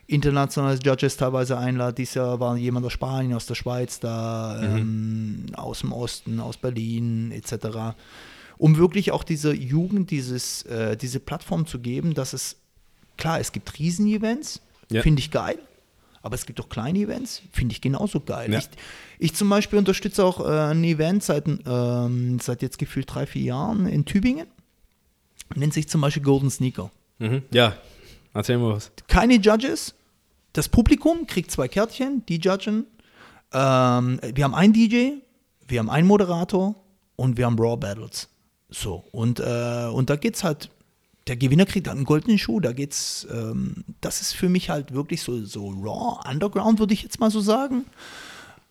internationale 0.08 0.80
Judges 0.84 1.18
teilweise 1.18 1.60
einlade. 1.60 1.94
Dieses 1.94 2.16
Jahr 2.16 2.40
war 2.40 2.58
jemand 2.58 2.88
aus 2.88 2.94
Spanien, 2.94 3.36
aus 3.36 3.46
der 3.46 3.54
Schweiz 3.54 4.00
da, 4.00 4.60
ähm, 4.64 5.46
aus 5.54 5.82
dem 5.82 5.94
Osten, 5.94 6.40
aus 6.40 6.58
Berlin 6.58 7.32
etc 7.32 7.94
um 8.60 8.78
wirklich 8.78 9.12
auch 9.12 9.24
dieser 9.24 9.54
Jugend 9.54 10.12
dieses, 10.12 10.62
äh, 10.64 10.96
diese 10.96 11.20
Plattform 11.20 11.66
zu 11.66 11.80
geben, 11.80 12.14
dass 12.14 12.34
es, 12.34 12.58
klar, 13.18 13.40
es 13.40 13.52
gibt 13.52 13.80
Riesen-Events, 13.80 14.62
Ja. 14.92 15.02
finde 15.02 15.22
ich 15.22 15.32
geil, 15.32 15.58
aber 16.22 16.36
es 16.36 16.46
gibt 16.46 16.60
auch 16.60 16.68
kleine 16.70 17.00
Events, 17.00 17.42
finde 17.54 17.72
ich 17.74 17.80
genauso 17.82 18.20
geil. 18.20 18.52
Ja. 18.52 18.60
Ich, 18.60 18.70
ich 19.18 19.34
zum 19.34 19.50
Beispiel 19.50 19.80
unterstütze 19.80 20.24
auch 20.26 20.42
äh, 20.46 20.72
ein 20.72 20.84
Event 20.84 21.24
seit, 21.24 21.46
ähm, 21.48 22.40
seit 22.42 22.62
jetzt 22.62 22.78
gefühlt 22.78 23.14
drei, 23.14 23.26
vier 23.26 23.44
Jahren 23.44 23.88
in 23.88 24.04
Tübingen, 24.06 24.48
nennt 25.56 25.74
sich 25.74 25.88
zum 25.88 26.02
Beispiel 26.02 26.22
Golden 26.24 26.50
Sneaker. 26.52 26.92
Mhm. 27.20 27.44
Ja, 27.52 27.76
erzähl 28.34 28.58
mal 28.58 28.74
was. 28.74 28.92
Keine 29.08 29.36
Judges, 29.36 29.96
das 30.52 30.68
Publikum 30.68 31.28
kriegt 31.28 31.50
zwei 31.52 31.68
Kärtchen, 31.70 32.26
die 32.28 32.38
judgen. 32.40 32.86
Ähm, 33.54 34.20
wir 34.34 34.44
haben 34.44 34.54
einen 34.56 34.74
DJ, 34.74 35.12
wir 35.68 35.80
haben 35.80 35.90
einen 35.90 36.08
Moderator 36.08 36.76
und 37.16 37.38
wir 37.38 37.46
haben 37.46 37.58
Raw 37.58 37.78
Battles. 37.78 38.28
So, 38.70 39.04
und, 39.12 39.40
äh, 39.40 39.88
und 39.92 40.10
da 40.10 40.16
geht's 40.16 40.44
halt, 40.44 40.70
der 41.28 41.38
Gewinner 41.38 41.66
kriegt 41.66 41.88
halt 41.88 41.98
einen 41.98 42.06
goldenen 42.06 42.38
Schuh, 42.38 42.60
da 42.60 42.72
geht's, 42.72 43.28
ähm, 43.32 43.84
das 44.02 44.22
ist 44.22 44.34
für 44.34 44.50
mich 44.50 44.70
halt 44.70 44.94
wirklich 44.94 45.22
so, 45.22 45.44
so 45.44 45.70
Raw, 45.70 46.20
Underground, 46.30 46.80
würde 46.80 46.94
ich 46.94 47.04
jetzt 47.04 47.20
mal 47.20 47.32
so 47.32 47.42
sagen. 47.42 47.86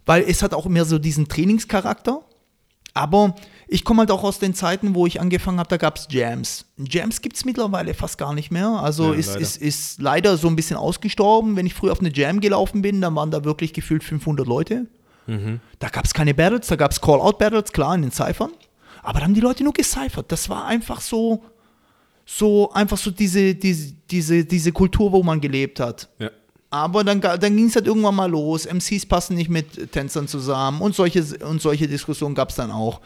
Weil 0.06 0.24
es 0.26 0.42
hat 0.42 0.54
auch 0.54 0.66
mehr 0.66 0.84
so 0.84 0.98
diesen 0.98 1.28
Trainingscharakter. 1.28 2.22
Aber 2.94 3.36
ich 3.68 3.84
komme 3.84 4.00
halt 4.00 4.10
auch 4.10 4.24
aus 4.24 4.38
den 4.38 4.54
Zeiten, 4.54 4.94
wo 4.94 5.06
ich 5.06 5.20
angefangen 5.20 5.58
habe, 5.58 5.68
da 5.68 5.76
gab 5.76 5.98
es 5.98 6.08
Jams. 6.10 6.64
Jams 6.78 7.20
gibt 7.20 7.36
es 7.36 7.44
mittlerweile 7.44 7.94
fast 7.94 8.18
gar 8.18 8.32
nicht 8.34 8.50
mehr. 8.50 8.68
Also 8.68 9.12
Ja, 9.12 9.18
ist, 9.18 9.28
leider. 9.28 9.40
ist, 9.40 9.56
ist 9.58 10.00
leider 10.00 10.36
so 10.36 10.48
ein 10.48 10.56
bisschen 10.56 10.76
ausgestorben. 10.76 11.54
Wenn 11.54 11.66
ich 11.66 11.74
früher 11.74 11.92
auf 11.92 12.00
eine 12.00 12.12
Jam 12.12 12.40
gelaufen 12.40 12.82
bin, 12.82 13.00
dann 13.00 13.14
waren 13.14 13.30
da 13.30 13.44
wirklich 13.44 13.72
gefühlt 13.72 14.02
500 14.02 14.46
Leute. 14.46 14.86
Da 15.78 15.90
gab 15.90 16.06
es 16.06 16.14
keine 16.14 16.32
Battles, 16.32 16.68
da 16.68 16.76
gab 16.76 16.90
es 16.90 17.00
Call-Out-Battles, 17.02 17.72
klar, 17.72 17.94
in 17.94 18.00
den 18.02 18.10
Cyphern. 18.10 18.50
Aber 19.02 19.20
da 19.20 19.24
haben 19.24 19.34
die 19.34 19.40
Leute 19.40 19.64
nur 19.64 19.72
gecyphert. 19.72 20.30
Das 20.30 20.48
war 20.48 20.66
einfach 20.66 21.00
so, 21.00 21.42
so 22.26 22.70
einfach 22.72 22.98
so 22.98 23.10
diese, 23.10 23.54
diese, 23.54 23.92
diese, 24.10 24.44
diese 24.44 24.72
Kultur, 24.72 25.12
wo 25.12 25.22
man 25.22 25.40
gelebt 25.40 25.80
hat. 25.80 26.08
Ja. 26.18 26.30
Aber 26.70 27.02
dann, 27.02 27.20
dann 27.20 27.56
ging 27.56 27.66
es 27.66 27.76
halt 27.76 27.86
irgendwann 27.86 28.14
mal 28.14 28.30
los. 28.30 28.66
MCs 28.66 29.06
passen 29.06 29.36
nicht 29.36 29.48
mit 29.48 29.92
Tänzern 29.92 30.28
zusammen 30.28 30.82
und 30.82 30.94
solche, 30.94 31.24
und 31.46 31.62
solche 31.62 31.88
Diskussionen 31.88 32.34
gab 32.34 32.50
es 32.50 32.56
dann 32.56 32.70
auch. 32.70 33.00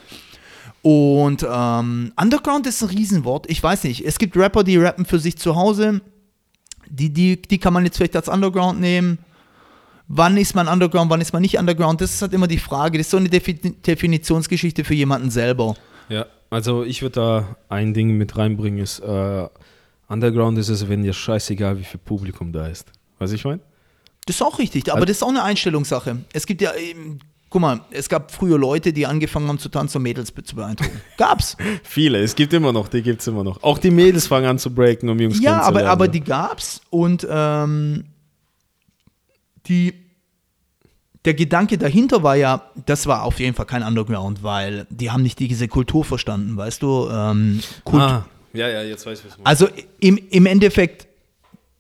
Und 0.83 1.47
ähm, 1.49 2.13
Underground 2.21 2.67
ist 2.67 2.83
ein 2.83 2.89
Riesenwort. 2.89 3.49
Ich 3.49 3.63
weiß 3.63 3.85
nicht. 3.85 4.05
Es 4.05 4.19
gibt 4.19 4.37
Rapper, 4.37 4.65
die 4.65 4.77
rappen 4.77 5.05
für 5.05 5.21
sich 5.21 5.39
zu 5.39 5.55
Hause. 5.55 6.01
Die, 6.91 7.11
die, 7.11 7.41
die 7.41 7.59
kann 7.59 7.73
man 7.73 7.85
jetzt 7.85 7.97
vielleicht 7.97 8.17
als 8.17 8.29
Underground 8.29 8.81
nehmen. 8.81 9.19
Wann 10.09 10.37
ist 10.37 10.55
man 10.55 10.69
Underground, 10.69 11.11
wann 11.11 11.21
ist 11.21 11.33
man 11.33 11.43
nicht 11.43 11.59
Underground? 11.59 12.01
Das 12.01 12.13
ist 12.15 12.23
halt 12.23 12.33
immer 12.35 12.47
die 12.49 12.59
Frage. 12.59 12.99
Das 12.99 13.07
ist 13.07 13.11
so 13.13 13.17
eine 13.17 13.29
Defi 13.29 13.55
Definitionsgeschichte 13.55 14.85
für 14.85 14.95
jemanden 14.95 15.31
selber. 15.31 15.75
Ja, 16.09 16.27
also 16.51 16.83
ich 16.85 17.03
würde 17.03 17.15
da 17.15 17.57
ein 17.69 17.95
Ding 17.95 18.17
mit 18.19 18.37
reinbringen, 18.37 18.81
ist 18.81 18.99
äh, 19.01 19.49
Underground 20.09 20.59
ist 20.59 20.69
es, 20.69 20.89
wenn 20.89 21.03
dir 21.03 21.13
scheißegal, 21.15 21.79
wie 21.79 21.85
viel 21.85 22.01
Publikum 22.05 22.53
da 22.53 22.67
ist. 22.67 22.89
Weißt 23.19 23.33
du, 23.33 23.37
ich 23.37 23.45
meine? 23.45 23.61
Das 24.27 24.37
ist 24.37 24.43
auch 24.43 24.59
richtig, 24.59 24.89
aber 24.91 24.97
Also- 24.97 25.07
das 25.07 25.17
ist 25.19 25.23
auch 25.23 25.29
eine 25.31 25.43
Einstellungssache. 25.43 26.19
Es 26.33 26.47
gibt 26.47 26.61
ja, 26.61 26.73
ähm, 26.75 27.19
guck 27.49 27.63
mal, 27.63 27.81
es 27.91 28.09
gab 28.09 28.31
früher 28.31 28.59
Leute, 28.59 28.93
die 28.93 29.07
angefangen 29.07 29.49
haben 29.49 29.59
zu 29.59 29.69
tanzen, 29.71 29.97
um 29.99 30.03
Mädels 30.03 30.33
zu 30.45 30.55
beeindrucken. 30.57 31.01
Gab's. 31.17 31.57
Viele, 31.83 32.19
es 32.19 32.35
gibt 32.35 32.53
immer 32.53 32.73
noch, 32.73 32.89
die 32.89 33.03
gibt 33.03 33.21
es 33.23 33.27
immer 33.29 33.43
noch. 33.45 33.63
Auch 33.63 33.79
die 33.79 33.91
Mädels 33.91 34.27
fangen 34.27 34.47
an 34.47 34.59
zu 34.59 34.75
breaken, 34.75 35.09
um 35.09 35.19
Jungs 35.19 35.41
ja, 35.41 35.53
aber, 35.53 35.61
kennenzulernen. 35.81 35.89
aber 35.91 36.09
die 36.09 36.21
gab's 36.21 36.81
und 36.91 37.27
ähm, 37.31 38.05
die, 39.67 39.95
der 41.25 41.35
Gedanke 41.35 41.79
dahinter 41.79 42.23
war 42.23 42.37
ja, 42.37 42.63
das 42.87 43.07
war 43.07 43.23
auf 43.23 43.39
jeden 43.41 43.55
Fall 43.55 43.67
kein 43.67 43.83
Underground, 43.83 44.43
weil 44.43 44.87
die 44.91 45.11
haben 45.11 45.23
nicht 45.23 45.39
diese 45.39 45.69
Kultur 45.69 46.05
verstanden, 46.05 46.57
weißt 46.57 46.83
du? 46.83 47.09
Ähm, 47.11 47.61
Kult 47.85 48.03
ah, 48.03 48.27
ja, 48.53 48.69
ja, 48.69 48.83
jetzt 48.83 49.07
weiß 49.07 49.21
ich, 49.21 49.27
was 49.27 49.37
du. 49.37 49.43
Also 49.45 49.69
im, 50.01 50.19
im 50.31 50.47
Endeffekt, 50.47 51.07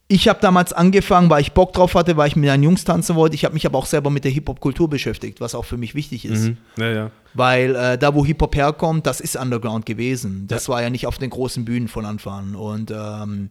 ich 0.08 0.28
habe 0.28 0.40
damals 0.40 0.72
angefangen, 0.72 1.28
weil 1.30 1.40
ich 1.40 1.52
Bock 1.52 1.72
drauf 1.72 1.94
hatte, 1.94 2.16
weil 2.16 2.28
ich 2.28 2.36
mit 2.36 2.48
meinen 2.48 2.62
Jungs 2.62 2.84
tanzen 2.84 3.16
wollte. 3.16 3.34
Ich 3.34 3.44
habe 3.44 3.54
mich 3.54 3.66
aber 3.66 3.78
auch 3.78 3.86
selber 3.86 4.10
mit 4.10 4.24
der 4.24 4.30
Hip-Hop-Kultur 4.30 4.88
beschäftigt, 4.88 5.40
was 5.40 5.54
auch 5.54 5.64
für 5.64 5.76
mich 5.76 5.94
wichtig 5.94 6.24
ist. 6.24 6.48
Mhm. 6.48 6.56
Ja, 6.76 6.92
ja. 6.92 7.10
Weil 7.34 7.74
äh, 7.74 7.98
da, 7.98 8.14
wo 8.14 8.24
Hip-Hop 8.24 8.54
herkommt, 8.54 9.06
das 9.06 9.20
ist 9.20 9.36
Underground 9.36 9.86
gewesen. 9.86 10.46
Das 10.48 10.68
war 10.68 10.82
ja 10.82 10.90
nicht 10.90 11.06
auf 11.06 11.18
den 11.18 11.30
großen 11.30 11.64
Bühnen 11.64 11.88
von 11.88 12.04
Anfang 12.04 12.32
an. 12.32 12.54
Und, 12.54 12.90
ähm, 12.90 13.50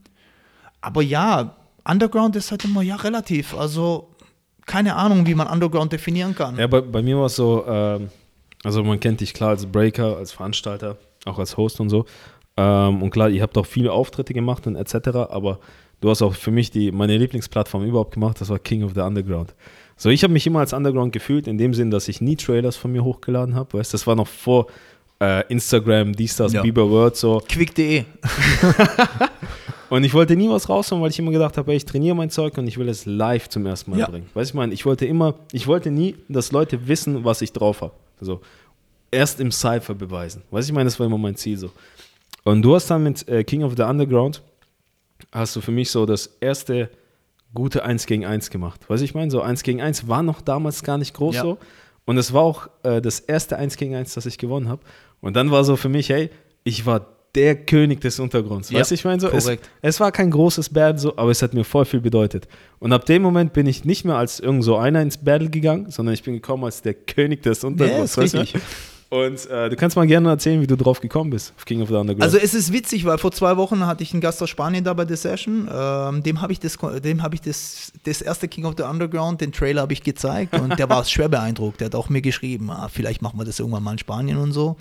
aber 0.82 1.02
ja, 1.02 1.56
Underground 1.84 2.36
ist 2.36 2.52
halt 2.52 2.64
immer 2.64 2.82
ja 2.82 2.96
relativ. 2.96 3.56
Also 3.56 4.11
keine 4.66 4.96
Ahnung, 4.96 5.26
wie 5.26 5.36
man 5.36 5.48
Underground 5.48 5.92
definieren 5.92 6.36
kann. 6.36 6.58
Ja, 6.58 6.68
bei, 6.68 6.82
bei 6.82 7.02
mir 7.02 7.18
war 7.18 7.26
es 7.26 7.36
so, 7.36 7.66
ähm, 7.68 8.10
also 8.64 8.84
man 8.84 9.00
kennt 9.00 9.22
dich 9.22 9.34
klar 9.34 9.50
als 9.50 9.66
Breaker, 9.66 10.18
als 10.18 10.32
Veranstalter, 10.32 10.98
auch 11.26 11.40
als 11.40 11.58
Host 11.58 11.80
und 11.80 11.90
so. 11.90 12.06
Ähm, 12.58 13.02
und 13.02 13.12
klar, 13.12 13.30
ihr 13.30 13.42
habt 13.42 13.58
auch 13.58 13.66
viele 13.66 13.92
Auftritte 13.92 14.34
gemacht 14.34 14.68
und 14.68 14.76
etc., 14.76 15.10
aber 15.30 15.60
du 16.02 16.10
hast 16.10 16.22
auch 16.22 16.34
für 16.34 16.52
mich 16.52 16.72
die, 16.72 16.92
meine 16.92 17.18
Lieblingsplattform 17.18 17.86
überhaupt 17.86 18.14
gemacht, 18.14 18.40
das 18.42 18.50
war 18.50 18.60
King 18.60 18.84
of 18.84 18.92
the 18.94 19.02
Underground. 19.02 19.54
So, 19.98 20.10
ich 20.10 20.24
habe 20.24 20.34
mich 20.34 20.48
immer 20.48 20.60
als 20.60 20.74
Underground 20.74 21.14
gefühlt, 21.14 21.48
in 21.48 21.58
dem 21.58 21.74
Sinn, 21.74 21.92
dass 21.92 22.08
ich 22.08 22.22
nie 22.22 22.36
Trailers 22.36 22.76
von 22.76 22.92
mir 22.92 23.04
hochgeladen 23.04 23.56
habe, 23.56 23.78
weißt 23.78 23.94
das 23.94 24.06
war 24.08 24.16
noch 24.16 24.28
vor 24.28 24.68
äh, 25.22 25.46
Instagram, 25.48 26.14
dies, 26.14 26.36
das, 26.36 26.54
Ja. 26.54 26.62
Bieber 26.62 26.90
Word, 26.90 27.16
so. 27.16 27.42
Quick.de. 27.48 28.04
Und 29.92 30.06
ich 30.06 30.14
wollte 30.14 30.38
nie 30.38 30.48
was 30.50 30.70
raushauen, 30.70 31.02
weil 31.02 31.10
ich 31.10 31.20
immer 31.20 31.32
gedacht 31.32 31.58
habe, 31.58 31.70
ey, 31.72 31.76
ich 31.78 31.84
trainiere 31.84 32.16
mein 32.16 32.30
Zeug 32.30 32.58
und 32.58 32.66
ich 32.66 32.78
will 32.78 32.88
es 32.88 33.06
live 33.06 33.50
zum 33.50 33.66
ersten 33.66 33.92
Mal 33.92 34.00
Ja. 34.00 34.08
bringen. 34.10 34.30
Weißt 34.34 34.52
du, 34.52 34.54
ich 34.54 34.56
meine, 34.58 34.74
ich 34.74 34.86
wollte 34.86 35.06
immer, 35.06 35.36
ich 35.52 35.68
wollte 35.68 35.92
nie, 35.92 36.16
dass 36.30 36.54
Leute 36.54 36.88
wissen, 36.88 37.26
was 37.26 37.42
ich 37.42 37.52
drauf 37.52 37.82
habe. 37.82 37.92
Also 38.22 38.40
erst 39.12 39.42
im 39.42 39.52
Cypher 39.52 39.94
beweisen. 39.94 40.44
Weißt 40.50 40.70
du, 40.70 40.72
ich 40.72 40.76
meine, 40.76 40.86
das 40.86 40.98
war 40.98 41.08
immer 41.08 41.18
mein 41.18 41.36
Ziel 41.36 41.58
so. 41.58 41.72
Und 42.46 42.62
du 42.62 42.74
hast 42.74 42.88
dann 42.90 43.04
mit 43.04 43.28
äh, 43.28 43.44
King 43.44 43.64
of 43.64 43.74
the 43.76 43.84
Underground, 43.84 44.42
hast 45.34 45.58
du 45.58 45.62
für 45.62 45.72
mich 45.72 45.92
so 45.92 46.06
das 46.06 46.38
erste 46.40 46.90
gute 47.54 47.84
1 47.84 48.06
gegen 48.06 48.26
1 48.26 48.50
gemacht. 48.50 48.90
Weißt 48.90 49.02
du, 49.02 49.04
ich 49.06 49.14
meine, 49.14 49.30
so 49.30 49.42
1 49.42 49.62
gegen 49.64 49.82
1 49.82 50.08
war 50.08 50.24
noch 50.24 50.40
damals 50.40 50.84
gar 50.84 50.98
nicht 51.00 51.14
groß 51.14 51.36
Ja. 51.36 51.42
so. 51.42 51.58
Und 52.06 52.18
es 52.18 52.32
war 52.32 52.44
auch 52.44 52.70
äh, 52.84 53.02
das 53.02 53.20
erste 53.20 53.58
1 53.58 53.76
gegen 53.76 53.94
1, 53.94 54.14
das 54.14 54.26
ich 54.26 54.38
gewonnen 54.38 54.70
habe. 54.70 54.82
Und 55.20 55.36
dann 55.36 55.52
war 55.52 55.66
so 55.66 55.76
für 55.76 55.90
mich, 55.90 56.08
hey, 56.08 56.30
ich 56.64 56.86
war 56.86 57.08
der 57.36 57.56
König 57.56 58.02
des 58.02 58.20
Untergrunds. 58.20 58.70
Ja, 58.70 58.80
weißt 58.80 58.92
du, 58.92 58.96
ich 58.96 59.06
meine 59.06 59.22
so, 59.22 59.30
es, 59.30 59.50
es 59.82 60.00
war 60.00 60.12
kein 60.12 60.32
großes 60.32 60.70
Battle, 60.70 61.00
so, 61.00 61.18
aber 61.18 61.32
es 61.32 61.42
hat 61.42 61.54
mir 61.54 61.64
voll 61.64 61.86
viel 61.86 62.02
bedeutet. 62.02 62.48
Und 62.80 62.92
ab 62.94 63.06
dem 63.06 63.22
Moment 63.22 63.54
bin 63.54 63.68
ich 63.68 63.86
nicht 63.86 64.06
mehr 64.06 64.16
als 64.16 64.40
irgend 64.40 64.64
so 64.64 64.78
einer 64.78 65.02
ins 65.02 65.18
Battle 65.18 65.50
gegangen, 65.50 65.92
sondern 65.92 66.14
ich 66.14 66.24
bin 66.24 66.34
gekommen 66.34 66.66
als 66.66 66.82
der 66.82 66.94
König 66.94 67.42
des 67.44 67.64
Untergrunds. 67.64 68.18
ist 68.18 68.34
weißt 68.36 68.54
du? 68.56 68.60
Und 69.12 69.50
äh, 69.50 69.70
du 69.70 69.76
kannst 69.76 69.98
mal 69.98 70.08
gerne 70.08 70.30
erzählen, 70.30 70.62
wie 70.62 70.68
du 70.68 70.78
drauf 70.78 71.02
gekommen 71.02 71.32
bist 71.32 71.54
auf 71.58 71.66
King 71.66 71.82
of 71.82 71.90
the 71.90 71.96
Underground. 71.96 72.24
Also 72.24 72.38
es 72.38 72.54
ist 72.54 72.72
witzig, 72.72 73.04
weil 73.04 73.18
vor 73.18 73.34
zwei 73.34 73.58
Wochen 73.58 73.86
hatte 73.86 74.04
ich 74.04 74.14
einen 74.14 74.22
Gast 74.22 74.42
aus 74.42 74.50
Spanien 74.50 74.86
da 74.86 74.94
bei 74.94 75.04
der 75.04 75.18
Session. 75.18 75.70
Ähm, 75.70 76.24
dem 76.24 76.42
habe 76.42 76.54
ich, 76.54 76.62
das, 76.62 76.78
dem 77.04 77.22
hab 77.22 77.34
ich 77.34 77.42
das, 77.42 77.92
das 78.06 78.22
erste 78.22 78.48
King 78.48 78.64
of 78.64 78.76
the 78.78 78.84
Underground, 78.84 79.42
den 79.42 79.52
Trailer 79.52 79.82
habe 79.82 79.92
ich 79.92 80.02
gezeigt 80.02 80.58
und 80.58 80.80
der 80.80 80.88
war 80.88 81.04
schwer 81.04 81.28
beeindruckt. 81.28 81.82
Der 81.82 81.88
hat 81.88 81.96
auch 81.96 82.08
mir 82.08 82.22
geschrieben, 82.22 82.72
ah, 82.72 82.88
vielleicht 82.88 83.22
machen 83.22 83.38
wir 83.38 83.44
das 83.44 83.60
irgendwann 83.60 83.84
mal 83.84 83.92
in 83.92 83.98
Spanien 83.98 84.38
und 84.38 84.54
so. 84.54 84.78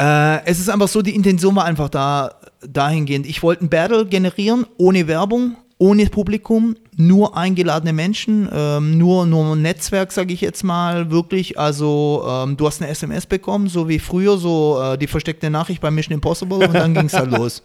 Äh, 0.00 0.46
es 0.46 0.58
ist 0.58 0.70
einfach 0.70 0.88
so, 0.88 1.02
die 1.02 1.14
Intention 1.14 1.54
war 1.54 1.66
einfach 1.66 1.90
da, 1.90 2.34
dahingehend. 2.66 3.26
Ich 3.26 3.42
wollte 3.42 3.66
ein 3.66 3.68
Battle 3.68 4.06
generieren, 4.06 4.64
ohne 4.78 5.06
Werbung, 5.06 5.56
ohne 5.76 6.06
Publikum, 6.06 6.74
nur 6.96 7.36
eingeladene 7.36 7.92
Menschen, 7.92 8.48
ähm, 8.50 8.96
nur, 8.96 9.26
nur 9.26 9.54
ein 9.54 9.62
Netzwerk, 9.62 10.12
sage 10.12 10.32
ich 10.32 10.40
jetzt 10.40 10.64
mal, 10.64 11.10
wirklich. 11.10 11.58
Also, 11.58 12.24
ähm, 12.26 12.56
du 12.56 12.66
hast 12.66 12.80
eine 12.80 12.90
SMS 12.90 13.26
bekommen, 13.26 13.68
so 13.68 13.88
wie 13.88 13.98
früher, 13.98 14.38
so 14.38 14.80
äh, 14.82 14.96
die 14.96 15.06
versteckte 15.06 15.50
Nachricht 15.50 15.82
bei 15.82 15.90
Mission 15.90 16.14
Impossible 16.14 16.66
und 16.66 16.74
dann 16.74 16.94
ging 16.94 17.06
es 17.06 17.12
halt 17.12 17.30
los. 17.36 17.62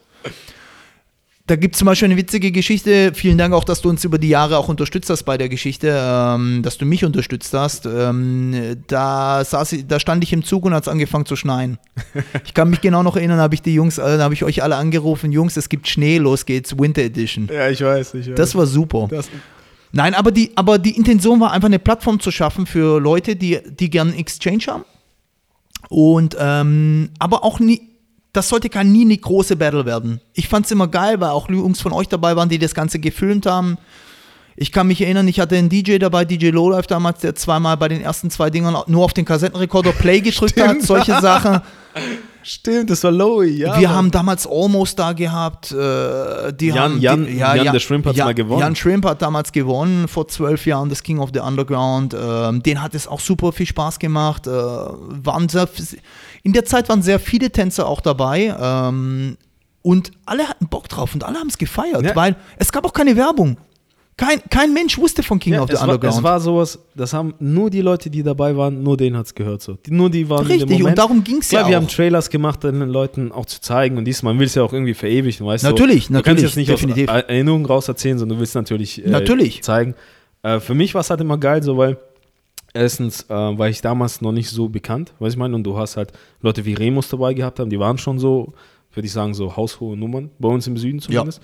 Da 1.47 1.55
gibt 1.55 1.75
es 1.75 1.79
zum 1.79 1.85
Beispiel 1.85 2.07
eine 2.07 2.17
witzige 2.17 2.51
Geschichte. 2.51 3.11
Vielen 3.13 3.37
Dank 3.37 3.53
auch, 3.53 3.63
dass 3.63 3.81
du 3.81 3.89
uns 3.89 4.03
über 4.03 4.17
die 4.17 4.29
Jahre 4.29 4.57
auch 4.57 4.67
unterstützt 4.67 5.11
hast 5.11 5.23
bei 5.23 5.37
der 5.37 5.47
Geschichte, 5.47 5.95
ähm, 5.95 6.63
dass 6.63 6.79
du 6.79 6.87
mich 6.87 7.05
unterstützt 7.05 7.53
hast. 7.53 7.85
Ähm, 7.85 8.77
da, 8.87 9.45
saß 9.45 9.73
ich, 9.73 9.85
da 9.85 9.99
stand 9.99 10.23
ich 10.23 10.33
im 10.33 10.43
Zug 10.43 10.65
und 10.65 10.73
hat 10.73 10.83
es 10.83 10.89
angefangen 10.89 11.27
zu 11.27 11.35
schneien. 11.35 11.77
Ich 12.45 12.55
kann 12.55 12.69
mich 12.69 12.81
genau 12.81 13.03
noch 13.03 13.15
erinnern, 13.15 13.39
habe 13.39 13.53
ich 13.53 13.61
die 13.61 13.75
Jungs, 13.75 13.99
äh, 13.99 14.17
habe 14.19 14.33
ich 14.33 14.43
euch 14.43 14.63
alle 14.63 14.75
angerufen, 14.75 15.31
Jungs, 15.31 15.55
es 15.55 15.69
gibt 15.69 15.87
Schnee, 15.87 16.17
los 16.17 16.45
geht's, 16.45 16.77
Winter 16.79 17.01
Edition. 17.01 17.47
ja, 17.53 17.69
ich 17.69 17.81
weiß, 17.81 18.15
ich 18.15 18.29
weiß. 18.29 18.35
Das 18.35 18.55
war 18.55 18.65
super. 18.65 19.07
das, 19.09 19.29
Nein, 19.91 20.13
aber 20.13 20.31
die, 20.31 20.51
aber 20.55 20.77
die 20.79 20.97
Intention 20.97 21.39
war 21.39 21.51
einfach 21.51 21.67
eine 21.67 21.79
Plattform 21.79 22.19
zu 22.19 22.31
schaffen 22.31 22.65
für 22.65 22.99
Leute, 22.99 23.35
die, 23.35 23.59
die 23.79 23.89
gern 23.89 24.13
Exchange 24.13 24.63
haben. 24.67 24.83
Und 25.89 26.35
ähm, 26.39 27.11
aber 27.19 27.43
auch 27.43 27.59
nie, 27.59 27.94
das 28.35 28.49
sollte 28.49 28.69
gar 28.69 28.83
nie 28.83 29.03
eine 29.03 29.17
große 29.17 29.55
Battle 29.55 29.85
werden. 29.85 30.19
Ich 30.33 30.47
fand 30.47 30.65
es 30.65 30.71
immer 30.71 30.87
geil, 30.87 31.19
weil 31.21 31.29
auch 31.29 31.49
Jungs 31.49 31.81
von 31.81 31.93
euch 31.93 32.07
dabei 32.07 32.35
waren, 32.35 32.49
die 32.49 32.59
das 32.59 32.75
Ganze 32.75 32.99
gefilmt 32.99 33.45
haben. 33.45 33.77
Ich 34.57 34.71
kann 34.71 34.87
mich 34.87 35.01
erinnern, 35.01 35.27
ich 35.27 35.39
hatte 35.39 35.57
einen 35.57 35.69
DJ 35.69 35.97
dabei, 35.97 36.23
DJ 36.23 36.49
Lowlife 36.49 36.87
damals, 36.87 37.19
der 37.19 37.35
zweimal 37.35 37.75
bei 37.77 37.89
den 37.89 38.01
ersten 38.01 38.29
zwei 38.29 38.49
Dingern 38.49 38.77
nur 38.87 39.03
auf 39.03 39.13
den 39.13 39.25
Kassettenrekorder 39.25 39.91
Play 39.91 40.21
gedrückt 40.21 40.61
hat, 40.61 40.81
solche 40.81 41.19
Sachen. 41.21 41.61
Stimmt, 42.47 42.91
das 42.91 43.03
war 43.03 43.11
Lowy, 43.11 43.57
ja. 43.57 43.79
Wir 43.79 43.89
haben 43.89 44.11
damals 44.11 44.45
Almost 44.45 44.99
da 44.99 45.13
gehabt. 45.13 45.71
Äh, 45.71 46.53
die 46.53 46.67
Jan, 46.67 46.77
haben, 46.77 46.99
Jan, 46.99 47.25
die, 47.25 47.33
ja, 47.33 47.55
Jan, 47.55 47.65
ja, 47.65 47.71
der 47.71 47.79
Shrimp 47.79 48.05
hat 48.05 48.15
ja, 48.15 48.25
mal 48.25 48.35
gewonnen. 48.35 48.61
Jan 48.61 48.75
Shrimp 48.75 49.03
hat 49.05 49.23
damals 49.23 49.51
gewonnen, 49.51 50.07
vor 50.07 50.27
zwölf 50.27 50.67
Jahren, 50.67 50.89
das 50.89 51.01
King 51.01 51.17
of 51.17 51.31
the 51.33 51.39
Underground. 51.39 52.13
Ähm, 52.13 52.61
den 52.61 52.83
hat 52.83 52.93
es 52.93 53.07
auch 53.07 53.19
super 53.19 53.51
viel 53.51 53.65
Spaß 53.65 53.97
gemacht. 53.97 54.45
Äh, 54.45 54.51
waren 54.51 55.49
sehr, 55.49 55.67
in 56.45 56.53
der 56.53 56.63
Zeit 56.63 56.87
waren 56.89 57.01
sehr 57.01 57.19
viele 57.19 57.49
Tänzer 57.51 57.87
auch 57.87 57.99
dabei. 58.01 58.55
Ähm, 58.57 59.35
und 59.81 60.11
alle 60.25 60.47
hatten 60.47 60.67
Bock 60.67 60.87
drauf 60.87 61.13
und 61.13 61.23
alle 61.23 61.37
haben 61.39 61.49
es 61.49 61.57
gefeiert, 61.57 62.03
Ja. 62.03 62.15
weil 62.15 62.35
es 62.57 62.71
gab 62.71 62.85
auch 62.85 62.93
keine 62.93 63.15
Werbung. 63.17 63.57
Kein, 64.17 64.39
kein 64.49 64.73
Mensch 64.73 64.97
wusste 64.97 65.23
von 65.23 65.39
King 65.39 65.53
Ja, 65.55 65.61
of 65.63 65.67
the 65.67 65.73
es, 65.73 65.79
war, 65.81 65.89
Underground. 65.89 66.17
es 66.17 66.23
war 66.23 66.39
sowas, 66.39 66.79
das 66.95 67.11
haben 67.13 67.33
nur 67.39 67.69
die 67.69 67.81
Leute, 67.81 68.09
die 68.09 68.23
dabei 68.23 68.55
waren, 68.55 68.81
nur 68.81 68.95
denen 68.95 69.17
hat 69.17 69.25
es 69.25 69.35
gehört 69.35 69.61
so. 69.61 69.73
Die, 69.73 69.91
nur 69.91 70.09
die 70.09 70.29
waren 70.29 70.45
Richtig, 70.47 70.83
und 70.85 70.97
darum 70.97 71.21
ging 71.23 71.39
es 71.39 71.51
ja 71.51 71.59
Klar, 71.59 71.69
wir 71.71 71.75
haben. 71.77 71.87
Trailers 71.89 72.29
gemacht, 72.29 72.63
den 72.63 72.79
Leuten 72.79 73.31
auch 73.33 73.45
zu 73.45 73.59
zeigen 73.59 73.97
und 73.97 74.05
diesmal 74.05 74.37
will 74.39 74.45
es 74.45 74.55
ja 74.55 74.63
auch 74.63 74.71
irgendwie 74.71 74.93
verewigen, 74.93 75.45
weißt 75.45 75.65
Natürlich, 75.65 76.07
du? 76.07 76.13
Du 76.13 76.21
kannst 76.21 76.27
natürlich, 76.27 76.43
jetzt 76.43 76.55
nicht 76.55 76.69
definitiv. 76.69 77.09
aus 77.09 77.23
Erinnerungen 77.27 77.65
raus 77.65 77.87
erzählen, 77.89 78.17
sondern 78.17 78.37
du 78.37 78.39
willst 78.41 78.55
natürlich, 78.55 79.03
äh, 79.05 79.09
Natürlich. 79.09 79.61
zeigen. 79.63 79.95
Äh, 80.43 80.61
für 80.61 80.75
mich 80.75 80.93
war 80.93 81.01
es 81.01 81.09
halt 81.09 81.19
immer 81.19 81.37
geil, 81.37 81.61
so 81.61 81.75
weil 81.77 81.97
erstens 82.75 83.23
äh, 83.29 83.33
war 83.33 83.67
ich 83.69 83.81
damals 83.81 84.21
noch 84.21 84.31
nicht 84.31 84.49
so 84.49 84.69
bekannt, 84.69 85.13
weiß 85.19 85.33
ich 85.33 85.39
meine, 85.39 85.55
und 85.55 85.63
du 85.63 85.77
hast 85.77 85.97
halt 85.97 86.11
Leute 86.41 86.63
wie 86.65 86.73
Remus 86.73 87.09
dabei 87.09 87.33
gehabt 87.33 87.59
haben, 87.59 87.69
die 87.69 87.79
waren 87.79 87.97
schon 87.97 88.19
so, 88.19 88.53
würde 88.93 89.07
ich 89.07 89.13
sagen, 89.13 89.33
so 89.33 89.55
haushohe 89.55 89.97
Nummern, 89.97 90.29
bei 90.39 90.49
uns 90.49 90.67
im 90.67 90.77
Süden 90.77 90.99
zumindest. 90.99 91.41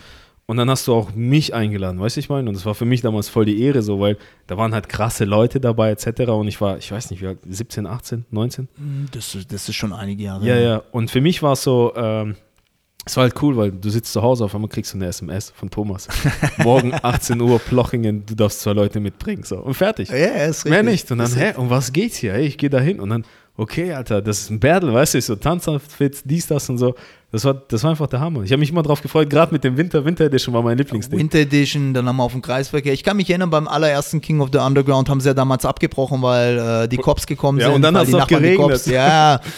Und 0.48 0.58
dann 0.58 0.70
hast 0.70 0.86
du 0.88 0.94
auch 0.94 1.13
mich 1.15 1.54
eingeladen, 1.54 2.00
weißt 2.02 2.17
du, 2.17 2.20
ich 2.20 2.28
meine? 2.30 2.50
Und 2.50 2.56
das 2.56 2.65
war 2.65 2.76
für 2.76 2.84
mich 2.84 3.00
damals 3.02 3.30
voll 3.30 3.46
die 3.46 3.62
Ehre, 3.62 3.82
so, 3.82 4.00
weil 4.02 4.17
da 4.48 4.58
waren 4.58 4.74
halt 4.74 4.89
krasse 4.89 5.24
Leute 5.24 5.62
dabei, 5.62 5.91
etc. 5.91 6.24
Und 6.32 6.48
ich 6.50 6.60
war, 6.60 6.78
ich 6.78 6.91
weiß 6.91 7.10
nicht, 7.12 7.22
wie 7.22 7.28
alt, 7.28 7.39
17, 7.48 7.86
18, 7.88 8.26
19? 8.32 8.67
Das, 9.13 9.34
ist- 9.36 9.52
das 9.54 9.70
ist 9.70 9.76
schon 9.76 9.94
einige 9.94 10.24
Jahre. 10.24 10.46
Ja, 10.46 10.54
her. 10.56 10.62
ja. 10.62 10.84
Und 10.91 11.10
für 11.10 11.22
mich 11.22 11.41
war 11.41 11.54
es 11.54 11.63
so, 11.63 11.94
ähm, 11.96 12.36
es 13.05 13.17
war 13.17 13.23
halt 13.23 13.33
cool, 13.41 13.57
weil 13.57 13.71
du 13.71 13.89
sitzt 13.89 14.13
zu 14.13 14.21
Hause, 14.21 14.45
auf 14.45 14.53
einmal 14.53 14.69
kriegst 14.69 14.93
du 14.93 14.97
eine 14.97 15.07
SMS 15.07 15.51
von 15.55 15.69
Thomas. 15.69 16.07
Morgen 16.57 16.93
18 17.01 17.41
Uhr, 17.41 17.57
Plochingen, 17.59 18.23
du 18.25 18.35
darfst 18.35 18.61
zwei 18.61 18.73
Leute 18.73 18.99
mitbringen. 18.99 19.43
So. 19.43 19.57
Und 19.57 19.73
fertig. 19.73 20.09
Ja, 20.09 20.17
ja, 20.17 20.27
ist 20.45 20.65
richtig. 20.65 20.71
Mehr 20.71 20.83
nicht. 20.83 21.11
Und 21.11 21.17
dann, 21.17 21.33
hä, 21.35 21.53
um 21.57 21.69
was 21.69 21.91
geht's 21.91 22.17
hier? 22.17 22.33
Hey, 22.33 22.45
ich 22.45 22.57
gehe 22.57 22.69
da 22.69 22.79
hin. 22.79 22.99
Und 22.99 23.09
dann, 23.09 23.25
okay, 23.57 23.91
Alter, 23.93 24.21
das 24.21 24.41
ist 24.41 24.49
ein 24.51 24.59
Battle, 24.59 24.93
weißt 24.93 25.15
du, 25.15 25.21
so 25.21 25.35
Tanzoutfits, 25.35 26.21
dies, 26.25 26.45
das 26.47 26.69
und 26.69 26.77
so. 26.77 26.93
Das 27.31 27.43
war, 27.45 27.53
das 27.53 27.81
war 27.83 27.91
einfach 27.91 28.07
der 28.07 28.19
Hammer. 28.19 28.43
Ich 28.43 28.51
habe 28.51 28.59
mich 28.59 28.69
immer 28.69 28.83
drauf 28.83 29.01
gefreut, 29.01 29.29
gerade 29.29 29.53
mit 29.53 29.63
dem 29.63 29.77
Winter, 29.77 30.03
Winter 30.05 30.25
Edition 30.25 30.53
war 30.53 30.61
mein 30.61 30.77
Lieblingsding. 30.77 31.17
Winter 31.17 31.39
Edition, 31.39 31.93
dann 31.93 32.05
haben 32.07 32.17
wir 32.17 32.23
auf 32.23 32.33
dem 32.33 32.41
Kreisverkehr. 32.41 32.91
Ich 32.93 33.03
kann 33.03 33.15
mich 33.17 33.29
erinnern, 33.29 33.49
beim 33.49 33.67
allerersten 33.69 34.19
King 34.21 34.41
of 34.41 34.49
the 34.51 34.59
Underground 34.59 35.09
haben 35.09 35.21
sie 35.21 35.29
ja 35.29 35.33
damals 35.33 35.65
abgebrochen, 35.65 36.21
weil 36.21 36.57
äh, 36.83 36.87
die 36.89 36.97
Cops 36.97 37.25
gekommen 37.25 37.57
Ja, 37.59 37.67
sind. 37.67 37.75
und 37.77 37.81
dann 37.83 37.97
hat's 37.97 38.09
die 38.09 38.15
noch 38.17 38.27
geregnet. 38.27 38.85
Ja, 38.85 39.39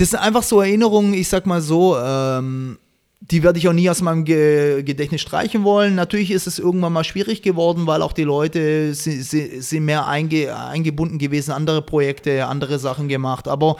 das 0.00 0.10
sind 0.12 0.20
einfach 0.20 0.42
so 0.42 0.62
Erinnerungen, 0.62 1.12
ich 1.12 1.28
sag 1.28 1.44
mal 1.44 1.60
so, 1.60 1.94
ähm, 1.98 2.78
die 3.20 3.42
werde 3.42 3.58
ich 3.58 3.68
auch 3.68 3.74
nie 3.74 3.90
aus 3.90 4.00
meinem 4.00 4.24
Ge 4.24 4.82
Gedächtnis 4.82 5.20
streichen 5.20 5.62
wollen. 5.62 5.94
Natürlich 5.94 6.30
ist 6.30 6.46
es 6.46 6.58
irgendwann 6.58 6.94
mal 6.94 7.04
schwierig 7.04 7.42
geworden, 7.42 7.86
weil 7.86 8.00
auch 8.00 8.14
die 8.14 8.22
Leute 8.24 8.94
sind, 8.94 9.84
mehr 9.84 10.06
einge 10.06 10.56
eingebunden 10.56 11.18
gewesen, 11.18 11.50
andere 11.52 11.82
Projekte, 11.82 12.46
andere 12.46 12.78
Sachen 12.78 13.08
gemacht. 13.08 13.46
Aber 13.46 13.76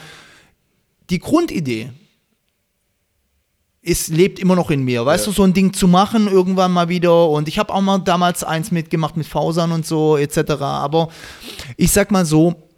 die 1.08 1.20
Grundidee 1.20 1.90
es 3.82 4.08
lebt 4.08 4.38
immer 4.38 4.56
noch 4.56 4.70
in 4.70 4.84
mir, 4.84 5.06
weißt 5.06 5.24
Ja. 5.24 5.32
du, 5.32 5.36
so 5.36 5.42
ein 5.42 5.54
Ding 5.54 5.72
zu 5.72 5.88
machen 5.88 6.28
irgendwann 6.28 6.70
mal 6.70 6.90
wieder 6.90 7.30
und 7.30 7.48
ich 7.48 7.58
habe 7.58 7.72
auch 7.72 7.80
mal 7.80 7.96
damals 7.98 8.44
eins 8.44 8.70
mitgemacht 8.70 9.16
mit 9.16 9.26
Fausern 9.26 9.72
und 9.72 9.86
so 9.86 10.18
etc., 10.18 10.50
aber 10.60 11.08
ich 11.78 11.90
sag 11.90 12.10
mal 12.10 12.26
so, 12.26 12.69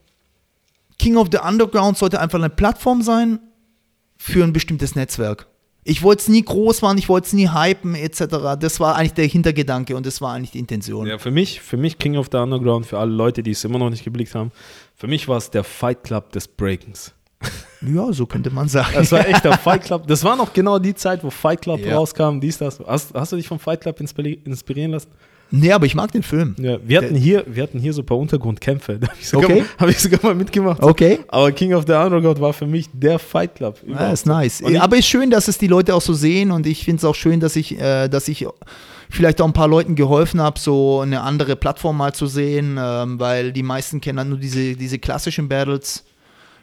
King 1.02 1.16
of 1.16 1.28
the 1.32 1.38
Underground 1.38 1.98
sollte 1.98 2.20
einfach 2.20 2.38
eine 2.38 2.48
Plattform 2.48 3.02
sein 3.02 3.40
für 4.18 4.44
ein 4.44 4.52
bestimmtes 4.52 4.94
Netzwerk. 4.94 5.48
Ich 5.82 6.04
wollte 6.04 6.20
es 6.22 6.28
nie 6.28 6.44
groß 6.44 6.82
machen, 6.82 6.96
ich 6.98 7.08
wollte 7.08 7.26
es 7.26 7.32
nie 7.32 7.48
hypen 7.48 7.96
etc., 7.96 8.24
das 8.60 8.78
war 8.78 8.94
eigentlich 8.94 9.14
der 9.14 9.26
Hintergedanke 9.26 9.96
und 9.96 10.06
das 10.06 10.20
war 10.20 10.32
eigentlich 10.32 10.52
die 10.52 10.60
Intention. 10.60 11.08
Ja, 11.08 11.18
für 11.18 11.32
mich, 11.32 11.60
für 11.60 11.76
mich 11.76 11.98
King 11.98 12.16
of 12.16 12.28
the 12.30 12.38
Underground, 12.38 12.86
für 12.86 13.00
alle 13.00 13.10
Leute, 13.10 13.42
die 13.42 13.50
es 13.50 13.64
immer 13.64 13.80
noch 13.80 13.90
nicht 13.90 14.04
geblickt 14.04 14.32
haben, 14.36 14.52
für 14.94 15.08
mich 15.08 15.26
war 15.26 15.38
es 15.38 15.50
der 15.50 15.64
Fight 15.64 16.04
Club 16.04 16.30
des 16.32 16.46
Breakens. 16.48 17.12
Ja, 17.84 18.12
so 18.12 18.26
könnte 18.26 18.50
man 18.50 18.68
sagen. 18.68 18.92
Das 18.94 19.10
war 19.10 19.26
echt 19.26 19.44
der 19.44 19.58
Fight 19.58 19.82
Club. 19.82 20.06
Das 20.06 20.22
war 20.22 20.36
noch 20.36 20.52
genau 20.52 20.78
die 20.78 20.94
Zeit, 20.94 21.24
wo 21.24 21.30
Fight 21.30 21.62
Club 21.62 21.80
Ja. 21.80 21.96
rauskam, 21.96 22.38
dies, 22.38 22.58
das. 22.58 22.78
Hast, 22.78 23.12
hast 23.12 23.32
du 23.32 23.36
dich 23.36 23.48
vom 23.48 23.58
Fight 23.58 23.80
Club 23.80 23.98
inspiri 23.98 24.34
inspirieren 24.44 24.92
lassen? 24.92 25.08
Nee, 25.52 25.70
aber 25.70 25.86
ich 25.86 25.94
mag 25.94 26.10
den 26.10 26.24
Film. 26.24 26.56
Ja, 26.58 26.78
wir 26.84 26.98
hatten 26.98 27.14
hier, 27.14 27.44
wir 27.46 27.62
hatten 27.62 27.78
hier 27.78 27.92
so 27.92 28.02
ein 28.02 28.06
paar 28.06 28.18
Untergrundkämpfe. 28.18 28.98
Da 29.00 29.06
habe 29.08 29.16
ich, 29.20 29.28
sogar 29.28 29.44
Okay. 29.50 29.60
mal- 29.60 29.68
hab 29.78 29.88
ich 29.88 29.98
sogar 30.00 30.20
mal 30.24 30.34
mitgemacht. 30.34 30.82
Okay. 30.82 31.20
Aber 31.28 31.52
King 31.52 31.74
of 31.74 31.84
the 31.86 31.92
Underground 31.92 32.40
war 32.40 32.52
für 32.52 32.66
mich 32.66 32.88
der 32.92 33.18
Fight 33.20 33.54
Club. 33.54 33.78
Ja, 33.86 33.92
überhaupt. 33.92 34.12
ist 34.14 34.26
nice. 34.26 34.60
Und 34.62 34.76
Aber 34.78 34.96
ist 34.96 35.06
schön, 35.06 35.30
dass 35.30 35.46
es 35.46 35.58
die 35.58 35.68
Leute 35.68 35.94
auch 35.94 36.02
so 36.02 36.12
sehen 36.14 36.50
und 36.50 36.66
ich 36.66 36.84
finde 36.84 36.98
es 36.98 37.04
auch 37.04 37.14
schön, 37.14 37.38
dass 37.38 37.54
ich, 37.54 37.78
äh, 37.80 38.08
dass 38.08 38.26
ich 38.28 38.46
vielleicht 39.10 39.40
auch 39.42 39.46
ein 39.46 39.52
paar 39.52 39.68
Leuten 39.68 39.94
geholfen 39.94 40.40
habe, 40.40 40.58
so 40.58 41.00
eine 41.00 41.20
andere 41.20 41.54
Plattform 41.54 41.98
mal 41.98 42.14
zu 42.14 42.26
sehen, 42.26 42.78
ähm, 42.80 43.20
weil 43.20 43.52
die 43.52 43.62
meisten 43.62 44.00
kennen 44.00 44.18
halt 44.18 44.28
nur 44.30 44.38
diese, 44.38 44.74
diese 44.74 44.98
klassischen 44.98 45.48
Battles. 45.48 46.04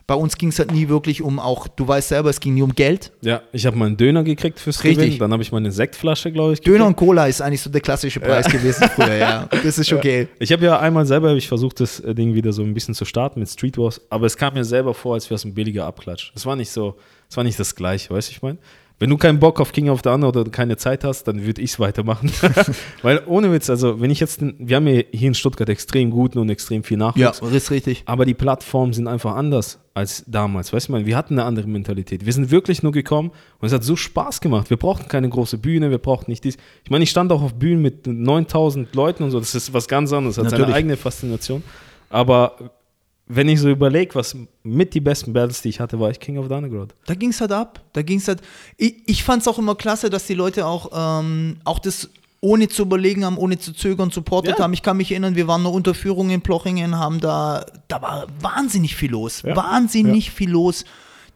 Bei 0.09 0.15
uns 0.15 0.39
ging 0.39 0.49
es 0.49 0.57
halt 0.57 0.71
nie 0.71 0.89
wirklich 0.89 1.21
um 1.21 1.39
auch, 1.39 1.67
du 1.67 1.87
weißt 1.87 2.09
selber, 2.09 2.31
es 2.31 2.39
ging 2.39 2.55
nie 2.55 2.63
um 2.63 2.73
Geld. 2.73 3.11
Ja, 3.21 3.43
ich 3.51 3.67
habe 3.67 3.77
mal 3.77 3.85
einen 3.85 3.95
Döner 3.95 4.23
gekriegt 4.23 4.59
fürs 4.59 4.83
Richtig. 4.83 4.97
Gewinnen. 4.97 5.19
Dann 5.19 5.31
habe 5.31 5.43
ich 5.43 5.51
mal 5.51 5.59
eine 5.59 5.71
Sektflasche, 5.71 6.31
glaube 6.31 6.53
ich. 6.53 6.61
Döner 6.61 6.87
und 6.87 6.93
gekriegt. 6.93 7.09
Cola 7.09 7.27
ist 7.27 7.41
eigentlich 7.41 7.61
so 7.61 7.69
der 7.69 7.81
klassische 7.81 8.19
Preis 8.19 8.47
gewesen 8.51 8.89
früher, 8.95 9.13
ja. 9.13 9.47
Das 9.63 9.77
ist 9.77 9.87
schon 9.87 9.99
okay. 9.99 10.27
Ich 10.39 10.51
habe 10.51 10.65
ja 10.65 10.79
einmal 10.79 11.05
selber 11.05 11.35
ich 11.35 11.47
versucht, 11.47 11.79
das 11.79 11.99
äh, 11.99 12.15
Ding 12.15 12.33
wieder 12.33 12.51
so 12.53 12.63
ein 12.63 12.73
bisschen 12.73 12.95
zu 12.95 13.05
starten 13.05 13.39
mit 13.39 13.49
Street 13.49 13.77
Wars, 13.77 14.01
aber 14.09 14.25
es 14.25 14.35
kam 14.35 14.55
mir 14.55 14.63
selber 14.63 14.95
vor, 14.95 15.13
als 15.13 15.29
wäre 15.29 15.35
es 15.35 15.45
ein 15.45 15.53
billiger 15.53 15.85
Abklatsch. 15.85 16.31
Es 16.33 16.43
war 16.43 16.55
nicht 16.55 16.71
so, 16.71 16.95
es 17.29 17.37
war 17.37 17.43
nicht 17.43 17.59
das 17.59 17.75
Gleiche, 17.75 18.09
weißt 18.09 18.29
du, 18.29 18.31
ich 18.31 18.41
meine? 18.41 18.57
Wenn 18.99 19.09
du 19.09 19.17
keinen 19.17 19.39
Bock 19.39 19.61
auf 19.61 19.71
King 19.71 19.89
of 19.89 20.01
the 20.03 20.09
Under 20.09 20.27
oder 20.27 20.43
keine 20.45 20.75
Zeit 20.75 21.05
hast, 21.05 21.23
dann 21.23 21.45
würde 21.45 21.61
ich 21.61 21.71
es 21.71 21.79
weitermachen. 21.79 22.31
Weil 23.01 23.21
ohne 23.27 23.51
Witz, 23.53 23.69
also 23.69 24.01
wenn 24.01 24.11
ich 24.11 24.19
jetzt, 24.19 24.41
wir 24.41 24.75
haben 24.75 24.87
hier 24.87 25.05
in 25.11 25.33
Stuttgart 25.33 25.69
extrem 25.69 26.11
guten 26.11 26.37
und 26.37 26.49
extrem 26.49 26.83
viel 26.83 26.99
Ja, 26.99 27.07
Nachwuchs. 27.13 27.53
ist 27.53 27.71
richtig. 27.71 28.03
Aber 28.05 28.25
die 28.25 28.33
Plattformen 28.33 28.91
sind 28.91 29.07
einfach 29.07 29.35
anders 29.35 29.79
als 29.93 30.23
damals. 30.27 30.73
Weißt 30.73 30.89
du, 30.89 30.91
man, 30.91 31.05
wir 31.05 31.15
hatten 31.15 31.35
eine 31.35 31.45
andere 31.45 31.67
Mentalität. 31.67 32.25
Wir 32.25 32.33
sind 32.33 32.51
wirklich 32.51 32.83
nur 32.83 32.91
gekommen 32.91 33.31
und 33.59 33.67
es 33.67 33.73
hat 33.73 33.83
so 33.83 33.95
Spaß 33.95 34.41
gemacht. 34.41 34.69
Wir 34.69 34.77
brauchten 34.77 35.07
keine 35.07 35.29
große 35.29 35.57
Bühne, 35.57 35.91
wir 35.91 35.97
brauchten 35.97 36.29
nicht 36.31 36.43
dies. 36.43 36.57
Ich 36.83 36.91
meine, 36.91 37.03
ich 37.03 37.09
stand 37.09 37.31
auch 37.31 37.41
auf 37.41 37.53
Bühnen 37.53 37.81
mit 37.81 38.05
9000 38.05 38.93
Leuten 38.95 39.23
und 39.23 39.31
so. 39.31 39.39
Das 39.39 39.55
ist 39.55 39.73
was 39.73 39.87
ganz 39.87 40.11
anderes, 40.11 40.37
hat 40.37 40.45
seine 40.45 40.59
Natürlich. 40.59 40.75
eigene 40.75 40.97
Faszination. 40.97 41.63
Aber 42.09 42.71
wenn 43.31 43.47
ich 43.47 43.59
so 43.61 43.69
überlege, 43.69 44.15
was 44.15 44.35
mit 44.63 44.93
die 44.95 44.99
besten 44.99 45.33
Battles, 45.33 45.61
die 45.61 45.69
ich 45.69 45.79
hatte, 45.79 45.99
war 45.99 46.09
ich 46.09 46.19
King 46.19 46.39
of 46.39 46.47
the 46.47 46.53
Underground. 46.55 46.95
Da 47.05 47.13
ging 47.13 47.29
es 47.29 47.39
halt 47.39 47.51
ab. 47.51 47.79
Da 47.93 48.01
ging 48.01 48.17
es 48.17 48.27
halt. 48.27 48.41
Ich, 48.75 48.95
ich 49.05 49.23
fand 49.23 49.43
es 49.43 49.47
auch 49.47 49.59
immer 49.59 49.75
klasse, 49.75 50.09
dass 50.09 50.25
die 50.25 50.33
Leute 50.33 50.65
auch, 50.65 50.89
ähm, 51.21 51.57
auch 51.63 51.77
das 51.77 52.09
ohne 52.41 52.69
zu 52.69 52.81
überlegen 52.83 53.23
haben, 53.25 53.37
ohne 53.37 53.59
zu 53.59 53.71
zögern, 53.73 54.09
supportet 54.09 54.57
Ja. 54.57 54.63
haben. 54.63 54.73
Ich 54.73 54.81
kann 54.81 54.97
mich 54.97 55.11
erinnern, 55.11 55.35
wir 55.35 55.47
waren 55.47 55.61
eine 55.61 55.69
Unterführung 55.69 56.31
in 56.31 56.41
Plochingen, 56.41 56.97
haben 56.97 57.19
da, 57.19 57.65
da 57.87 58.01
war 58.01 58.27
wahnsinnig 58.41 58.95
viel 58.95 59.11
los. 59.11 59.43
Ja. 59.43 59.55
Wahnsinnig 59.55 60.31
viel 60.31 60.49
los. 60.49 60.83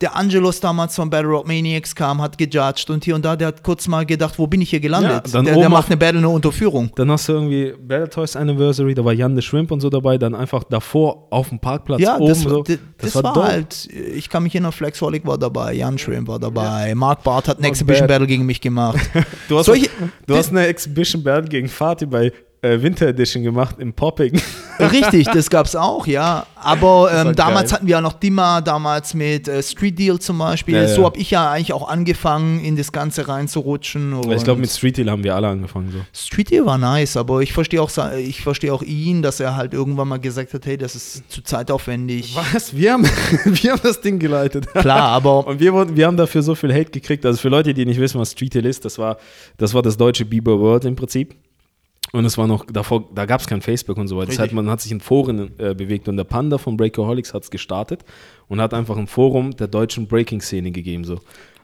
Der 0.01 0.15
Angelos 0.15 0.59
damals 0.59 0.95
von 0.95 1.09
Battle 1.09 1.29
Rock 1.29 1.47
Maniacs 1.47 1.95
kam, 1.95 2.21
hat 2.21 2.37
gejudged 2.37 2.89
und 2.89 3.05
hier 3.05 3.15
und 3.15 3.23
da, 3.23 3.35
der 3.35 3.49
hat 3.49 3.63
kurz 3.63 3.87
mal 3.87 4.05
gedacht, 4.05 4.37
wo 4.37 4.47
bin 4.47 4.61
ich 4.61 4.69
hier 4.69 4.79
gelandet? 4.79 5.11
Ja, 5.27 5.31
dann 5.31 5.45
der 5.45 5.55
der 5.55 5.69
macht 5.69 5.87
eine 5.87 5.97
Battle, 5.97 6.17
eine 6.19 6.29
Unterführung. 6.29 6.91
Dann 6.95 7.09
hast 7.11 7.29
du 7.29 7.33
irgendwie 7.33 7.73
Battle 7.79 8.09
Toys 8.09 8.35
Anniversary, 8.35 8.93
da 8.93 9.05
war 9.05 9.13
Jan 9.13 9.35
the 9.35 9.41
Shrimp 9.41 9.71
und 9.71 9.79
so 9.81 9.89
dabei, 9.89 10.17
dann 10.17 10.35
einfach 10.35 10.63
davor 10.63 11.27
auf 11.29 11.49
dem 11.49 11.59
Parkplatz 11.59 12.01
Ja, 12.01 12.15
oben 12.17 12.27
das, 12.27 12.41
so. 12.41 12.63
das, 12.63 12.77
das, 12.97 13.15
war, 13.15 13.33
dope. 13.33 13.47
halt, 13.47 13.85
ich 13.87 14.29
kann 14.29 14.43
mich 14.43 14.53
erinnern, 14.55 14.71
Flexholic 14.71 15.25
war 15.25 15.37
dabei, 15.37 15.73
Jan 15.73 15.97
Shrimp 15.97 16.27
war 16.27 16.39
dabei, 16.39 16.93
Mark 16.95 17.23
Barth 17.23 17.47
hat 17.47 17.59
eine 17.59 17.67
Exhibition. 17.67 18.07
Battle 18.07 18.27
gegen 18.27 18.45
mich 18.45 18.59
gemacht. 18.61 18.99
Du 19.49 19.57
hast, 19.59 19.65
Solche- 19.65 19.89
du 20.25 20.35
hast 20.35 20.49
eine 20.51 20.65
Exhibition 20.67 21.21
Battle 21.23 21.49
gegen 21.49 21.67
Fatih 21.67 22.05
bei 22.07 22.31
äh, 22.63 22.81
Winter 22.81 23.07
Edition 23.07 23.43
gemacht 23.43 23.75
im 23.77 23.93
Popping. 23.93 24.39
Richtig, 24.79 25.27
das 25.27 25.49
gab's 25.49 25.75
auch, 25.75 26.07
ja. 26.07 26.47
Aber 26.55 27.11
ähm, 27.13 27.35
damals 27.35 27.69
geil. 27.69 27.75
hatten 27.75 27.87
wir 27.87 27.91
ja 27.91 28.01
noch 28.01 28.13
Dima, 28.13 28.61
damals 28.61 29.13
mit 29.13 29.47
äh, 29.47 29.61
Street 29.61 29.99
Deal 29.99 30.17
zum 30.17 30.37
Beispiel. 30.37 30.75
Ja, 30.75 30.83
ja. 30.83 30.87
So 30.87 31.05
habe 31.05 31.17
ich 31.19 31.29
ja 31.29 31.51
eigentlich 31.51 31.73
auch 31.73 31.87
angefangen, 31.87 32.63
in 32.63 32.75
das 32.75 32.91
Ganze 32.91 33.27
reinzurutschen. 33.27 34.31
ich 34.31 34.43
glaube, 34.43 34.61
mit 34.61 34.71
Street 34.71 34.97
Deal 34.97 35.11
haben 35.11 35.23
wir 35.23 35.35
alle 35.35 35.49
angefangen. 35.49 35.91
So. 35.91 35.99
Street 36.13 36.51
Deal 36.51 36.65
war 36.65 36.77
nice, 36.77 37.17
aber 37.17 37.41
ich 37.41 37.53
verstehe 37.53 37.81
auch, 37.81 37.91
ich 38.17 38.41
verstehe 38.41 38.73
auch 38.73 38.81
ihn, 38.81 39.21
dass 39.21 39.39
er 39.39 39.55
halt 39.55 39.73
irgendwann 39.73 40.07
mal 40.07 40.19
gesagt 40.19 40.53
hat, 40.53 40.65
hey, 40.65 40.77
das 40.77 40.95
ist 40.95 41.29
zu 41.29 41.41
zeitaufwendig. 41.43 42.35
Was? 42.35 42.75
Wir 42.75 42.93
haben, 42.93 43.03
wir 43.45 43.71
haben 43.71 43.81
das 43.83 43.99
Ding 43.99 44.19
geleitet. 44.19 44.67
Klar, 44.73 45.09
aber 45.09 45.45
Und 45.47 45.59
wir, 45.59 45.73
wurden, 45.73 45.95
wir 45.95 46.07
haben 46.07 46.17
dafür 46.17 46.41
so 46.41 46.55
viel 46.55 46.73
Hate 46.73 46.91
gekriegt. 46.91 47.25
Also 47.25 47.39
für 47.39 47.49
Leute, 47.49 47.73
die 47.73 47.85
nicht 47.85 47.99
wissen, 47.99 48.19
was 48.19 48.31
Street 48.31 48.53
Deal 48.53 48.65
ist, 48.65 48.85
das 48.85 48.97
war 48.97 49.17
das, 49.57 49.73
war 49.73 49.81
das 49.81 49.97
deutsche 49.97 50.25
Bieber 50.25 50.59
World 50.59 50.85
im 50.85 50.95
Prinzip. 50.95 51.35
Und 52.15 52.25
es 52.25 52.37
war 52.37 52.45
noch 52.45 52.65
davor, 52.67 53.09
da 53.13 53.25
gab 53.25 53.41
es 53.41 53.47
kein 53.47 53.61
Facebook 53.61 53.97
und 53.97 54.07
so 54.07 54.17
weiter. 54.17 54.27
Das 54.27 54.37
heißt, 54.37 54.53
man 54.53 54.69
hat 54.69 54.79
sich 54.79 54.91
in 54.91 54.99
Foren 54.99 55.51
äh, 55.57 55.73
bewegt 55.73 56.07
und 56.07 56.15
der 56.15 56.23
Panda 56.23 56.59
von 56.59 56.77
Breakaholics 56.77 57.33
hat 57.33 57.43
es 57.43 57.49
gestartet 57.49 58.05
und 58.47 58.61
hat 58.61 58.75
einfach 58.75 58.97
ein 58.97 59.07
Forum 59.07 59.55
der 59.57 59.67
deutschen 59.67 60.07
Breaking-Szene 60.07 60.69
gegeben. 60.69 61.05
So. 61.05 61.21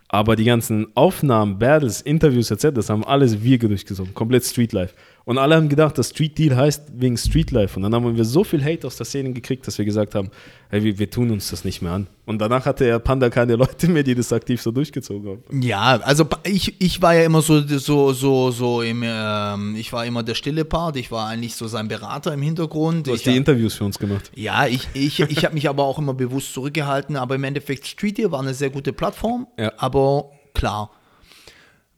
Aber 0.08 0.36
die 0.36 0.46
ganzen 0.46 0.88
Aufnahmen, 0.96 1.60
Battles, 1.60 2.02
Interviews 2.02 2.50
etc., 2.50 2.70
das 2.74 2.90
haben 2.90 3.04
alles 3.04 3.44
wir 3.44 3.60
durchgesungen. 3.60 4.16
Komplett 4.16 4.44
Street 4.44 4.74
Life. 4.74 4.96
Und 5.30 5.38
alle 5.38 5.56
haben 5.56 5.70
gedacht, 5.70 5.96
dass 6.00 6.10
Street 6.10 6.36
Deal 6.40 6.58
heißt 6.58 6.86
wegen 6.96 7.16
Street 7.16 7.52
Life. 7.52 7.76
Und 7.76 7.84
dann 7.84 7.94
haben 7.94 8.18
wir 8.18 8.26
so 8.26 8.44
viel 8.44 8.64
Hate 8.66 8.88
aus 8.88 8.96
der 8.98 9.06
Szene 9.06 9.32
gekriegt, 9.32 9.68
dass 9.68 9.78
wir 9.78 9.86
gesagt 9.86 10.16
haben, 10.16 10.32
hey, 10.72 10.84
wir, 10.84 10.98
wir 10.98 11.08
tun 11.08 11.30
uns 11.30 11.52
das 11.52 11.64
nicht 11.64 11.84
mehr 11.84 11.92
an. 11.92 12.08
Und 12.26 12.40
danach 12.40 12.66
hatte 12.66 12.86
er 12.86 12.98
Panda 12.98 13.30
keine 13.30 13.56
Leute 13.56 13.88
mehr, 13.90 14.02
die 14.02 14.16
das 14.16 14.34
aktiv 14.34 14.60
so 14.60 14.72
durchgezogen 14.72 15.30
haben. 15.30 15.62
Ja, 15.62 16.00
also 16.02 16.26
ich, 16.46 16.82
ich 16.82 17.00
war 17.04 17.14
ja 17.14 17.26
immer 17.26 17.44
so, 17.44 17.62
so, 17.62 18.12
so, 18.12 18.50
so 18.50 18.82
im, 18.82 19.04
ähm, 19.06 19.76
ich 19.78 19.94
war 19.94 20.04
immer 20.04 20.24
der 20.24 20.34
stille 20.34 20.66
Part, 20.66 20.96
ich 20.98 21.12
war 21.12 21.28
eigentlich 21.28 21.54
so 21.54 21.68
sein 21.68 21.88
Berater 21.88 22.34
im 22.34 22.42
Hintergrund. 22.42 23.06
Du 23.06 23.12
hast 23.12 23.18
ich 23.20 23.24
die 23.26 23.30
hab- 23.30 23.38
Interviews 23.38 23.76
für 23.76 23.84
uns 23.86 24.00
gemacht. 24.00 24.32
Ja, 24.34 24.66
ich, 24.66 24.88
ich, 24.96 25.20
ich 25.20 25.46
habe 25.46 25.54
mich 25.54 25.70
aber 25.70 25.84
auch 25.84 26.00
immer 26.00 26.16
bewusst 26.16 26.56
zurückgehalten, 26.56 27.16
aber 27.16 27.36
im 27.36 27.44
Endeffekt 27.44 27.86
Street 27.86 28.18
Deal 28.18 28.32
war 28.32 28.40
eine 28.40 28.56
sehr 28.56 28.72
gute 28.72 28.94
Plattform, 28.94 29.46
Ja. 29.60 29.74
aber 29.78 30.32
klar. 30.56 30.90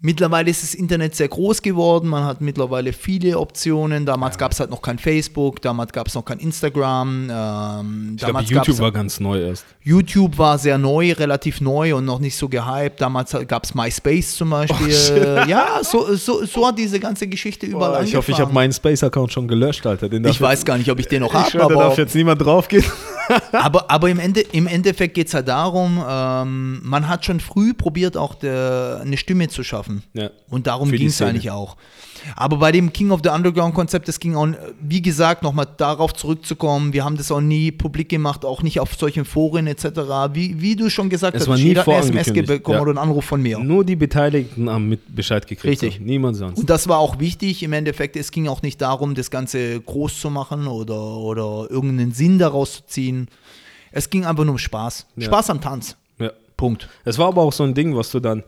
Mittlerweile 0.04 0.50
ist 0.50 0.64
das 0.64 0.74
Internet 0.74 1.16
sehr 1.16 1.28
groß 1.28 1.62
geworden, 1.62 2.10
man 2.10 2.24
hat 2.24 2.42
mittlerweile 2.42 2.92
viele 2.92 3.38
Optionen. 3.38 4.04
Damals 4.08 4.36
gab 4.36 4.52
es 4.52 4.60
halt 4.60 4.72
noch 4.72 4.82
kein 4.82 4.98
Facebook, 4.98 5.62
damals 5.62 5.94
gab 5.94 6.08
es 6.08 6.16
noch 6.16 6.26
kein 6.26 6.40
Instagram. 6.40 7.30
Ähm, 7.32 8.14
Ich 8.18 8.26
glaube, 8.26 8.42
YouTube 8.42 8.80
war 8.80 8.92
ganz 8.92 9.20
neu 9.20 9.40
erst. 9.40 9.64
YouTube 9.84 10.40
war 10.40 10.58
sehr 10.58 10.80
neu, 10.80 11.12
relativ 11.14 11.62
neu 11.62 11.96
und 11.96 12.06
noch 12.06 12.18
nicht 12.18 12.36
so 12.36 12.50
gehypt. 12.50 13.00
Damals 13.00 13.38
gab 13.48 13.64
es 13.64 13.76
MySpace 13.76 14.36
zum 14.38 14.50
Beispiel. 14.50 14.88
Oh, 15.44 15.48
ja, 15.48 15.82
so, 15.84 16.16
so, 16.16 16.46
so 16.46 16.66
hat 16.66 16.80
diese 16.80 17.00
ganze 17.00 17.28
Geschichte 17.28 17.68
überall 17.68 18.00
Boah, 18.00 18.04
ich 18.04 18.16
hoffe, 18.16 18.32
ich 18.32 18.38
habe 18.38 18.46
angefangen. 18.46 18.54
meinen 18.56 18.74
Space-Account 18.74 19.32
schon 19.32 19.48
gelöscht, 19.48 19.86
Alter. 19.86 20.12
Ich 20.12 20.42
weiß 20.42 20.66
gar 20.66 20.80
nicht, 20.80 20.90
ob 20.90 20.98
ich 21.00 21.08
den 21.10 21.22
noch 21.22 21.34
habe, 21.34 21.52
da 21.52 21.66
aber 21.66 21.76
darf 21.76 21.98
jetzt 22.00 22.16
niemand 22.16 22.42
draufgehen. 22.42 22.84
aber, 23.52 23.90
aber 23.92 24.10
im, 24.10 24.18
Ende, 24.18 24.42
im 24.42 24.66
Endeffekt 24.66 25.14
geht 25.14 25.28
es 25.28 25.36
halt 25.36 25.48
darum, 25.48 26.04
ähm, 26.08 26.82
man 26.84 27.08
hat 27.08 27.24
schon 27.24 27.40
früh 27.40 27.76
probiert, 27.76 28.18
auch 28.18 28.34
der, 28.34 29.02
eine 29.04 29.18
Stimme 29.18 29.48
zu 29.48 29.64
schaffen. 29.64 29.91
Ja. 30.14 30.30
Und 30.50 30.68
darum 30.68 30.92
ging 30.92 31.08
es 31.08 31.22
eigentlich 31.22 31.52
auch. 31.52 31.78
Aber 32.36 32.58
bei 32.58 32.72
dem 32.72 32.94
King 32.94 33.12
of 33.12 33.22
the 33.24 33.30
Underground-Konzept, 33.30 34.08
das 34.08 34.20
ging 34.20 34.36
auch, 34.36 34.48
wie 34.80 35.02
gesagt, 35.02 35.44
nochmal 35.44 35.68
darauf 35.78 36.14
zurückzukommen, 36.14 36.94
wir 36.94 37.04
haben 37.04 37.18
das 37.18 37.32
auch 37.32 37.42
nie 37.42 37.72
publik 37.72 38.10
gemacht, 38.10 38.46
auch 38.46 38.62
nicht 38.62 38.80
auf 38.80 38.94
solchen 38.96 39.26
Foren 39.26 39.68
etc. 39.68 39.86
Wie, 40.34 40.62
wie 40.62 40.76
du 40.76 40.90
schon 40.90 41.10
gesagt 41.10 41.36
Es 41.36 41.42
hast, 41.42 41.48
war 41.50 41.58
nie 41.58 41.64
jeder 41.64 41.88
eine 41.88 42.20
SMS 42.20 42.48
bekommen 42.48 42.76
ja. 42.76 42.82
oder 42.82 42.92
einen 42.92 43.00
Anruf 43.00 43.26
von 43.26 43.42
mir. 43.42 43.60
Nur 43.60 43.84
die 43.84 43.96
Beteiligten 43.96 44.70
haben 44.70 44.90
mit 44.90 45.16
Bescheid 45.16 45.48
gekriegt. 45.48 45.84
Richtig. 45.84 45.98
So. 45.98 46.04
Niemand 46.04 46.38
sonst. 46.38 46.60
Und 46.60 46.70
das 46.70 46.88
war 46.88 47.00
auch 47.00 47.20
wichtig. 47.20 47.64
Im 47.64 47.74
Endeffekt, 47.74 48.16
es 48.16 48.32
ging 48.32 48.48
auch 48.48 48.62
nicht 48.62 48.82
darum, 48.82 49.16
das 49.16 49.32
Ganze 49.32 49.80
groß 49.82 50.20
zu 50.20 50.30
machen 50.30 50.68
oder, 50.68 51.18
oder 51.18 51.68
irgendeinen 51.70 52.12
Sinn 52.12 52.38
daraus 52.38 52.74
zu 52.74 52.86
ziehen. 52.86 53.28
Es 53.92 54.10
ging 54.10 54.26
einfach 54.26 54.44
nur 54.44 54.54
um 54.54 54.58
Spaß. 54.58 55.08
Ja. 55.18 55.26
Spaß 55.26 55.50
am 55.50 55.62
Tanz. 55.62 55.96
ja. 56.20 56.32
Punkt. 56.56 56.88
Es 57.04 57.18
war 57.18 57.28
aber 57.28 57.42
auch 57.42 57.54
so 57.54 57.64
ein 57.64 57.74
Ding, 57.74 57.96
was 57.96 58.12
du 58.12 58.20
dann 58.20 58.44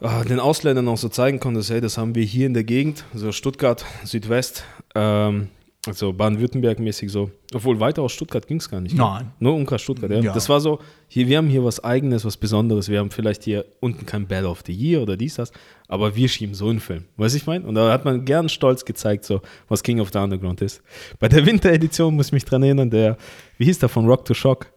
den 0.00 0.40
Ausländern 0.40 0.88
auch 0.88 0.98
so 0.98 1.08
zeigen 1.08 1.40
konntest, 1.40 1.70
hey, 1.70 1.80
das 1.80 1.96
haben 1.96 2.14
wir 2.14 2.24
hier 2.24 2.46
in 2.46 2.54
der 2.54 2.64
Gegend, 2.64 3.04
so 3.14 3.32
Stuttgart, 3.32 3.84
Südwest, 4.04 4.64
ähm, 4.94 5.48
also 5.86 6.12
Baden-Württemberg-mäßig 6.12 7.08
so. 7.08 7.30
Obwohl 7.54 7.78
weiter 7.78 8.02
aus 8.02 8.12
Stuttgart 8.12 8.46
ging 8.46 8.56
es 8.58 8.68
gar 8.68 8.80
nicht. 8.80 8.94
ne? 8.94 9.02
Nein. 9.02 9.32
Nur 9.38 9.54
Umkreis 9.54 9.80
Stuttgart, 9.82 10.10
ja. 10.10 10.18
Ja. 10.18 10.32
Das 10.34 10.48
war 10.48 10.60
so, 10.60 10.80
hier, 11.06 11.28
wir 11.28 11.38
haben 11.38 11.48
hier 11.48 11.64
was 11.64 11.82
Eigenes, 11.82 12.24
was 12.24 12.36
Besonderes. 12.36 12.88
Wir 12.88 12.98
haben 12.98 13.10
vielleicht 13.10 13.44
hier 13.44 13.64
unten 13.80 14.04
kein 14.04 14.26
Battle 14.26 14.48
of 14.48 14.62
the 14.66 14.72
Year 14.72 15.00
oder 15.00 15.16
dies, 15.16 15.36
das, 15.36 15.52
aber 15.88 16.14
wir 16.16 16.28
schieben 16.28 16.54
so 16.54 16.68
einen 16.68 16.80
Film. 16.80 17.04
Weißt 17.16 17.34
du, 17.34 17.38
ich 17.38 17.46
meine? 17.46 17.64
Und 17.64 17.76
da 17.76 17.92
hat 17.92 18.04
man 18.04 18.24
gern 18.24 18.48
stolz 18.48 18.84
gezeigt, 18.84 19.24
so, 19.24 19.40
was 19.68 19.82
King 19.82 20.00
of 20.00 20.10
the 20.12 20.18
Underground 20.18 20.60
ist. 20.60 20.82
Bei 21.20 21.28
der 21.28 21.46
Winteredition 21.46 22.16
muss 22.16 22.26
ich 22.26 22.32
mich 22.32 22.44
dran 22.44 22.62
erinnern, 22.64 22.90
der, 22.90 23.16
wie 23.56 23.64
hieß 23.64 23.78
der 23.78 23.88
von 23.88 24.06
Rock 24.06 24.24
to 24.24 24.34
Shock? 24.34 24.72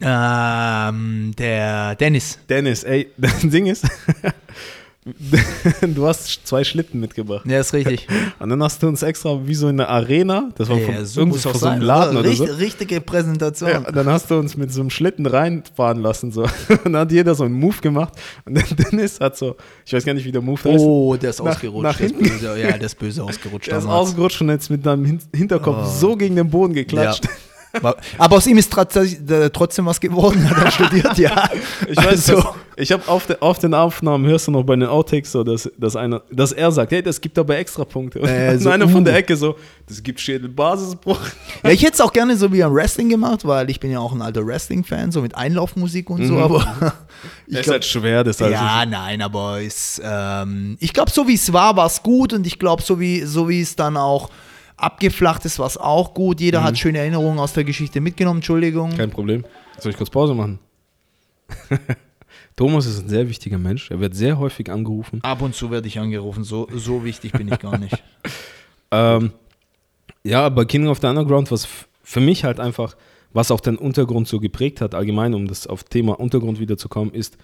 Ähm, 0.00 1.32
der 1.38 1.94
Dennis. 1.96 2.38
Dennis, 2.48 2.84
ey, 2.84 3.10
das 3.16 3.40
Ding 3.40 3.66
ist, 3.66 3.84
du 5.82 6.06
hast 6.06 6.46
zwei 6.46 6.64
Schlitten 6.64 6.98
mitgebracht. 7.00 7.46
Ja, 7.46 7.60
ist 7.60 7.72
richtig. 7.72 8.06
Und 8.40 8.50
dann 8.50 8.62
hast 8.62 8.82
du 8.82 8.88
uns 8.88 9.02
extra 9.02 9.46
wie 9.46 9.54
so 9.54 9.68
in 9.68 9.80
einer 9.80 9.88
Arena, 9.88 10.50
das 10.56 10.68
war 10.68 10.76
Ja, 10.78 10.86
von, 10.96 11.06
so 11.06 11.20
irgendwo 11.20 11.38
von 11.38 11.54
so 11.54 11.66
einem 11.66 11.82
Laden 11.82 12.16
oder 12.16 12.28
Richt- 12.28 12.38
so. 12.38 12.44
Richtige 12.44 13.00
Präsentation. 13.00 13.70
Ja, 13.70 13.80
dann 13.80 14.06
hast 14.08 14.30
du 14.30 14.34
uns 14.38 14.56
mit 14.56 14.72
so 14.72 14.80
einem 14.80 14.90
Schlitten 14.90 15.24
reinfahren 15.26 16.02
lassen. 16.02 16.32
So. 16.32 16.42
Und 16.42 16.84
dann 16.84 16.96
hat 16.96 17.12
jeder 17.12 17.34
so 17.36 17.44
einen 17.44 17.54
Move 17.54 17.76
gemacht. 17.80 18.14
Und 18.44 18.54
der 18.56 18.64
Dennis 18.64 19.20
hat 19.20 19.36
so, 19.36 19.56
ich 19.86 19.92
weiß 19.92 20.04
gar 20.04 20.12
nicht, 20.14 20.24
wie 20.26 20.32
der 20.32 20.42
Move 20.42 20.58
heißt. 20.62 20.84
Oh, 20.84 21.16
der 21.16 21.30
ist 21.30 21.38
Nach- 21.42 21.52
ausgerutscht. 21.52 21.82
nach 21.84 21.96
der 21.96 22.06
ist 22.06 22.12
hinten. 22.16 22.28
böse. 22.28 22.60
Ja, 22.60 22.72
der 22.72 22.80
ist 22.82 22.98
böse 22.98 23.22
ausgerutscht. 23.22 23.68
Der 23.70 23.78
ist 23.78 23.84
damals. 23.84 24.08
ausgerutscht 24.10 24.40
und 24.42 24.48
jetzt 24.50 24.68
mit 24.70 24.84
deinem 24.84 25.04
Hin 25.04 25.20
Hinterkopf 25.34 25.86
so 25.86 26.16
gegen 26.16 26.34
den 26.36 26.50
Boden 26.50 26.74
geklatscht. 26.74 27.24
Ja. 27.24 27.30
Aber- 27.82 28.36
aus 28.36 28.46
ihm 28.46 28.58
ist 28.58 28.72
äh, 28.76 29.50
trotzdem 29.50 29.86
was 29.86 30.00
geworden. 30.00 30.42
Er 30.44 30.50
hat 30.50 30.64
dann 30.64 30.70
studiert, 30.72 31.18
ja. 31.18 31.48
Ich 31.88 31.96
weiß, 31.96 32.30
Also- 32.30 32.44
ich 32.78 32.92
habe 32.92 33.08
auf, 33.08 33.26
de, 33.26 33.36
auf 33.40 33.58
den 33.58 33.72
Aufnahmen 33.72 34.26
hörst 34.26 34.48
du 34.48 34.50
noch 34.50 34.62
bei 34.62 34.76
den 34.76 34.86
Outtakes 34.86 35.32
so, 35.32 35.42
dass, 35.42 35.70
dass, 35.78 35.96
einer, 35.96 36.20
dass 36.30 36.52
er 36.52 36.70
sagt, 36.70 36.92
hey, 36.92 37.02
das 37.02 37.18
gibt 37.20 37.38
aber 37.38 37.56
extra 37.56 37.84
Punkte. 37.86 38.18
Und 38.20 38.28
Äh, 38.28 38.58
so, 38.58 38.68
einer 38.68 38.86
von 38.86 39.00
uh. 39.00 39.04
der 39.04 39.16
Ecke 39.16 39.34
so, 39.36 39.56
das 39.88 40.02
gibt 40.02 40.20
Schädelbasisbruch. 40.20 41.18
Ja, 41.64 41.70
ich 41.70 41.82
hätte 41.82 41.94
es 41.94 42.00
auch 42.02 42.12
gerne 42.12 42.36
so 42.36 42.52
wie 42.52 42.62
am 42.62 42.74
Wrestling 42.74 43.08
gemacht, 43.08 43.46
weil 43.46 43.70
ich 43.70 43.80
bin 43.80 43.90
ja 43.90 43.98
auch 43.98 44.12
ein 44.12 44.20
alter 44.20 44.46
Wrestling-Fan, 44.46 45.10
so 45.10 45.22
mit 45.22 45.34
Einlaufmusik 45.34 46.10
und 46.10 46.26
so, 46.26 46.34
Mhm. 46.34 46.42
aber 46.42 46.92
ich 47.46 47.56
ist 47.58 47.70
halt 47.70 47.84
schwer, 47.84 48.22
das 48.24 48.42
alles. 48.42 48.52
ja, 48.54 48.84
nein, 48.84 49.22
aber 49.22 49.60
ist, 49.62 50.00
ähm, 50.04 50.76
ich 50.80 50.92
glaube, 50.92 51.10
so 51.10 51.26
wie 51.26 51.34
es 51.34 51.52
war, 51.52 51.76
war 51.76 51.86
es 51.86 52.02
gut 52.02 52.32
und 52.34 52.46
ich 52.46 52.58
glaube, 52.58 52.82
so 52.82 53.00
wie, 53.00 53.22
so 53.22 53.48
wie 53.48 53.62
es 53.62 53.74
dann 53.74 53.96
auch 53.96 54.28
abgeflacht 54.76 55.44
ist, 55.44 55.58
war 55.58 55.66
es 55.66 55.76
auch 55.76 56.14
gut. 56.14 56.40
Jeder 56.40 56.62
hat 56.62 56.78
schöne 56.78 56.98
Erinnerungen 56.98 57.38
aus 57.38 57.52
der 57.52 57.64
Geschichte 57.64 58.00
mitgenommen, 58.00 58.38
Entschuldigung. 58.38 58.90
Kein 58.96 59.10
Problem. 59.10 59.44
Soll 59.78 59.92
ich 59.92 59.96
kurz 59.96 60.10
Pause 60.10 60.34
machen? 60.34 60.58
Thomas 62.56 62.86
ist 62.86 63.02
ein 63.02 63.08
sehr 63.08 63.28
wichtiger 63.28 63.58
Mensch. 63.58 63.90
Er 63.90 64.00
wird 64.00 64.14
sehr 64.14 64.38
häufig 64.38 64.70
angerufen. 64.70 65.20
Ab 65.22 65.42
und 65.42 65.54
zu 65.54 65.70
werde 65.70 65.88
ich 65.88 65.98
angerufen, 65.98 66.42
so, 66.44 66.68
so 66.74 67.04
wichtig 67.04 67.32
bin 67.32 67.48
ich 67.48 67.58
gar 67.58 67.78
nicht. 67.78 68.02
Ähm, 68.92 69.32
ja, 70.22 70.48
bei 70.48 70.64
King 70.64 70.86
of 70.86 71.00
the 71.00 71.08
Underground, 71.08 71.50
was 71.50 71.66
für 72.04 72.20
mich 72.20 72.44
halt 72.44 72.60
einfach, 72.60 72.96
was 73.32 73.50
auch 73.50 73.60
den 73.60 73.76
Untergrund 73.76 74.28
so 74.28 74.38
geprägt 74.38 74.80
hat, 74.80 74.94
allgemein, 74.94 75.34
um 75.34 75.48
das 75.48 75.66
auf 75.66 75.82
Thema 75.82 76.20
Untergrund 76.20 76.60
wiederzukommen, 76.60 77.12
ist, 77.12 77.36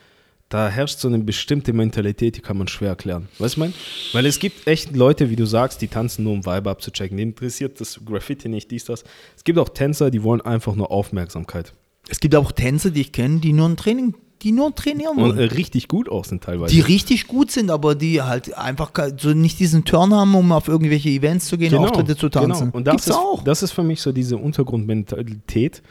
da 0.52 0.68
herrscht 0.68 0.98
so 0.98 1.08
eine 1.08 1.18
bestimmte 1.18 1.72
Mentalität, 1.72 2.36
die 2.36 2.40
kann 2.40 2.58
man 2.58 2.68
schwer 2.68 2.90
erklären. 2.90 3.28
Weißt 3.38 3.56
du, 3.56 3.60
mein? 3.60 3.74
Weil 4.12 4.26
es 4.26 4.38
gibt 4.38 4.66
echt 4.66 4.94
Leute, 4.94 5.30
wie 5.30 5.36
du 5.36 5.46
sagst, 5.46 5.80
die 5.80 5.88
tanzen 5.88 6.24
nur, 6.24 6.34
um 6.34 6.44
Vibe 6.44 6.68
abzuchecken. 6.68 7.16
Die 7.16 7.22
interessiert 7.22 7.80
das 7.80 8.00
Graffiti 8.04 8.48
nicht, 8.48 8.70
dies, 8.70 8.84
das. 8.84 9.04
Es 9.34 9.44
gibt 9.44 9.58
auch 9.58 9.70
Tänzer, 9.70 10.10
die 10.10 10.22
wollen 10.22 10.42
einfach 10.42 10.74
nur 10.74 10.90
Aufmerksamkeit. 10.90 11.72
Es 12.08 12.20
gibt 12.20 12.34
auch 12.36 12.52
Tänzer, 12.52 12.90
die 12.90 13.00
ich 13.00 13.12
kenne, 13.12 13.38
die 13.40 13.54
nur 13.54 13.68
ein 13.68 13.78
Training, 13.78 14.14
die 14.42 14.52
nur 14.52 14.74
trainieren 14.74 15.16
Und 15.16 15.22
wollen. 15.22 15.38
äh, 15.38 15.44
richtig 15.44 15.88
gut 15.88 16.08
aus 16.10 16.28
sind 16.28 16.44
teilweise. 16.44 16.74
die 16.74 16.80
richtig 16.80 17.28
gut 17.28 17.50
sind, 17.50 17.70
aber 17.70 17.94
die 17.94 18.20
halt 18.20 18.54
einfach 18.58 18.90
so 19.16 19.30
nicht 19.30 19.58
diesen 19.58 19.84
Turn 19.84 20.12
haben, 20.12 20.34
um 20.34 20.52
auf 20.52 20.68
irgendwelche 20.68 21.08
Events 21.08 21.46
zu 21.46 21.56
gehen, 21.56 21.74
Auftritte 21.74 22.16
zu 22.16 22.28
tanzen. 22.28 22.66
Genau. 22.66 22.76
Und 22.76 22.86
das 22.86 22.92
Gibt's 22.92 23.06
ist, 23.06 23.16
auch. 23.16 23.42
das 23.44 23.62
ist 23.62 23.70
für 23.72 23.84
mich 23.84 24.02
so 24.02 24.12
diese 24.12 24.36
Untergrundmentalität, 24.36 25.82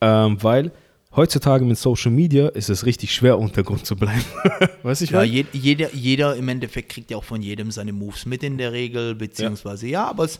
ähm, 0.00 0.38
weil 0.40 0.72
heutzutage 1.14 1.64
mit 1.64 1.78
Social 1.78 2.10
Media 2.10 2.48
ist 2.48 2.70
es 2.70 2.86
richtig 2.86 3.14
schwer, 3.14 3.38
Untergrund 3.38 3.84
zu 3.86 3.96
bleiben. 3.96 4.24
weißt 4.82 5.00
du, 5.00 5.04
ich 5.04 5.10
Ja, 5.10 5.22
je, 5.22 5.44
jeder, 5.52 5.92
jeder 5.94 6.36
im 6.36 6.48
Endeffekt 6.48 6.90
kriegt 6.90 7.10
ja 7.10 7.16
auch 7.16 7.24
von 7.24 7.42
jedem 7.42 7.70
seine 7.70 7.92
Moves 7.92 8.26
mit 8.26 8.42
in 8.42 8.58
der 8.58 8.72
Regel, 8.72 9.14
beziehungsweise 9.14 9.86
ja, 9.88 10.06
aber 10.06 10.24
es, 10.24 10.38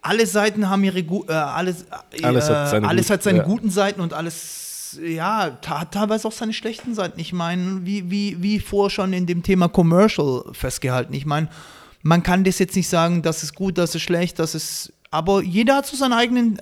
alle 0.00 0.26
Seiten 0.26 0.70
haben 0.70 0.84
ihre 0.84 1.00
äh, 1.00 1.32
alles, 1.32 1.82
äh, 2.12 2.22
Alles 2.24 2.48
hat 2.48 2.70
seine 2.70 2.88
alles 2.88 3.06
gut- 3.06 3.12
hat 3.14 3.22
seine 3.22 3.38
ja. 3.38 3.44
guten 3.44 3.70
Seiten 3.70 4.00
und 4.00 4.12
alles 4.12 4.98
ja, 5.04 5.58
hat 5.66 5.92
teilweise 5.92 6.26
auch 6.28 6.32
seine 6.32 6.52
schlechten 6.54 6.94
Seiten. 6.94 7.20
Ich 7.20 7.32
meine, 7.34 7.84
wie, 7.84 8.10
wie, 8.10 8.42
wie 8.42 8.58
vorher 8.60 8.88
schon 8.90 9.12
in 9.12 9.26
dem 9.26 9.42
Thema 9.42 9.68
Commercial 9.68 10.44
festgehalten. 10.52 11.12
Ich 11.12 11.26
meine, 11.26 11.48
man 12.02 12.22
kann 12.22 12.42
das 12.44 12.58
jetzt 12.58 12.74
nicht 12.74 12.88
sagen, 12.88 13.20
das 13.20 13.42
ist 13.42 13.54
gut, 13.54 13.76
das 13.76 13.94
ist 13.94 14.02
schlecht, 14.02 14.38
das 14.38 14.54
ist. 14.54 14.92
Aber 15.10 15.42
jeder 15.42 15.76
hat 15.76 15.86
so 15.86 15.96
seinen 15.96 16.14
eigenen. 16.14 16.58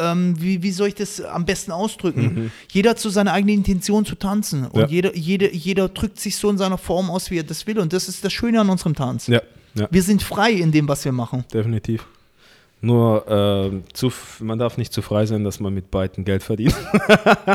Äh, 0.00 0.10
ähm, 0.12 0.34
wie, 0.40 0.62
wie 0.62 0.70
soll 0.72 0.88
ich 0.88 0.94
das 0.94 1.20
am 1.20 1.44
besten 1.44 1.72
ausdrücken? 1.72 2.52
Jeder 2.72 2.90
hat 2.90 2.98
so 2.98 3.10
seine 3.10 3.32
eigene 3.32 3.52
Intention 3.52 4.04
zu 4.04 4.14
tanzen. 4.14 4.64
Und 4.66 4.74
Mhm. 4.74 4.80
Ja. 4.80 4.86
jeder, 4.88 5.16
jeder, 5.16 5.52
jeder 5.52 5.88
drückt 5.88 6.20
sich 6.20 6.36
so 6.36 6.48
in 6.50 6.58
seiner 6.58 6.78
Form 6.78 7.10
aus, 7.10 7.30
wie 7.30 7.38
er 7.38 7.44
das 7.44 7.66
will. 7.66 7.78
Und 7.78 7.92
das 7.92 8.08
ist 8.08 8.24
das 8.24 8.32
Schöne 8.32 8.60
an 8.60 8.70
unserem 8.70 8.94
Tanz. 8.94 9.26
Ja, 9.26 9.42
ja, 9.74 9.88
Wir 9.90 10.02
sind 10.02 10.22
frei 10.22 10.52
in 10.52 10.72
dem, 10.72 10.88
was 10.88 11.04
wir 11.04 11.12
machen. 11.12 11.44
definitiv. 11.52 12.06
Nur, 12.82 13.24
ähm, 13.28 13.82
zu, 13.92 14.10
man 14.40 14.58
darf 14.58 14.78
nicht 14.78 14.92
zu 14.92 15.02
frei 15.02 15.26
sein, 15.26 15.44
dass 15.44 15.60
man 15.60 15.74
mit 15.74 15.90
beiden 15.90 16.24
Geld 16.24 16.42
verdient. 16.42 16.74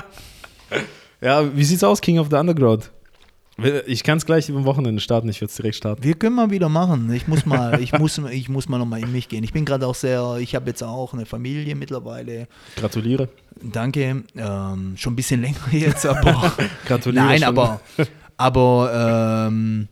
ja, 1.22 1.56
wie 1.56 1.64
sieht's 1.64 1.84
aus, 1.84 2.02
King 2.02 2.20
of 2.20 2.28
the 2.30 2.36
Underground? 2.36 2.92
Ich 3.88 4.04
kann 4.04 4.18
es 4.18 4.26
gleich 4.26 4.50
am 4.50 4.66
Wochenende 4.66 5.00
starten, 5.02 5.30
ich 5.30 5.40
würde 5.40 5.50
es 5.50 5.56
direkt 5.56 5.76
starten. 5.78 6.04
Wir 6.04 6.16
können 6.16 6.36
mal 6.36 6.52
wieder 6.52 6.68
machen. 6.68 7.12
Ich 7.14 7.28
muss 7.28 7.46
mal, 7.46 7.80
ich 7.82 7.94
muss, 7.94 8.18
ich 8.18 8.50
muss 8.50 8.68
mal 8.68 8.78
nochmal 8.78 9.02
in 9.02 9.12
mich 9.14 9.30
gehen. 9.30 9.46
Ich 9.46 9.54
bin 9.54 9.64
gerade 9.64 9.88
auch 9.88 9.96
sehr, 9.96 10.38
ich 10.40 10.56
habe 10.56 10.68
jetzt 10.68 10.84
auch 10.84 11.14
eine 11.14 11.26
Familie 11.26 11.74
mittlerweile. 11.76 12.48
Gratuliere. 12.76 13.30
Danke. 13.62 14.24
Ähm, 14.36 14.96
schon 14.98 15.14
ein 15.14 15.16
bisschen 15.16 15.42
länger 15.42 15.58
jetzt, 15.72 16.06
aber. 16.06 16.54
Gratuliere 16.86 17.26
Nein, 17.26 17.40
schon. 17.40 17.48
aber, 17.48 17.80
aber 18.36 19.48
ähm, 19.48 19.88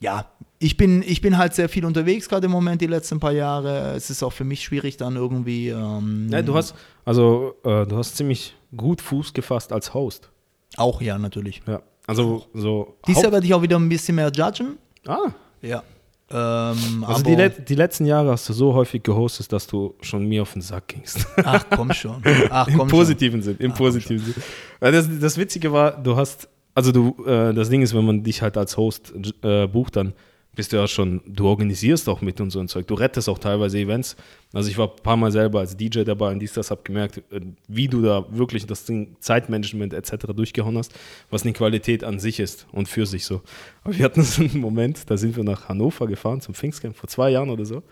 ja, 0.00 0.24
ich 0.58 0.78
bin, 0.78 1.02
ich 1.02 1.20
bin 1.20 1.36
halt 1.36 1.54
sehr 1.54 1.68
viel 1.68 1.84
unterwegs 1.84 2.26
gerade 2.28 2.46
im 2.46 2.52
Moment, 2.52 2.80
die 2.80 2.86
letzten 2.86 3.20
paar 3.20 3.32
Jahre. 3.32 3.92
Es 3.96 4.08
ist 4.08 4.22
auch 4.22 4.32
für 4.32 4.44
mich 4.44 4.62
schwierig, 4.64 4.96
dann 4.96 5.16
irgendwie. 5.16 5.68
Ähm, 5.68 6.28
Ja, 6.30 6.40
du 6.40 6.54
hast, 6.54 6.74
also, 7.04 7.54
äh, 7.64 7.84
du 7.86 7.98
hast 7.98 8.16
ziemlich 8.16 8.56
gut 8.74 9.02
Fuß 9.02 9.34
gefasst 9.34 9.72
als 9.74 9.92
Host. 9.92 10.30
Auch 10.76 11.02
ja, 11.02 11.18
natürlich. 11.18 11.60
Ja. 11.66 11.82
Also 12.08 12.44
so. 12.54 12.96
Dieses 13.06 13.22
Jahr 13.22 13.26
Haupt- 13.26 13.32
werde 13.34 13.46
ich 13.46 13.54
auch 13.54 13.62
wieder 13.62 13.76
ein 13.78 13.88
bisschen 13.88 14.16
mehr 14.16 14.32
judgen. 14.34 14.78
ah, 15.06 15.28
Ja. 15.62 15.82
Ähm, 16.30 17.04
also 17.06 17.20
aber, 17.20 17.22
die, 17.22 17.34
let 17.36 17.68
die 17.70 17.74
letzten 17.74 18.04
Jahre 18.04 18.32
hast 18.32 18.46
du 18.50 18.52
so 18.52 18.74
häufig 18.74 19.02
gehostet, 19.02 19.50
dass 19.50 19.66
du 19.66 19.94
schon 20.02 20.26
mir 20.26 20.42
auf 20.42 20.52
den 20.52 20.60
Sack 20.60 20.88
gingst. 20.88 21.26
ach 21.42 21.64
komm 21.74 21.90
schon. 21.94 22.22
Ach 22.50 22.68
Im 22.68 22.76
komm 22.78 22.88
positiven 22.88 23.40
Sinn, 23.40 23.56
im 23.58 23.72
positiven 23.72 24.22
Sinn. 24.22 24.34
Weil 24.80 24.92
Das, 24.92 25.08
das 25.20 25.38
Witzige 25.38 25.72
war, 25.72 25.92
du 25.92 26.16
hast, 26.16 26.48
also 26.74 26.92
du, 26.92 27.16
äh, 27.24 27.54
das 27.54 27.70
Ding 27.70 27.80
ist, 27.80 27.94
wenn 27.94 28.04
man 28.04 28.22
dich 28.24 28.42
halt 28.42 28.58
als 28.58 28.76
Host 28.76 29.14
äh, 29.42 29.66
bucht, 29.68 29.96
dann 29.96 30.12
bist 30.58 30.72
du 30.72 30.76
ja 30.76 30.88
schon, 30.88 31.20
du 31.24 31.46
organisierst 31.46 32.08
auch 32.08 32.20
mit 32.20 32.40
und 32.40 32.50
so 32.50 32.58
ein 32.58 32.66
Zeug. 32.66 32.88
Du 32.88 32.94
rettest 32.94 33.28
auch 33.28 33.38
teilweise 33.38 33.78
Events. 33.78 34.16
Also 34.52 34.68
ich 34.68 34.76
war 34.76 34.90
ein 34.90 35.02
paar 35.04 35.16
Mal 35.16 35.30
selber 35.30 35.60
als 35.60 35.76
DJ 35.76 36.02
dabei 36.02 36.32
und 36.32 36.40
dies, 36.40 36.52
das, 36.52 36.72
hab 36.72 36.84
gemerkt, 36.84 37.18
äh, 37.30 37.42
wie 37.68 37.86
du 37.86 38.02
da 38.02 38.26
wirklich 38.28 38.66
das 38.66 38.84
Ding 38.84 39.14
Zeitmanagement 39.20 39.94
etc. 39.94 40.26
durchgehauen 40.34 40.76
hast, 40.76 40.92
was 41.30 41.44
eine 41.44 41.52
Qualität 41.52 42.02
an 42.02 42.18
sich 42.18 42.40
ist 42.40 42.66
und 42.72 42.88
für 42.88 43.06
sich 43.06 43.24
so. 43.24 43.40
Aber 43.84 43.96
wir 43.96 44.04
hatten 44.04 44.20
so 44.24 44.42
einen 44.42 44.58
Moment, 44.58 45.08
da 45.08 45.16
sind 45.16 45.36
wir 45.36 45.44
nach 45.44 45.68
Hannover 45.68 46.08
gefahren 46.08 46.40
zum 46.40 46.54
Pfingstcamp 46.54 46.96
vor 46.96 47.08
zwei 47.08 47.30
Jahren 47.30 47.50
oder 47.50 47.64
so. 47.64 47.84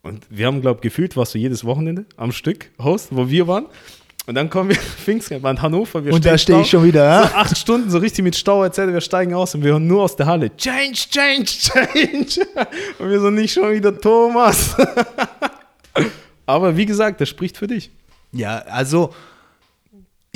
Und 0.00 0.26
wir 0.30 0.46
haben, 0.46 0.62
glaube 0.62 0.78
ich, 0.78 0.82
gefühlt, 0.84 1.18
warst 1.18 1.34
du 1.34 1.38
jedes 1.38 1.66
Wochenende 1.66 2.06
am 2.16 2.32
Stück 2.32 2.70
Host, 2.82 3.08
wo 3.10 3.28
wir 3.28 3.46
waren. 3.48 3.66
Und 4.26 4.34
dann 4.34 4.48
kommen 4.48 4.70
wir 4.70 4.76
Pfingstcamp 5.04 5.44
an 5.44 5.60
Hannover. 5.60 6.04
Wir 6.04 6.12
Und 6.12 6.24
da 6.24 6.38
stehe 6.38 6.62
ich 6.62 6.70
schon 6.70 6.84
wieder, 6.84 7.04
ja? 7.04 7.28
So 7.28 7.34
acht 7.34 7.58
Stunden, 7.58 7.90
so 7.90 7.98
richtig 7.98 8.24
mit 8.24 8.36
Stau 8.36 8.62
erzählt, 8.62 8.92
wir 8.92 9.00
steigen 9.00 9.34
aus 9.34 9.54
und 9.54 9.62
wir 9.62 9.72
hören 9.72 9.86
nur 9.86 10.02
aus 10.02 10.16
der 10.16 10.26
Halle, 10.26 10.54
Change, 10.56 10.94
Change, 11.10 11.44
Change. 11.46 12.46
Und 12.98 13.10
wir 13.10 13.20
so 13.20 13.30
nicht 13.30 13.52
schon 13.52 13.72
wieder 13.72 13.98
Thomas. 13.98 14.74
Aber 16.46 16.76
wie 16.76 16.86
gesagt, 16.86 17.20
das 17.20 17.28
spricht 17.28 17.56
für 17.56 17.66
dich. 17.66 17.90
Ja, 18.32 18.58
also 18.58 19.14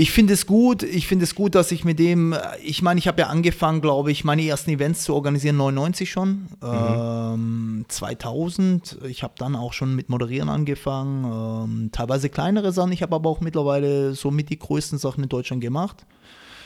ich 0.01 0.13
finde 0.13 0.35
es 0.35 0.47
gut. 0.47 0.85
Ich 0.85 1.09
finde 1.09 1.25
es 1.25 1.35
gut, 1.35 1.57
dass 1.57 1.73
ich 1.73 1.85
mit 1.85 1.99
dem, 1.99 2.33
ich 2.63 2.83
meine, 2.83 3.01
ich 3.01 3.09
habe 3.09 3.21
ja 3.21 3.27
angefangen, 3.27 3.81
glaube 3.81 4.13
ich, 4.13 4.23
meine 4.23 4.47
ersten 4.47 4.71
Events 4.71 5.03
zu 5.03 5.13
organisieren, 5.13 5.57
99 5.57 6.09
schon, 6.09 6.47
ähm, 6.63 7.85
2000. 7.89 8.99
Ich 9.09 9.25
habe 9.25 9.35
dann 9.37 9.57
auch 9.57 9.73
schon 9.73 9.97
mit 9.97 10.09
Moderieren 10.09 10.51
angefangen, 10.51 11.25
ähm, 11.25 11.91
teilweise 11.91 12.29
kleinere 12.29 12.71
Sachen. 12.71 12.93
Ich 12.93 13.03
habe 13.03 13.17
aber 13.17 13.29
auch 13.29 13.41
mittlerweile 13.41 14.15
so 14.15 14.31
mit 14.31 14.51
die 14.51 14.59
größten 14.61 15.01
Sachen 15.01 15.25
in 15.25 15.29
Deutschland 15.29 15.63
gemacht. 15.63 16.07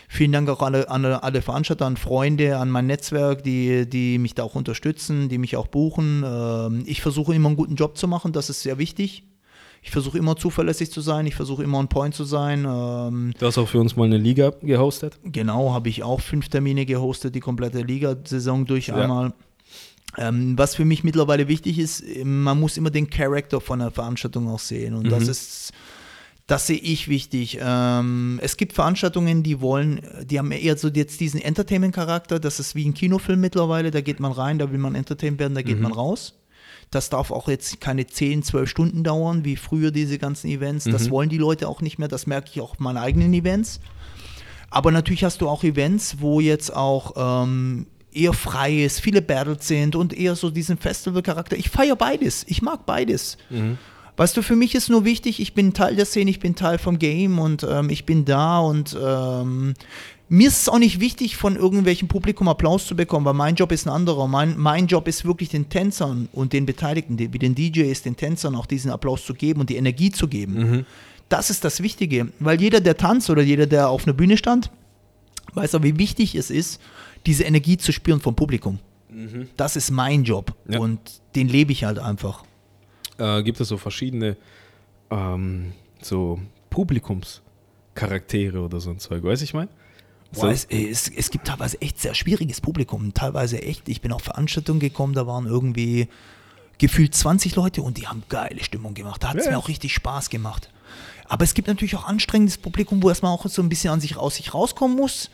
Vielen 0.08 0.32
Dank 0.32 0.50
auch 0.50 0.60
alle, 0.60 0.90
an 0.90 1.06
alle 1.06 1.40
Veranstalter, 1.40 1.86
an 1.86 1.96
Freunde, 1.96 2.58
an 2.58 2.68
mein 2.68 2.86
Netzwerk, 2.86 3.44
die, 3.44 3.88
die 3.88 4.18
mich 4.18 4.34
da 4.34 4.42
auch 4.42 4.56
unterstützen, 4.56 5.30
die 5.30 5.38
mich 5.38 5.56
auch 5.56 5.68
buchen. 5.68 6.22
Ähm, 6.22 6.82
ich 6.84 7.00
versuche 7.00 7.34
immer 7.34 7.48
einen 7.48 7.56
guten 7.56 7.76
Job 7.76 7.96
zu 7.96 8.08
machen, 8.08 8.32
das 8.32 8.50
ist 8.50 8.60
sehr 8.60 8.76
wichtig. 8.76 9.24
Ich 9.84 9.90
versuche 9.90 10.16
immer 10.16 10.36
zuverlässig 10.36 10.90
zu 10.92 11.00
sein, 11.00 11.26
ich 11.26 11.34
versuche 11.34 11.64
immer 11.64 11.78
on 11.78 11.88
point 11.88 12.14
zu 12.14 12.24
sein. 12.24 12.64
Ähm, 12.68 13.32
Du 13.38 13.46
hast 13.46 13.58
auch 13.58 13.68
für 13.68 13.80
uns 13.80 13.96
mal 13.96 14.04
eine 14.04 14.16
Liga 14.16 14.52
gehostet. 14.62 15.18
genau, 15.24 15.74
habe 15.74 15.88
ich 15.88 16.02
auch 16.04 16.20
fünf 16.20 16.48
Termine 16.48 16.86
gehostet, 16.86 17.34
die 17.34 17.40
komplette 17.40 17.80
Liga-Saison 17.82 18.64
durch 18.64 18.86
Ja. 18.88 18.94
einmal. 18.96 19.32
Ähm, 20.18 20.56
was 20.58 20.74
für 20.76 20.84
mich 20.84 21.04
mittlerweile 21.04 21.48
wichtig 21.48 21.78
ist, 21.78 22.04
man 22.24 22.60
muss 22.60 22.76
immer 22.76 22.90
den 22.90 23.08
Charakter 23.10 23.60
von 23.60 23.78
der 23.80 23.90
Veranstaltung 23.90 24.46
auch 24.48 24.58
sehen. 24.60 24.94
Und 24.94 25.10
das 25.10 25.24
Mhm. 25.24 25.30
ist, 25.30 25.72
das 26.46 26.66
sehe 26.66 26.76
ich 26.78 27.08
wichtig. 27.08 27.58
Ähm, 27.60 28.38
es 28.42 28.56
gibt 28.58 28.74
Veranstaltungen, 28.74 29.42
die 29.42 29.60
wollen, 29.62 30.00
die 30.30 30.38
haben 30.38 30.52
eher 30.52 30.76
so 30.76 30.88
jetzt 30.88 31.18
diesen 31.18 31.40
Entertainment-Charakter. 31.40 32.38
Das 32.38 32.60
ist 32.60 32.74
wie 32.74 32.86
ein 32.86 32.92
Kinofilm 32.94 33.40
mittlerweile. 33.40 33.90
Da 33.90 34.00
geht 34.02 34.20
man 34.20 34.32
rein, 34.32 34.58
da 34.58 34.70
will 34.70 34.78
man 34.78 34.94
entertained 34.94 35.38
werden, 35.40 35.54
da 35.54 35.62
geht 35.62 35.76
Mhm. 35.78 35.82
man 35.84 35.92
raus. 35.92 36.34
Das 36.90 37.08
darf 37.10 37.30
auch 37.30 37.48
jetzt 37.48 37.80
keine 37.80 38.06
10, 38.06 38.42
12 38.42 38.68
Stunden 38.68 39.02
dauern, 39.04 39.44
wie 39.44 39.56
früher 39.56 39.90
diese 39.90 40.18
ganzen 40.18 40.48
Events. 40.48 40.84
Das 40.84 41.06
Mhm. 41.06 41.10
wollen 41.10 41.28
die 41.30 41.38
Leute 41.38 41.68
auch 41.68 41.80
nicht 41.80 41.98
mehr. 41.98 42.08
Das 42.08 42.26
merke 42.26 42.50
ich 42.52 42.60
auch 42.60 42.72
auf 42.72 42.78
meinen 42.80 42.98
eigenen 42.98 43.32
Events. 43.34 43.80
Aber 44.70 44.90
natürlich 44.90 45.24
hast 45.24 45.40
du 45.40 45.48
auch 45.48 45.64
Events, 45.64 46.16
wo 46.20 46.40
jetzt 46.40 46.74
auch 46.74 47.44
ähm, 47.44 47.86
eher 48.12 48.32
frei 48.32 48.84
ist, 48.84 49.00
viele 49.00 49.22
Battles 49.22 49.68
sind 49.68 49.96
und 49.96 50.12
eher 50.12 50.34
so 50.34 50.50
diesen 50.50 50.76
Festival-Charakter. 50.78 51.56
Ich 51.56 51.70
feiere 51.70 51.96
beides. 51.96 52.44
Ich 52.48 52.62
mag 52.62 52.84
beides. 52.86 53.36
Weißt 54.16 54.36
du, 54.36 54.42
für 54.42 54.56
mich 54.56 54.74
ist 54.74 54.90
nur 54.90 55.04
wichtig, 55.06 55.40
ich 55.40 55.54
bin 55.54 55.72
Teil 55.72 55.96
der 55.96 56.04
Szene, 56.04 56.30
ich 56.30 56.38
bin 56.40 56.54
Teil 56.54 56.76
vom 56.78 56.98
Game 56.98 57.38
und 57.38 57.66
ähm, 57.68 57.88
ich 57.88 58.04
bin 58.04 58.26
da 58.26 58.58
und 58.60 58.94
ähm, 59.02 59.72
mir 60.32 60.48
ist 60.48 60.62
es 60.62 60.68
auch 60.70 60.78
nicht 60.78 60.98
wichtig, 60.98 61.36
von 61.36 61.56
irgendwelchem 61.56 62.08
Publikum 62.08 62.48
Applaus 62.48 62.86
zu 62.86 62.96
bekommen, 62.96 63.26
weil 63.26 63.34
mein 63.34 63.54
Job 63.54 63.70
ist 63.70 63.86
ein 63.86 63.90
anderer. 63.90 64.26
Mein, 64.28 64.56
mein 64.58 64.86
Job 64.86 65.06
ist 65.06 65.26
wirklich 65.26 65.50
den 65.50 65.68
Tänzern 65.68 66.26
und 66.32 66.54
den 66.54 66.64
Beteiligten, 66.64 67.18
wie 67.18 67.38
den 67.38 67.54
DJs, 67.54 68.00
den 68.00 68.16
Tänzern 68.16 68.54
auch 68.56 68.64
diesen 68.64 68.90
Applaus 68.90 69.26
zu 69.26 69.34
geben 69.34 69.60
und 69.60 69.68
die 69.68 69.76
Energie 69.76 70.10
zu 70.10 70.28
geben. 70.28 70.86
Das 71.28 71.50
ist 71.50 71.64
das 71.64 71.82
Wichtige, 71.82 72.28
weil 72.40 72.58
jeder, 72.62 72.80
der 72.80 72.96
tanzt 72.96 73.28
oder 73.28 73.42
jeder, 73.42 73.66
der 73.66 73.90
auf 73.90 74.06
einer 74.06 74.14
Bühne 74.14 74.38
stand, 74.38 74.70
weiß 75.52 75.74
auch, 75.74 75.82
wie 75.82 75.98
wichtig 75.98 76.34
es 76.34 76.50
ist, 76.50 76.80
diese 77.26 77.44
Energie 77.44 77.76
zu 77.76 77.92
spüren 77.92 78.20
vom 78.20 78.34
Publikum. 78.34 78.78
Das 79.58 79.76
ist 79.76 79.90
mein 79.90 80.24
Job 80.24 80.54
Ja. 80.66 80.80
und 80.80 80.98
den 81.34 81.46
lebe 81.48 81.72
ich 81.72 81.84
halt 81.84 81.98
einfach. 81.98 82.44
Äh, 83.18 83.42
gibt 83.42 83.60
es 83.60 83.68
so 83.68 83.76
verschiedene 83.76 84.38
ähm, 85.10 85.72
so 86.00 86.40
Publikumscharaktere 86.70 88.58
oder 88.60 88.80
so 88.80 88.88
ein 88.88 88.98
Zeug, 88.98 89.22
weißt 89.22 89.42
du, 89.42 89.44
ich 89.44 89.52
Boah, 90.34 90.50
es, 90.50 90.64
es, 90.70 91.08
es 91.08 91.30
gibt 91.30 91.46
teilweise 91.46 91.80
echt 91.80 92.00
sehr 92.00 92.14
schwieriges 92.14 92.60
Publikum. 92.60 93.12
Teilweise 93.14 93.62
echt. 93.62 93.88
Ich 93.88 94.00
bin 94.00 94.12
auf 94.12 94.22
Veranstaltungen 94.22 94.80
gekommen, 94.80 95.14
da 95.14 95.26
waren 95.26 95.46
irgendwie 95.46 96.08
gefühlt 96.78 97.14
20 97.14 97.54
Leute 97.54 97.82
und 97.82 97.98
die 97.98 98.08
haben 98.08 98.22
geile 98.28 98.62
Stimmung 98.64 98.94
gemacht. 98.94 99.22
Da 99.22 99.28
hat 99.28 99.36
es 99.36 99.44
Ja. 99.44 99.52
mir 99.52 99.58
auch 99.58 99.68
richtig 99.68 99.92
Spaß 99.94 100.30
gemacht. 100.30 100.70
Aber 101.28 101.44
es 101.44 101.54
gibt 101.54 101.68
natürlich 101.68 101.94
auch 101.96 102.06
anstrengendes 102.06 102.58
Publikum, 102.58 103.02
wo 103.02 103.08
erstmal 103.08 103.32
auch 103.32 103.46
so 103.46 103.62
ein 103.62 103.68
bisschen 103.68 103.90
an 103.92 104.00
sich, 104.00 104.16
aus 104.16 104.36
sich 104.36 104.52
rauskommen 104.52 104.96
muss. 104.96 105.30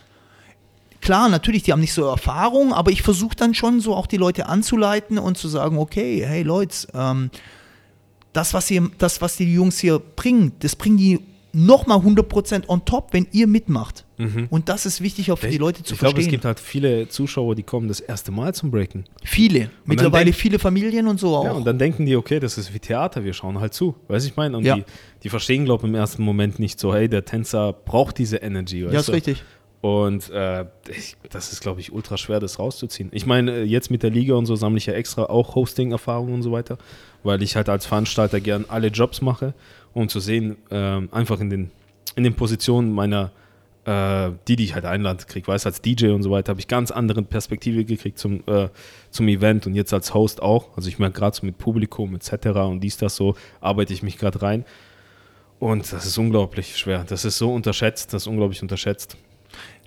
Klar, 1.01 1.28
natürlich, 1.28 1.62
die 1.62 1.72
haben 1.72 1.80
nicht 1.80 1.92
so 1.94 2.05
Erfahrung, 2.05 2.72
aber 2.72 2.90
ich 2.90 3.03
versuche 3.03 3.36
dann 3.36 3.55
schon 3.55 3.80
so 3.80 3.94
auch 3.94 4.07
die 4.07 4.16
Leute 4.16 4.46
anzuleiten 4.46 5.18
und 5.18 5.38
zu 5.38 5.49
sagen, 5.49 5.78
okay, 5.78 6.24
hey 6.26 6.42
Leute, 6.42 6.88
ähm, 6.92 7.30
das, 8.32 8.53
was 8.53 8.70
ihr, 8.70 8.90
das, 8.99 9.22
was 9.22 9.36
die 9.36 9.53
Jungs 9.53 9.78
hier 9.78 10.01
bringen, 10.01 10.53
das 10.61 10.76
bringen 10.76 10.96
die 10.99 11.20
nochmal 11.53 11.99
100% 11.99 12.68
on 12.68 12.84
top, 12.84 13.12
wenn 13.12 13.26
ihr 13.32 13.46
mitmacht. 13.46 14.05
Und 14.50 14.68
das 14.68 14.84
ist 14.84 15.00
wichtig 15.00 15.30
auch 15.30 15.38
für 15.38 15.48
die 15.48 15.58
Leute 15.58 15.82
zu 15.84 15.94
ich 15.94 16.00
glaube, 16.00 16.14
verstehen. 16.16 16.28
es 16.28 16.30
gibt 16.32 16.44
halt 16.44 16.58
viele 16.58 17.08
Zuschauer, 17.08 17.54
die 17.54 17.62
kommen 17.62 17.86
das 17.86 18.00
erste 18.00 18.32
Mal 18.32 18.52
zum 18.54 18.70
Breaken. 18.70 19.04
viele, 19.22 19.70
mittlerweile 19.84 20.24
denk- 20.26 20.36
viele 20.36 20.58
Familien 20.58 21.06
und 21.06 21.20
so 21.20 21.36
auch. 21.36 21.44
Ja, 21.44 21.52
und 21.52 21.64
dann 21.64 21.78
denken 21.78 22.04
die, 22.04 22.16
okay, 22.16 22.40
das 22.40 22.58
ist 22.58 22.74
wie 22.74 22.80
Theater, 22.80 23.22
wir 23.24 23.32
schauen 23.32 23.60
halt 23.60 23.74
zu. 23.74 23.94
Weißt 24.08 24.26
du, 24.26 24.30
ich 24.30 24.36
meine? 24.36 24.56
Und 24.56 24.64
Ja. 24.64 24.74
die, 24.76 24.84
die 25.22 25.28
verstehen, 25.28 25.64
glaube 25.64 25.86
ich, 25.86 25.88
im 25.90 25.94
ersten 25.94 26.22
Moment 26.24 26.58
nicht 26.58 26.80
so, 26.80 26.92
hey, 26.92 27.08
der 27.08 27.24
Tänzer 27.24 27.72
braucht 27.72 28.18
diese 28.18 28.38
Energy. 28.38 28.84
Weißt 28.84 28.94
ja, 28.94 29.00
ist 29.00 29.08
du? 29.08 29.12
richtig. 29.12 29.44
Und 29.80 30.28
äh, 30.30 30.64
ich, 30.88 31.14
das 31.30 31.52
ist, 31.52 31.60
glaube 31.60 31.80
ich, 31.80 31.92
ultra 31.92 32.16
schwer, 32.16 32.40
das 32.40 32.58
rauszuziehen. 32.58 33.10
Ich 33.12 33.26
meine, 33.26 33.52
äh, 33.58 33.62
jetzt 33.62 33.92
mit 33.92 34.02
der 34.02 34.10
Liga 34.10 34.34
und 34.34 34.46
so 34.46 34.56
sammle 34.56 34.78
ich 34.78 34.86
ja 34.86 34.94
extra 34.94 35.26
auch 35.26 35.54
Hosting-Erfahrungen 35.54 36.34
und 36.34 36.42
so 36.42 36.50
weiter, 36.50 36.78
weil 37.22 37.40
ich 37.44 37.54
halt 37.54 37.68
als 37.68 37.86
Veranstalter 37.86 38.40
gern 38.40 38.64
alle 38.66 38.88
Jobs 38.88 39.20
mache, 39.22 39.54
um 39.94 40.08
zu 40.08 40.18
sehen, 40.18 40.56
ähm, 40.72 41.08
einfach 41.12 41.38
in 41.38 41.48
den, 41.50 41.70
in 42.16 42.24
den 42.24 42.34
Positionen 42.34 42.92
meiner, 42.92 43.30
äh, 43.89 44.32
die, 44.47 44.57
die 44.57 44.64
ich 44.64 44.74
halt 44.74 44.84
einlade, 44.84 45.24
kriege. 45.24 45.49
Weißt 45.49 45.64
als 45.64 45.80
DJ 45.80 46.09
und 46.09 46.22
so 46.22 46.30
weiter, 46.30 46.51
habe 46.51 46.61
ich 46.61 46.68
ganz 46.68 46.91
andere 46.91 47.22
Perspektive 47.22 47.86
gekriegt 47.86 48.18
zum, 48.18 48.43
äh, 48.47 48.68
zum 49.11 49.28
Event 49.28 49.66
und 49.66 49.74
jetzt 49.74 49.95
als 49.95 50.12
Host 50.12 50.43
auch. 50.43 50.76
Also 50.76 50.91
ich 50.91 50.99
merke 50.99 51.18
gerade 51.18 51.34
so 51.34 51.47
mit 51.47 51.57
Publikum 51.57 52.14
etc. 52.14 52.49
und 52.68 52.80
dies, 52.80 52.99
das 52.99 53.16
so, 53.16 53.34
arbeite 53.62 53.95
ich 53.95 54.03
mich 54.03 54.18
gerade 54.18 54.43
rein. 54.43 54.66
Und 55.59 55.91
das 55.91 56.05
ist 56.05 56.18
unglaublich 56.18 56.76
schwer. 56.76 57.05
Das 57.09 57.24
ist 57.24 57.39
so 57.39 57.53
unterschätzt, 57.53 58.12
das 58.12 58.24
ist 58.24 58.26
unglaublich 58.26 58.61
unterschätzt. 58.61 59.16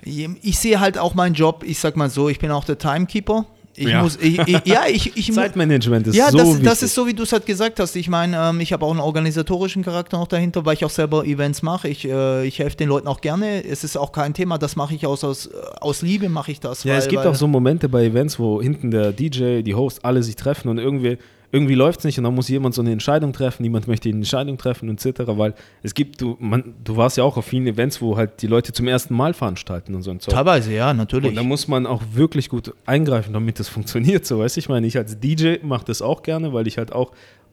Ich 0.04 0.58
sehe 0.58 0.80
halt 0.80 0.97
auch 0.97 1.14
meinen 1.14 1.36
Job, 1.36 1.64
ich 1.64 1.78
sag 1.78 1.95
mal 1.95 2.10
so, 2.10 2.28
ich 2.28 2.39
bin 2.39 2.49
auch 2.49 2.66
der 2.66 2.80
Timekeeper. 2.80 3.45
Ich 3.76 3.88
Ja. 3.88 4.03
muss, 4.03 4.17
ich, 4.17 4.38
ich, 4.39 4.65
ja, 4.65 4.84
ich, 4.89 5.15
ich 5.15 5.32
Zeitmanagement 5.34 6.07
ist 6.07 6.15
ja, 6.15 6.30
so 6.30 6.38
das, 6.38 6.47
wichtig. 6.49 6.65
das 6.65 6.84
ist 6.84 6.93
so, 6.93 7.07
wie 7.07 7.13
du 7.13 7.24
es 7.24 7.32
halt 7.32 7.45
gesagt 7.45 7.80
hast. 7.80 7.95
Ich 7.95 8.09
meine, 8.09 8.38
ähm, 8.38 8.59
ich 8.59 8.74
habe 8.74 8.86
auch 8.86 8.91
einen 8.91 8.99
organisatorischen 8.99 9.84
Charakter 9.84 10.17
noch 10.17 10.28
dahinter, 10.28 10.65
weil 10.65 10.74
ich 10.74 10.86
auch 10.86 10.89
selber 10.89 11.26
Events 11.26 11.61
mache. 11.61 11.88
Ich, 11.88 12.05
äh, 12.05 12.45
ich 12.45 12.59
helfe 12.59 12.78
den 12.78 12.89
Leuten 12.89 13.07
auch 13.07 13.22
gerne. 13.22 13.63
Es 13.63 13.84
ist 13.84 13.97
auch 13.97 14.11
kein 14.11 14.34
Thema, 14.34 14.57
das 14.57 14.76
mache 14.76 14.95
ich 14.95 15.05
aus, 15.05 15.24
aus, 15.24 15.49
aus 15.80 16.01
Liebe, 16.01 16.30
mache 16.30 16.51
ich 16.51 16.59
das. 16.59 16.84
ja, 16.84 16.93
weil, 16.93 16.99
es 16.99 17.07
gibt 17.07 17.26
auch 17.26 17.36
so 17.36 17.47
Momente 17.47 17.88
bei 17.88 18.05
Events, 18.05 18.39
wo 18.39 18.61
hinten 18.61 18.91
der 18.91 19.11
DJ, 19.11 19.61
die 19.61 19.76
Host, 19.76 20.03
alle 20.03 20.22
sich 20.24 20.36
treffen 20.36 20.69
und 20.69 20.78
irgendwie, 20.78 21.17
irgendwie 21.52 21.76
läuft 21.76 21.99
es 21.99 22.06
nicht 22.06 22.18
und 22.18 22.24
dann 22.24 22.34
muss 22.34 22.47
jemand 22.47 22.76
so 22.76 22.82
eine 22.82 22.91
Entscheidung 22.91 23.34
treffen, 23.34 23.64
niemand 23.64 23.88
möchte 23.88 24.10
eine 24.10 24.20
Entscheidung 24.20 24.58
treffen 24.58 24.89
und 24.89 25.04
etc., 25.06 25.24
weil 25.28 25.54
es 25.84 25.93
gibt, 25.93 26.22
du, 26.22 26.38
man, 26.39 26.76
du 26.84 26.95
warst 26.95 27.18
ja 27.18 27.24
auch 27.24 27.38
auf 27.38 27.45
vielen 27.45 27.68
Events, 27.68 28.02
wo 28.02 28.16
halt 28.16 28.41
die 28.41 28.47
Leute 28.47 28.72
zum 28.74 28.88
ersten 28.88 29.16
Mal 29.16 29.34
veranstalten 29.34 29.93
und 29.93 30.02
so 30.04 30.12
ein 30.12 30.20
Zeug. 30.20 30.34
Teilweise, 30.34 30.74
ja, 30.74 30.93
natürlich. 30.93 31.30
Und 31.30 31.36
da 31.36 31.43
muss 31.43 31.68
man 31.68 31.86
auch 31.86 32.02
wirklich 32.14 32.49
gut 32.49 32.74
eingreifen, 32.86 33.34
damit 33.34 33.60
das 33.60 33.68
funktioniert. 33.68 34.26
So, 34.26 34.39
weißt 34.39 34.56
du, 34.56 34.60
ich 34.60 34.70
meine, 34.70 34.88
ich 34.88 34.97
als 34.97 35.20
DJ 35.20 35.56
mache 35.64 35.86
das 35.86 36.02
auch 36.02 36.24
gerne, 36.24 36.54
weil 36.54 36.68
ich 36.68 36.78
halt 36.78 36.93
auch 36.93 37.12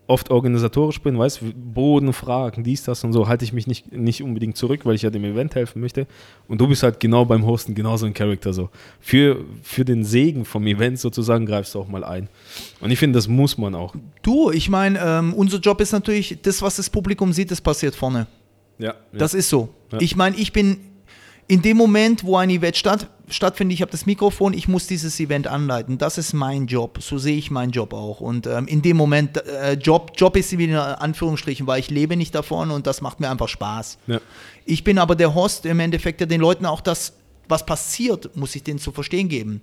oft 0.09 0.31
organisatorisch 0.31 1.01
bin, 1.01 1.19
weißt 1.19 1.43
du, 1.43 1.53
Bodenfragen, 1.55 2.65
dies, 2.65 2.83
das 2.83 3.05
und 3.05 3.13
so, 3.13 3.29
halte 3.29 3.45
ich 3.45 3.53
mich 3.53 3.67
nicht, 3.67 3.93
nicht 3.93 4.23
unbedingt 4.23 4.57
zurück, 4.57 4.81
weil 4.85 4.95
ich 4.95 5.03
ja 5.03 5.11
dem 5.11 5.23
Event 5.23 5.55
helfen 5.55 5.81
möchte. 5.81 6.07
Und 6.49 6.61
du 6.61 6.67
bist 6.67 6.83
halt 6.83 6.99
genau 6.99 7.27
beim 7.27 7.47
Hosten 7.47 7.75
genauso 7.75 8.07
ein 8.07 8.15
Charakter 8.15 8.55
so. 8.55 8.71
Für, 9.01 9.45
für 9.63 9.85
den 9.85 10.05
Segen 10.05 10.47
vom 10.47 10.67
Event 10.67 10.99
sozusagen 10.99 11.45
greifst 11.45 11.75
du 11.75 11.81
auch 11.81 11.89
mal 11.89 12.05
ein. 12.05 12.29
Und 12.81 12.91
ich 12.91 12.99
finde, 12.99 13.19
das 13.19 13.29
muss 13.29 13.59
man 13.59 13.75
auch. 13.75 13.95
du, 14.23 14.51
ich 14.51 14.71
meine, 14.71 14.99
ähm, 14.99 15.35
unser 15.35 15.59
Job 15.59 15.81
ist 15.83 15.93
natürlich, 15.93 16.39
das, 16.43 16.63
was 16.63 16.77
das 16.77 16.89
Publikum 16.89 17.33
sieht, 17.35 17.51
das 17.51 17.61
passiert 17.61 17.95
vorne. 17.95 18.27
Ja. 18.79 18.95
Das 19.13 19.35
ist 19.35 19.51
so. 19.51 19.69
Ja. 19.93 20.01
Ich 20.01 20.17
meine, 20.17 20.37
ich 20.37 20.55
bin, 20.55 20.79
in 21.49 21.61
dem 21.61 21.77
Moment, 21.77 22.25
wo 22.25 22.37
ein 22.37 22.49
Event 22.49 22.77
statt, 22.77 23.09
stattfindet, 23.31 23.75
ich 23.75 23.83
habe 23.83 23.91
das 23.91 24.07
Mikrofon, 24.07 24.53
ich 24.55 24.69
muss 24.69 24.87
dieses 24.87 25.19
Event 25.21 25.47
anleiten. 25.47 25.99
Das 25.99 26.19
ist 26.19 26.33
mein 26.33 26.67
Job. 26.67 26.99
So 27.03 27.19
sehe 27.19 27.37
ich 27.37 27.51
meinen 27.51 27.73
Job 27.73 27.93
auch. 27.93 28.21
Und 28.21 28.47
ähm, 28.47 28.67
in 28.67 28.83
dem 28.83 28.97
Moment, 28.97 29.37
äh, 29.47 29.75
Job, 29.75 30.13
Job 30.17 30.37
ist 30.37 30.53
in 30.53 30.75
Anführungsstrichen, 30.75 31.67
weil 31.67 31.81
ich 31.81 31.91
lebe 31.91 32.17
nicht 32.17 32.35
davon 32.35 32.71
und 32.71 32.87
das 32.87 33.01
macht 33.01 33.21
mir 33.21 33.31
einfach 33.31 33.49
Spaß. 33.49 33.99
Ja. 34.07 34.21
Ich 34.65 34.85
bin 34.85 34.99
aber 34.99 35.15
der 35.17 35.35
Host 35.35 35.67
im 35.67 35.81
Endeffekt, 35.81 36.21
der 36.21 36.27
den 36.27 36.41
Leuten 36.41 36.67
auch 36.67 36.81
das, 36.81 37.15
was 37.49 37.65
passiert, 37.65 38.37
muss 38.37 38.55
ich 38.55 38.63
denen 38.63 38.79
zu 38.79 38.93
verstehen 38.93 39.29
geben. 39.29 39.63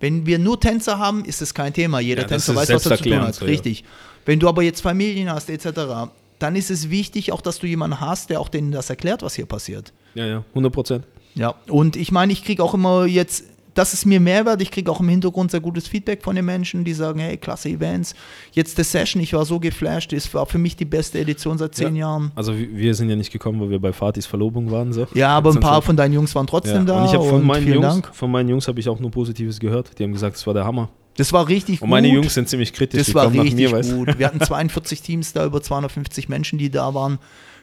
Wenn 0.00 0.26
wir 0.26 0.38
nur 0.38 0.60
Tänzer 0.60 0.98
haben, 0.98 1.24
ist 1.24 1.42
es 1.42 1.52
kein 1.54 1.72
Thema. 1.72 2.00
Jeder 2.00 2.22
Ja, 2.22 2.28
Tänzer 2.28 2.54
weiß, 2.54 2.68
was 2.70 2.86
er 2.86 2.96
zu 2.96 3.02
tun 3.04 3.20
hat. 3.20 3.34
so, 3.34 3.44
ja. 3.44 3.50
Richtig. 3.50 3.84
Wenn 4.24 4.38
du 4.38 4.48
aber 4.48 4.62
jetzt 4.62 4.80
Familien 4.80 5.30
hast, 5.30 5.50
etc., 5.50 6.10
dann 6.38 6.54
ist 6.54 6.70
es 6.70 6.88
wichtig 6.88 7.32
auch, 7.32 7.40
dass 7.40 7.58
du 7.58 7.66
jemanden 7.66 8.00
hast, 8.00 8.30
der 8.30 8.40
auch 8.40 8.48
denen 8.48 8.70
das 8.70 8.90
erklärt, 8.90 9.22
was 9.22 9.34
hier 9.34 9.46
passiert. 9.46 9.92
Ja, 10.14 10.24
ja, 10.24 10.44
100 10.50 10.72
Prozent. 10.72 11.04
Ja, 11.38 11.54
und 11.68 11.96
ich 11.96 12.12
meine, 12.12 12.32
ich 12.32 12.44
kriege 12.44 12.62
auch 12.62 12.74
immer 12.74 13.06
jetzt, 13.06 13.44
das 13.74 13.94
ist 13.94 14.06
mir 14.06 14.18
Mehrwert, 14.18 14.60
ich 14.60 14.72
kriege 14.72 14.90
auch 14.90 14.98
im 14.98 15.08
Hintergrund 15.08 15.52
sehr 15.52 15.60
gutes 15.60 15.86
Feedback 15.86 16.24
von 16.24 16.34
den 16.34 16.44
Menschen, 16.44 16.82
die 16.82 16.92
sagen, 16.92 17.20
hey, 17.20 17.36
klasse 17.36 17.68
Events. 17.68 18.12
Jetzt 18.52 18.76
die 18.76 18.82
Session, 18.82 19.22
ich 19.22 19.32
war 19.34 19.44
so 19.44 19.60
geflasht, 19.60 20.12
es 20.12 20.34
war 20.34 20.46
für 20.46 20.58
mich 20.58 20.74
die 20.74 20.84
beste 20.84 21.20
Edition 21.20 21.58
seit 21.58 21.76
zehn 21.76 21.94
Ja. 21.94 22.08
Jahren. 22.08 22.32
Also 22.34 22.54
wir 22.58 22.92
sind 22.94 23.08
ja 23.08 23.14
nicht 23.14 23.32
gekommen, 23.32 23.60
weil 23.60 23.70
wir 23.70 23.78
bei 23.78 23.92
Fatis 23.92 24.26
Verlobung 24.26 24.70
waren. 24.72 24.92
So. 24.92 25.06
Ja, 25.14 25.28
aber 25.28 25.50
ein 25.52 25.60
paar 25.60 25.80
von 25.80 25.96
deinen 25.96 26.12
Jungs 26.12 26.34
waren 26.34 26.48
trotzdem 26.48 26.78
ja. 26.78 26.84
da. 26.84 27.00
Und 27.00 27.06
ich 27.06 27.14
habe 27.14 27.24
von 27.28 27.46
meinen 27.46 27.62
vielen 27.62 27.82
Jungs, 27.82 27.86
Dank. 28.02 28.10
von 28.14 28.30
meinen 28.32 28.48
Jungs 28.48 28.66
habe 28.66 28.80
ich 28.80 28.88
auch 28.88 28.98
nur 28.98 29.12
Positives 29.12 29.60
gehört. 29.60 29.96
Die 29.96 30.02
haben 30.02 30.12
gesagt, 30.12 30.34
es 30.36 30.46
war 30.46 30.54
der 30.54 30.64
Hammer. 30.64 30.88
Das 31.16 31.32
war 31.32 31.46
richtig 31.48 31.82
Und 31.82 31.90
meine 31.90 32.08
gut. 32.08 32.16
Jungs 32.16 32.34
sind 32.34 32.48
ziemlich 32.48 32.72
kritisch. 32.72 32.98
Das 32.98 33.06
die 33.08 33.14
war 33.14 33.32
richtig 33.32 33.54
mir, 33.54 33.70
weißt 33.70 33.92
gut. 33.94 34.18
Wir 34.18 34.26
hatten 34.26 34.40
42 34.44 35.02
Teams 35.02 35.32
da, 35.32 35.44
über 35.44 35.60
250 35.62 36.28
Menschen, 36.28 36.58
die 36.58 36.70
da 36.70 36.94
waren. 36.94 37.18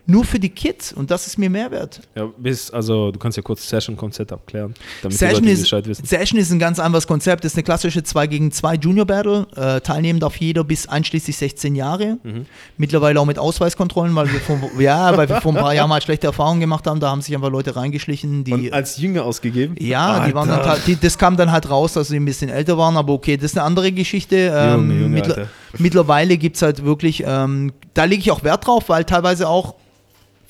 Nur 0.07 0.23
für 0.23 0.39
die 0.39 0.49
Kids 0.49 0.93
und 0.93 1.09
das 1.09 1.25
ist 1.25 1.37
mir 1.39 1.49
Mehrwert. 1.49 1.99
Ja, 2.13 2.27
bis, 2.37 2.69
also 2.69 3.11
du 3.11 3.17
kannst 3.17 3.37
ja 3.37 3.43
kurz 3.43 3.67
Session-Konzept 3.67 4.31
abklären, 4.31 4.75
damit 5.01 5.17
Session 5.17 5.41
die 5.41 5.47
Leute 5.49 5.53
ist, 5.53 5.61
Bescheid 5.63 5.87
wissen. 5.87 6.05
Session 6.05 6.39
ist 6.39 6.51
ein 6.51 6.59
ganz 6.59 6.79
anderes 6.79 7.07
Konzept. 7.07 7.43
Das 7.43 7.53
ist 7.53 7.57
eine 7.57 7.63
klassische 7.63 8.03
2 8.03 8.27
gegen 8.27 8.51
2 8.51 8.75
Junior 8.75 9.05
Battle. 9.07 9.47
Äh, 9.55 9.81
teilnehmen 9.81 10.19
darf 10.19 10.35
jeder 10.37 10.63
bis 10.63 10.87
einschließlich 10.87 11.35
16 11.37 11.73
Jahre. 11.75 12.17
Mhm. 12.23 12.45
Mittlerweile 12.77 13.19
auch 13.19 13.25
mit 13.25 13.39
Ausweiskontrollen, 13.39 14.13
weil 14.15 14.31
wir 14.31 14.39
vor, 14.39 14.59
ja, 14.79 15.17
weil 15.17 15.27
wir 15.27 15.41
vor 15.41 15.53
ein 15.53 15.59
paar 15.59 15.73
Jahren 15.73 15.89
mal 15.89 16.01
schlechte 16.01 16.27
Erfahrungen 16.27 16.59
gemacht 16.59 16.85
haben. 16.85 16.99
Da 16.99 17.09
haben 17.09 17.21
sich 17.21 17.33
einfach 17.33 17.49
Leute 17.49 17.75
reingeschlichen, 17.75 18.43
die. 18.43 18.53
Und 18.53 18.73
als 18.73 18.97
Jünger 18.97 19.23
ausgegeben? 19.25 19.75
ja, 19.79 20.27
die 20.27 20.35
waren 20.35 20.49
dann, 20.49 20.59
Alter. 20.59 20.81
die, 20.85 20.97
das 20.97 21.17
kam 21.17 21.35
dann 21.35 21.51
halt 21.51 21.69
raus, 21.69 21.93
dass 21.93 22.09
sie 22.09 22.17
ein 22.17 22.25
bisschen 22.25 22.49
älter 22.49 22.77
waren, 22.77 22.95
aber 22.97 23.13
okay, 23.13 23.37
das 23.37 23.45
ist 23.53 23.57
eine 23.57 23.65
andere 23.65 23.91
Geschichte. 23.91 24.35
Ähm, 24.55 24.91
Junge, 24.91 25.01
Junge, 25.01 25.15
mittler- 25.15 25.37
Alter. 25.37 25.49
mittlerweile 25.79 26.37
gibt 26.37 26.57
es 26.57 26.61
halt 26.61 26.85
wirklich, 26.85 27.23
ähm, 27.25 27.73
da 27.95 28.03
lege 28.03 28.21
ich 28.21 28.29
auch 28.31 28.43
Wert 28.43 28.67
drauf, 28.67 28.89
weil 28.89 29.03
teilweise 29.03 29.47
auch 29.49 29.73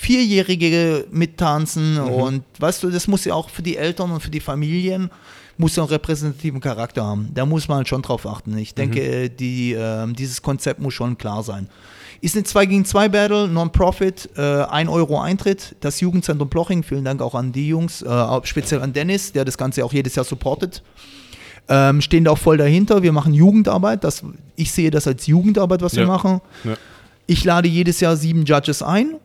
Vierjährige 0.06 1.06
mittanzen 1.12 1.96
Mhm. 1.96 2.00
und 2.10 2.44
weißt 2.60 2.84
du, 2.84 2.90
das 2.92 3.08
muss 3.08 3.26
ja 3.26 3.34
auch 3.34 3.50
für 3.50 3.64
die 3.64 3.76
Eltern 3.78 4.12
und 4.12 4.22
für 4.22 4.30
die 4.30 4.40
Familien 4.40 5.10
muss 5.58 5.76
ja 5.78 5.84
einen 5.84 5.90
repräsentativen 5.90 6.60
Charakter 6.60 7.04
haben. 7.04 7.30
Da 7.34 7.46
muss 7.46 7.68
man 7.68 7.86
schon 7.86 8.02
drauf 8.02 8.28
achten. 8.28 8.58
Ich 8.58 8.76
denke, 8.76 9.00
Mhm. 9.00 9.06
äh, 9.26 9.30
die, 9.30 9.74
ähm, 9.74 10.16
dieses 10.16 10.42
Konzept 10.42 10.80
muss 10.80 10.94
schon 10.94 11.18
klar 11.18 11.42
sein. 11.44 11.70
Ist 12.22 12.36
eine 12.36 12.44
2 12.44 12.66
gegen 12.66 12.86
2 12.86 13.10
Battle, 13.10 13.48
Non-Profit, 13.48 14.30
äh, 14.38 14.42
1 14.42 14.90
Euro 14.90 15.20
Eintritt. 15.20 15.76
Das 15.82 16.00
Jugendzentrum 16.02 16.50
Ploching, 16.50 16.84
vielen 16.84 17.04
Dank 17.06 17.22
auch 17.22 17.34
an 17.36 17.52
die 17.52 17.68
Jungs, 17.68 18.02
äh, 18.02 18.40
speziell 18.44 18.82
an 18.82 18.94
Dennis, 18.94 19.32
der 19.32 19.44
das 19.44 19.58
Ganze 19.58 19.84
auch 19.84 19.92
jedes 19.94 20.14
Jahr 20.16 20.26
supportet. 20.26 20.84
Ähm, 21.68 22.00
stehen 22.02 22.24
da 22.26 22.32
auch 22.32 22.38
voll 22.38 22.58
dahinter. 22.58 23.02
Wir 23.02 23.12
machen 23.12 23.34
Jugendarbeit. 23.34 24.04
Das, 24.04 24.24
ich 24.56 24.72
sehe 24.72 24.92
das 24.92 25.08
als 25.08 25.26
Jugendarbeit, 25.26 25.82
was 25.82 25.96
wir 25.96 26.04
Ja. 26.04 26.08
machen. 26.08 26.42
Ja. 26.64 26.76
Ich 27.28 27.44
lade 27.44 27.68
jedes 27.68 28.00
Jahr 28.02 28.16
sieben 28.16 28.46
Judges 28.46 28.84
ein, 28.84 29.16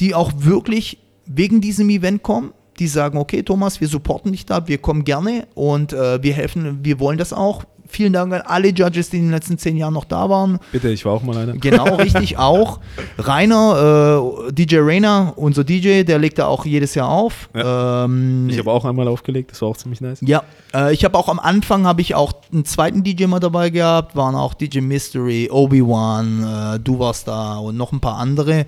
die 0.00 0.14
auch 0.14 0.32
wirklich 0.36 0.98
wegen 1.26 1.60
diesem 1.60 1.88
Event 1.90 2.22
kommen. 2.22 2.52
Die 2.78 2.86
sagen, 2.88 3.18
okay, 3.18 3.42
Thomas, 3.42 3.80
wir 3.80 3.88
supporten 3.88 4.32
dich 4.32 4.46
da, 4.46 4.66
wir 4.66 4.78
kommen 4.78 5.04
gerne 5.04 5.46
und 5.54 5.92
äh, 5.92 6.22
wir 6.22 6.32
helfen, 6.32 6.80
wir 6.82 6.98
wollen 7.00 7.18
das 7.18 7.32
auch. 7.32 7.64
Vielen 7.86 8.14
Dank 8.14 8.32
an 8.32 8.40
alle 8.46 8.68
Judges, 8.68 9.10
die 9.10 9.18
in 9.18 9.24
den 9.24 9.32
letzten 9.32 9.58
zehn 9.58 9.76
Jahren 9.76 9.92
noch 9.92 10.06
da 10.06 10.30
waren. 10.30 10.58
Bitte, 10.72 10.88
ich 10.88 11.04
war 11.04 11.12
auch 11.12 11.22
mal 11.22 11.36
einer. 11.36 11.52
Genau, 11.58 11.96
richtig 11.96 12.38
auch. 12.38 12.80
Rainer, 13.18 14.46
äh, 14.48 14.52
DJ 14.52 14.76
Rainer, 14.80 15.34
unser 15.36 15.62
DJ, 15.64 16.02
der 16.04 16.18
legt 16.18 16.38
da 16.38 16.46
auch 16.46 16.64
jedes 16.64 16.94
Jahr 16.94 17.08
auf. 17.10 17.50
Ähm, 17.54 18.48
Ich 18.48 18.58
habe 18.58 18.70
auch 18.72 18.86
einmal 18.86 19.06
aufgelegt, 19.08 19.50
das 19.50 19.60
war 19.60 19.68
auch 19.68 19.76
ziemlich 19.76 20.00
nice. 20.00 20.20
ja, 20.22 20.42
äh, 20.74 20.94
ich 20.94 21.04
habe 21.04 21.18
auch 21.18 21.28
am 21.28 21.38
Anfang 21.38 21.86
habe 21.86 22.00
ich 22.00 22.14
auch 22.14 22.32
einen 22.50 22.64
zweiten 22.64 23.02
DJ 23.04 23.26
mal 23.26 23.40
dabei 23.40 23.68
gehabt, 23.68 24.16
waren 24.16 24.34
auch 24.34 24.54
DJ 24.54 24.80
Mystery, 24.80 25.50
Obi-Wan, 25.50 26.76
äh, 26.76 26.80
du 26.80 26.98
warst 26.98 27.28
da 27.28 27.56
und 27.58 27.76
noch 27.76 27.92
ein 27.92 28.00
paar 28.00 28.16
andere. 28.16 28.64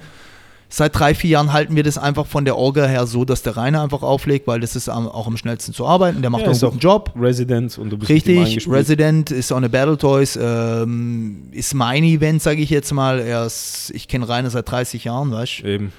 Seit 0.76 0.98
drei, 0.98 1.14
vier 1.14 1.30
Jahren 1.30 1.52
halten 1.52 1.76
wir 1.76 1.84
das 1.84 1.98
einfach 1.98 2.26
von 2.26 2.44
der 2.44 2.56
Orga 2.56 2.86
her 2.86 3.06
so, 3.06 3.24
dass 3.24 3.42
der 3.42 3.56
Rainer 3.56 3.80
einfach 3.84 4.02
auflegt, 4.02 4.48
weil 4.48 4.58
das 4.58 4.74
ist 4.74 4.88
auch 4.88 5.24
am 5.28 5.36
schnellsten 5.36 5.72
zu 5.72 5.86
arbeiten. 5.86 6.20
Der 6.20 6.30
macht 6.30 6.42
Ja, 6.42 6.48
auch 6.48 6.52
einen 6.52 6.60
guten 6.60 6.78
auch 6.78 6.82
Job. 6.82 7.12
Resident 7.16 7.78
und 7.78 7.90
du 7.90 7.96
bist 7.96 8.10
Richtig. 8.10 8.68
Resident 8.68 9.30
ist 9.30 9.52
on 9.52 9.62
a 9.62 9.68
Battle 9.68 9.96
Toys, 9.96 10.36
ähm, 10.36 11.44
ist 11.52 11.74
mein 11.74 12.02
Event, 12.02 12.42
sage 12.42 12.60
ich 12.60 12.70
jetzt 12.70 12.92
mal. 12.92 13.20
Ist, 13.20 13.92
ich 13.94 14.08
kenne 14.08 14.28
Rainer 14.28 14.50
seit 14.50 14.68
30 14.68 15.04
Jahren, 15.04 15.30
weißt 15.30 15.60
du? 15.60 15.68
Eben. 15.68 15.92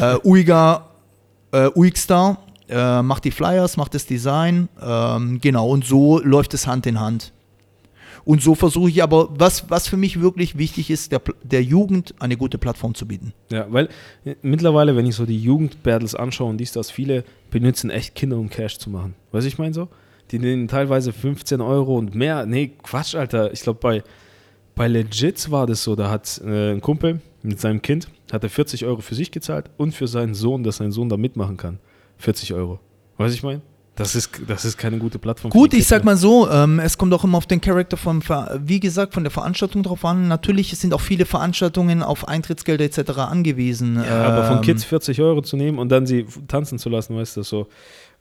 äh, 0.00 0.14
Uiga, 0.22 0.86
äh, 1.50 1.68
Uigstar 1.74 2.38
äh, 2.68 3.02
macht 3.02 3.24
die 3.24 3.32
Flyers, 3.32 3.76
macht 3.76 3.94
das 3.96 4.06
Design. 4.06 4.68
Ähm, 4.80 5.40
genau, 5.40 5.70
und 5.70 5.84
so 5.84 6.20
läuft 6.20 6.54
es 6.54 6.68
Hand 6.68 6.86
in 6.86 7.00
Hand. 7.00 7.32
Und 8.24 8.42
so 8.42 8.54
versuche 8.54 8.90
ich 8.90 9.02
aber, 9.02 9.28
was, 9.38 9.70
was 9.70 9.88
für 9.88 9.96
mich 9.96 10.20
wirklich 10.20 10.58
wichtig 10.58 10.90
ist, 10.90 11.12
der, 11.12 11.22
der 11.42 11.62
Jugend 11.62 12.14
eine 12.18 12.36
gute 12.36 12.58
Plattform 12.58 12.94
zu 12.94 13.06
bieten. 13.06 13.32
Ja, 13.50 13.66
weil 13.70 13.88
äh, 14.24 14.34
mittlerweile, 14.42 14.96
wenn 14.96 15.06
ich 15.06 15.14
so 15.14 15.26
die 15.26 15.38
Jugendbattles 15.38 16.14
anschaue 16.14 16.50
und 16.50 16.58
dies, 16.58 16.72
das, 16.72 16.90
viele 16.90 17.24
benutzen 17.50 17.90
echt 17.90 18.14
Kinder, 18.14 18.36
um 18.38 18.50
Cash 18.50 18.78
zu 18.78 18.90
machen. 18.90 19.14
Weißt 19.32 19.44
du, 19.44 19.48
ich 19.48 19.58
meine 19.58 19.74
so? 19.74 19.88
Die 20.30 20.38
nehmen 20.38 20.68
teilweise 20.68 21.12
15 21.12 21.60
Euro 21.60 21.96
und 21.98 22.14
mehr. 22.14 22.46
Nee, 22.46 22.72
Quatsch, 22.82 23.14
Alter. 23.14 23.52
Ich 23.52 23.62
glaube, 23.62 23.80
bei, 23.80 24.02
bei 24.74 24.86
Legits 24.86 25.50
war 25.50 25.66
das 25.66 25.82
so, 25.82 25.96
da 25.96 26.10
hat 26.10 26.40
äh, 26.44 26.72
ein 26.72 26.80
Kumpel 26.80 27.20
mit 27.42 27.60
seinem 27.60 27.82
Kind, 27.82 28.08
hat 28.30 28.44
er 28.44 28.50
40 28.50 28.84
Euro 28.84 29.00
für 29.00 29.14
sich 29.14 29.32
gezahlt 29.32 29.70
und 29.76 29.92
für 29.92 30.06
seinen 30.06 30.34
Sohn, 30.34 30.62
dass 30.62 30.76
sein 30.76 30.92
Sohn 30.92 31.08
da 31.08 31.16
mitmachen 31.16 31.56
kann. 31.56 31.78
40 32.18 32.54
Euro. 32.54 32.78
Weißt 33.16 33.34
du, 33.34 33.36
ich 33.36 33.42
meine? 33.42 33.62
Das 34.00 34.14
ist, 34.14 34.30
das 34.48 34.64
ist 34.64 34.78
keine 34.78 34.96
gute 34.96 35.18
Plattform. 35.18 35.50
Gut, 35.50 35.74
ich 35.74 35.86
sag 35.86 36.04
mal 36.04 36.16
so, 36.16 36.48
ähm, 36.50 36.80
es 36.80 36.96
kommt 36.96 37.12
auch 37.12 37.22
immer 37.22 37.36
auf 37.36 37.46
den 37.46 37.60
Charakter 37.60 37.98
von, 37.98 38.22
wie 38.64 38.80
gesagt, 38.80 39.12
von 39.12 39.24
der 39.24 39.30
Veranstaltung 39.30 39.82
drauf 39.82 40.06
an. 40.06 40.26
Natürlich 40.26 40.76
sind 40.78 40.94
auch 40.94 41.02
viele 41.02 41.26
Veranstaltungen 41.26 42.02
auf 42.02 42.26
Eintrittsgelder 42.26 42.82
etc. 42.84 43.10
angewiesen. 43.18 43.96
Ja, 44.02 44.22
aber 44.24 44.44
von 44.46 44.56
Ähm, 44.56 44.62
Kids 44.62 44.84
40 44.84 45.20
Euro 45.20 45.42
zu 45.42 45.58
nehmen 45.58 45.78
und 45.78 45.90
dann 45.90 46.06
sie 46.06 46.24
tanzen 46.48 46.78
zu 46.78 46.88
lassen, 46.88 47.14
weißt 47.14 47.36
du, 47.36 47.42
so, 47.42 47.66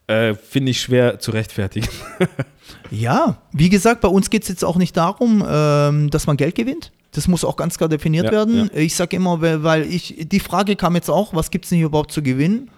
äh, 0.07 0.33
finde 0.33 0.71
ich 0.71 0.81
schwer 0.81 1.19
zu 1.19 1.31
rechtfertigen. 1.31 1.87
Ja, 2.91 3.37
wie 3.51 3.69
gesagt, 3.69 4.01
bei 4.01 4.07
uns 4.07 4.29
geht 4.29 4.43
es 4.43 4.49
jetzt 4.49 4.65
auch 4.65 4.75
nicht 4.77 4.95
darum, 4.97 5.43
ähm, 5.47 6.09
dass 6.09 6.27
man 6.27 6.37
Geld 6.37 6.55
gewinnt. 6.55 6.91
Das 7.11 7.27
muss 7.27 7.43
auch 7.43 7.55
ganz 7.55 7.77
klar 7.77 7.89
definiert 7.89 8.25
Ja, 8.25 8.31
werden. 8.31 8.69
Ich 8.75 8.95
sage 8.95 9.15
immer, 9.15 9.41
weil 9.41 9.63
weil 9.63 9.83
ich, 9.85 10.15
die 10.27 10.39
Frage 10.39 10.75
kam 10.75 10.95
jetzt 10.95 11.09
auch, 11.09 11.33
was 11.33 11.49
gibt 11.51 11.65
es 11.65 11.69
denn 11.69 11.77
hier 11.77 11.87
überhaupt 11.87 12.11
zu 12.11 12.21
gewinnen? 12.21 12.69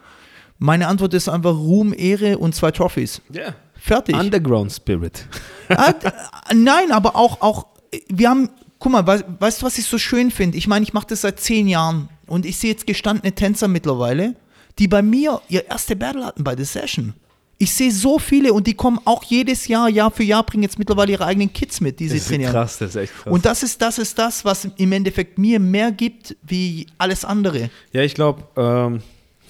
Meine 0.64 0.88
Antwort 0.88 1.16
ist 1.16 1.28
einfach 1.28 1.55
Ruhm, 1.55 1.91
Ehre 1.97 2.38
und 2.38 2.53
zwei 2.53 2.70
Trophies. 2.70 3.20
Ja. 3.34 3.55
Fertig. 3.74 4.16
Underground 4.16 4.72
Spirit. 4.72 5.26
Ah, 5.70 5.89
äh, 5.89 6.53
nein, 6.53 6.91
aber 6.91 7.16
auch, 7.16 7.41
auch, 7.41 7.66
wir 8.09 8.30
haben, 8.30 8.47
guck 8.78 8.91
mal, 8.91 9.07
weißt, 9.07 9.26
weißt 9.39 9.62
du, 9.62 9.66
was 9.66 9.80
ich 9.80 9.86
so 9.86 9.97
schön 9.97 10.30
finde? 10.30 10.59
Ich 10.59 10.68
meine, 10.68 10.84
ich 10.84 10.93
mache 10.93 11.07
das 11.07 11.22
seit 11.22 11.39
zehn 11.39 11.68
Jahren 11.68 12.09
und 12.28 12.45
ich 12.45 12.59
sehe 12.59 12.70
jetzt 12.70 12.86
gestandene 12.86 13.34
Tänzer 13.34 13.68
mittlerweile, 13.68 14.36
die 14.78 14.88
bei 14.88 15.01
mir 15.01 15.41
ihr 15.49 15.66
erste 15.68 15.95
Battle 15.95 16.24
hatten 16.24 16.43
bei 16.43 16.53
der 16.55 16.66
Session. 16.66 17.16
Ich 17.57 17.74
sehe 17.74 17.91
so 17.91 18.20
viele 18.20 18.53
und 18.53 18.68
die 18.68 18.76
kommen 18.76 18.99
auch 19.05 19.24
jedes 19.24 19.68
Jahr, 19.68 19.89
Jahr 19.89 20.12
für 20.12 20.24
Jahr, 20.24 20.43
bringen 20.43 20.62
jetzt 20.62 20.78
mittlerweile 20.78 21.14
ihre 21.14 21.26
eigenen 21.26 21.51
Kids 21.51 21.82
mit, 21.82 21.99
die 21.99 22.07
sie 22.07 22.16
Das 22.18 22.22
ist 22.24 22.30
trainieren. 22.30 22.51
krass, 22.51 22.78
das 22.78 22.91
ist 22.91 22.95
echt 22.97 23.16
krass. 23.16 23.34
Und 23.34 23.45
das 23.47 23.64
ist, 23.64 23.82
das 23.82 23.97
ist 23.97 24.20
das, 24.20 24.45
was 24.45 24.66
im 24.78 24.91
Endeffekt 24.91 25.39
mir 25.39 25.59
mehr 25.59 25.91
gibt 25.91 26.36
wie 26.43 26.86
alles 26.99 27.26
andere. 27.26 27.72
ja, 27.93 28.03
ich 28.03 28.14
glaube, 28.14 28.43
ähm, 28.55 29.01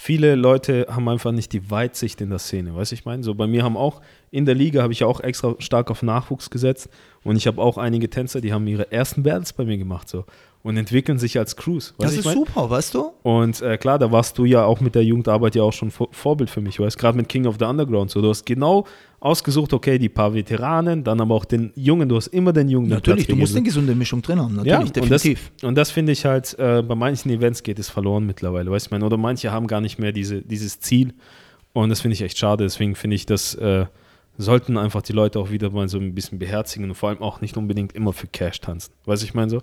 viele 0.02 0.34
Leute 0.34 0.88
haben 0.90 1.08
einfach 1.08 1.32
nicht 1.32 1.54
die 1.54 1.70
Weitsicht 1.70 2.22
in 2.22 2.32
der 2.32 2.40
Szene, 2.40 2.76
weißt 2.76 2.92
du, 2.92 2.96
ich 2.96 3.06
meine? 3.06 3.22
So 3.22 3.36
bei 3.36 3.46
mir 3.46 3.64
haben 3.64 3.78
auch, 3.78 4.02
in 4.32 4.48
der 4.48 4.56
Liga 4.56 4.82
habe 4.82 4.94
ich 4.94 5.04
auch 5.04 5.20
extra 5.20 5.56
stark 5.60 5.92
auf 5.92 6.02
Nachwuchs 6.02 6.50
gesetzt 6.50 6.90
und 7.24 7.36
ich 7.36 7.46
habe 7.46 7.62
auch 7.62 7.78
einige 7.78 8.10
Tänzer, 8.10 8.42
die 8.42 8.52
haben 8.52 8.66
ihre 8.66 8.92
ersten 8.92 9.22
Battles 9.22 9.54
bei 9.54 9.64
mir 9.64 9.78
gemacht 9.78 10.10
so 10.10 10.26
und 10.64 10.78
entwickeln 10.78 11.18
sich 11.18 11.38
als 11.40 11.56
Crews. 11.56 11.94
Das 11.98 12.16
ist 12.16 12.26
mein? 12.26 12.36
super, 12.36 12.70
weißt 12.70 12.94
du? 12.94 13.12
Und 13.24 13.62
äh, 13.62 13.78
klar, 13.78 13.98
da 13.98 14.12
warst 14.12 14.38
du 14.38 14.46
ja 14.46 14.64
auch 14.64 14.80
mit 14.80 14.96
der 14.96 15.04
Jugendarbeit 15.04 15.56
ja 15.56 15.64
auch 15.64 15.74
schon 15.74 15.90
Vor 15.92 16.10
Vorbild 16.12 16.50
für 16.50 16.62
mich, 16.62 16.80
weißt 16.80 16.98
gerade 16.98 17.18
mit 17.18 17.30
King 17.30 17.48
of 17.48 17.56
the 17.60 17.66
Underground. 17.66 18.12
So, 18.12 18.22
du 18.22 18.30
hast 18.30 18.46
genau 18.46 18.86
ausgesucht, 19.20 19.72
okay, 19.74 20.00
die 20.00 20.10
paar 20.10 20.34
Veteranen, 20.34 21.04
dann 21.04 21.22
aber 21.22 21.36
auch 21.36 21.46
den 21.46 21.72
Jungen, 21.76 22.10
du 22.10 22.16
hast 22.16 22.28
immer 22.28 22.54
den 22.54 22.70
Jungen 22.70 22.90
Natürlich, 22.90 23.28
du 23.28 23.36
musst 23.36 23.54
eine 23.54 23.62
gegeben. 23.62 23.66
gesunde 23.66 23.96
Mischung 23.96 24.22
drin 24.22 24.40
haben, 24.40 24.56
ja, 24.66 24.80
natürlich, 24.80 25.04
und 25.04 25.12
das, 25.12 25.22
definitiv. 25.22 25.52
und 25.62 25.76
das 25.76 25.92
finde 25.92 26.12
ich 26.12 26.26
halt, 26.26 26.58
äh, 26.58 26.82
bei 26.82 26.96
manchen 26.96 27.30
Events 27.30 27.62
geht 27.62 27.78
es 27.78 27.88
verloren 27.88 28.26
mittlerweile, 28.26 28.72
weißt 28.72 28.86
du, 28.86 28.88
ich 28.88 28.92
meine, 28.92 29.06
oder 29.06 29.18
manche 29.18 29.52
haben 29.52 29.68
gar 29.68 29.80
nicht 29.80 30.00
mehr 30.00 30.12
diese, 30.12 30.42
dieses 30.42 30.80
Ziel 30.80 31.14
und 31.74 31.90
das 31.90 32.02
finde 32.02 32.14
ich 32.16 32.22
echt 32.24 32.40
schade, 32.40 32.64
deswegen 32.64 32.96
finde 32.96 33.16
ich, 33.16 33.28
das 33.28 33.54
äh, 33.56 33.86
sollten 34.40 34.76
einfach 34.76 35.04
die 35.04 35.14
Leute 35.14 35.40
auch 35.40 35.52
wieder 35.52 35.70
mal 35.70 35.88
so 35.88 36.00
ein 36.00 36.16
bisschen 36.16 36.40
beherzigen 36.40 36.90
und 36.90 36.96
vor 36.96 37.10
allem 37.10 37.22
auch 37.22 37.42
nicht 37.42 37.58
unbedingt 37.58 37.94
immer 37.94 38.14
für 38.14 38.26
Cash 38.26 38.60
tanzen, 38.62 38.92
weißt 39.06 39.22
du, 39.22 39.28
ich 39.28 39.36
meine 39.36 39.52
so? 39.52 39.62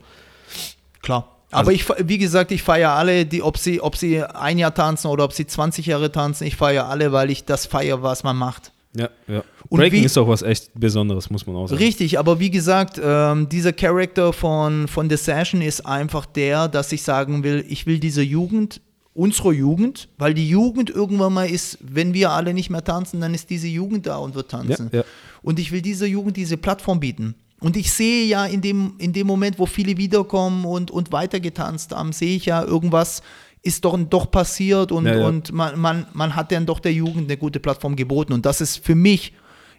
Klar. 1.02 1.34
Aber 1.50 1.72
ich, 1.72 1.86
wie 2.06 2.18
gesagt, 2.18 2.52
ich 2.52 2.62
feiere 2.62 2.90
alle, 2.90 3.24
die, 3.24 3.42
ob 3.42 3.56
sie, 3.56 3.80
ob 3.80 3.96
sie 3.96 4.22
ein 4.22 4.58
Jahr 4.58 4.74
tanzen 4.74 5.06
oder 5.08 5.24
ob 5.24 5.32
sie 5.32 5.46
20 5.46 5.86
Jahre 5.86 6.12
tanzen, 6.12 6.46
ich 6.46 6.56
feiere 6.56 6.86
alle, 6.88 7.10
weil 7.12 7.30
ich 7.30 7.44
das 7.46 7.64
feiere, 7.64 8.02
was 8.02 8.22
man 8.22 8.36
macht. 8.36 8.70
Ja, 8.94 9.08
ja. 9.28 9.42
Und 9.68 9.78
Breaking 9.80 10.02
wie- 10.02 10.04
ist 10.06 10.18
auch 10.18 10.28
was 10.28 10.42
echt 10.42 10.70
Besonderes, 10.74 11.30
muss 11.30 11.46
man 11.46 11.56
auch 11.56 11.66
sagen. 11.68 11.82
Richtig, 11.82 12.18
aber 12.18 12.38
wie 12.38 12.50
gesagt, 12.50 13.00
ähm, 13.02 13.48
dieser 13.48 13.72
Charakter 13.72 14.32
von, 14.34 14.88
von 14.88 15.08
The 15.08 15.16
Session 15.16 15.62
ist 15.62 15.86
einfach 15.86 16.26
der, 16.26 16.68
dass 16.68 16.92
ich 16.92 17.02
sagen 17.02 17.42
will, 17.44 17.64
ich 17.68 17.86
will 17.86 17.98
diese 17.98 18.22
Jugend, 18.22 18.80
unsere 19.14 19.52
Jugend, 19.52 20.08
weil 20.18 20.34
die 20.34 20.48
Jugend 20.48 20.90
irgendwann 20.90 21.32
mal 21.32 21.48
ist, 21.48 21.78
wenn 21.80 22.12
wir 22.12 22.30
alle 22.30 22.52
nicht 22.52 22.68
mehr 22.70 22.84
tanzen, 22.84 23.20
dann 23.22 23.32
ist 23.34 23.48
diese 23.50 23.68
Jugend 23.68 24.06
da 24.06 24.16
und 24.18 24.34
wird 24.34 24.50
tanzen. 24.50 24.90
Ja, 24.92 24.98
ja. 25.00 25.04
Und 25.42 25.58
ich 25.58 25.72
will 25.72 25.80
dieser 25.82 26.06
Jugend 26.06 26.36
diese 26.36 26.56
Plattform 26.58 27.00
bieten. 27.00 27.34
Und 27.60 27.76
ich 27.76 27.92
sehe 27.92 28.24
ja 28.26 28.46
in 28.46 28.60
dem, 28.60 28.94
in 28.98 29.12
dem 29.12 29.26
Moment, 29.26 29.58
wo 29.58 29.66
viele 29.66 29.96
wiederkommen 29.96 30.64
und, 30.64 30.90
und 30.90 31.10
weitergetanzt 31.12 31.92
haben, 31.94 32.12
sehe 32.12 32.36
ich 32.36 32.46
ja, 32.46 32.62
irgendwas 32.62 33.22
ist 33.62 33.84
doch, 33.84 33.98
doch 34.08 34.30
passiert 34.30 34.92
und, 34.92 35.06
Ja, 35.06 35.16
ja. 35.18 35.26
und 35.26 35.52
man, 35.52 35.78
man, 35.78 36.06
man 36.12 36.36
hat 36.36 36.52
dann 36.52 36.64
doch 36.64 36.78
der 36.78 36.92
Jugend 36.92 37.24
eine 37.28 37.36
gute 37.36 37.58
Plattform 37.58 37.96
geboten. 37.96 38.32
Und 38.32 38.46
das 38.46 38.60
ist 38.60 38.84
für 38.84 38.94
mich, 38.94 39.32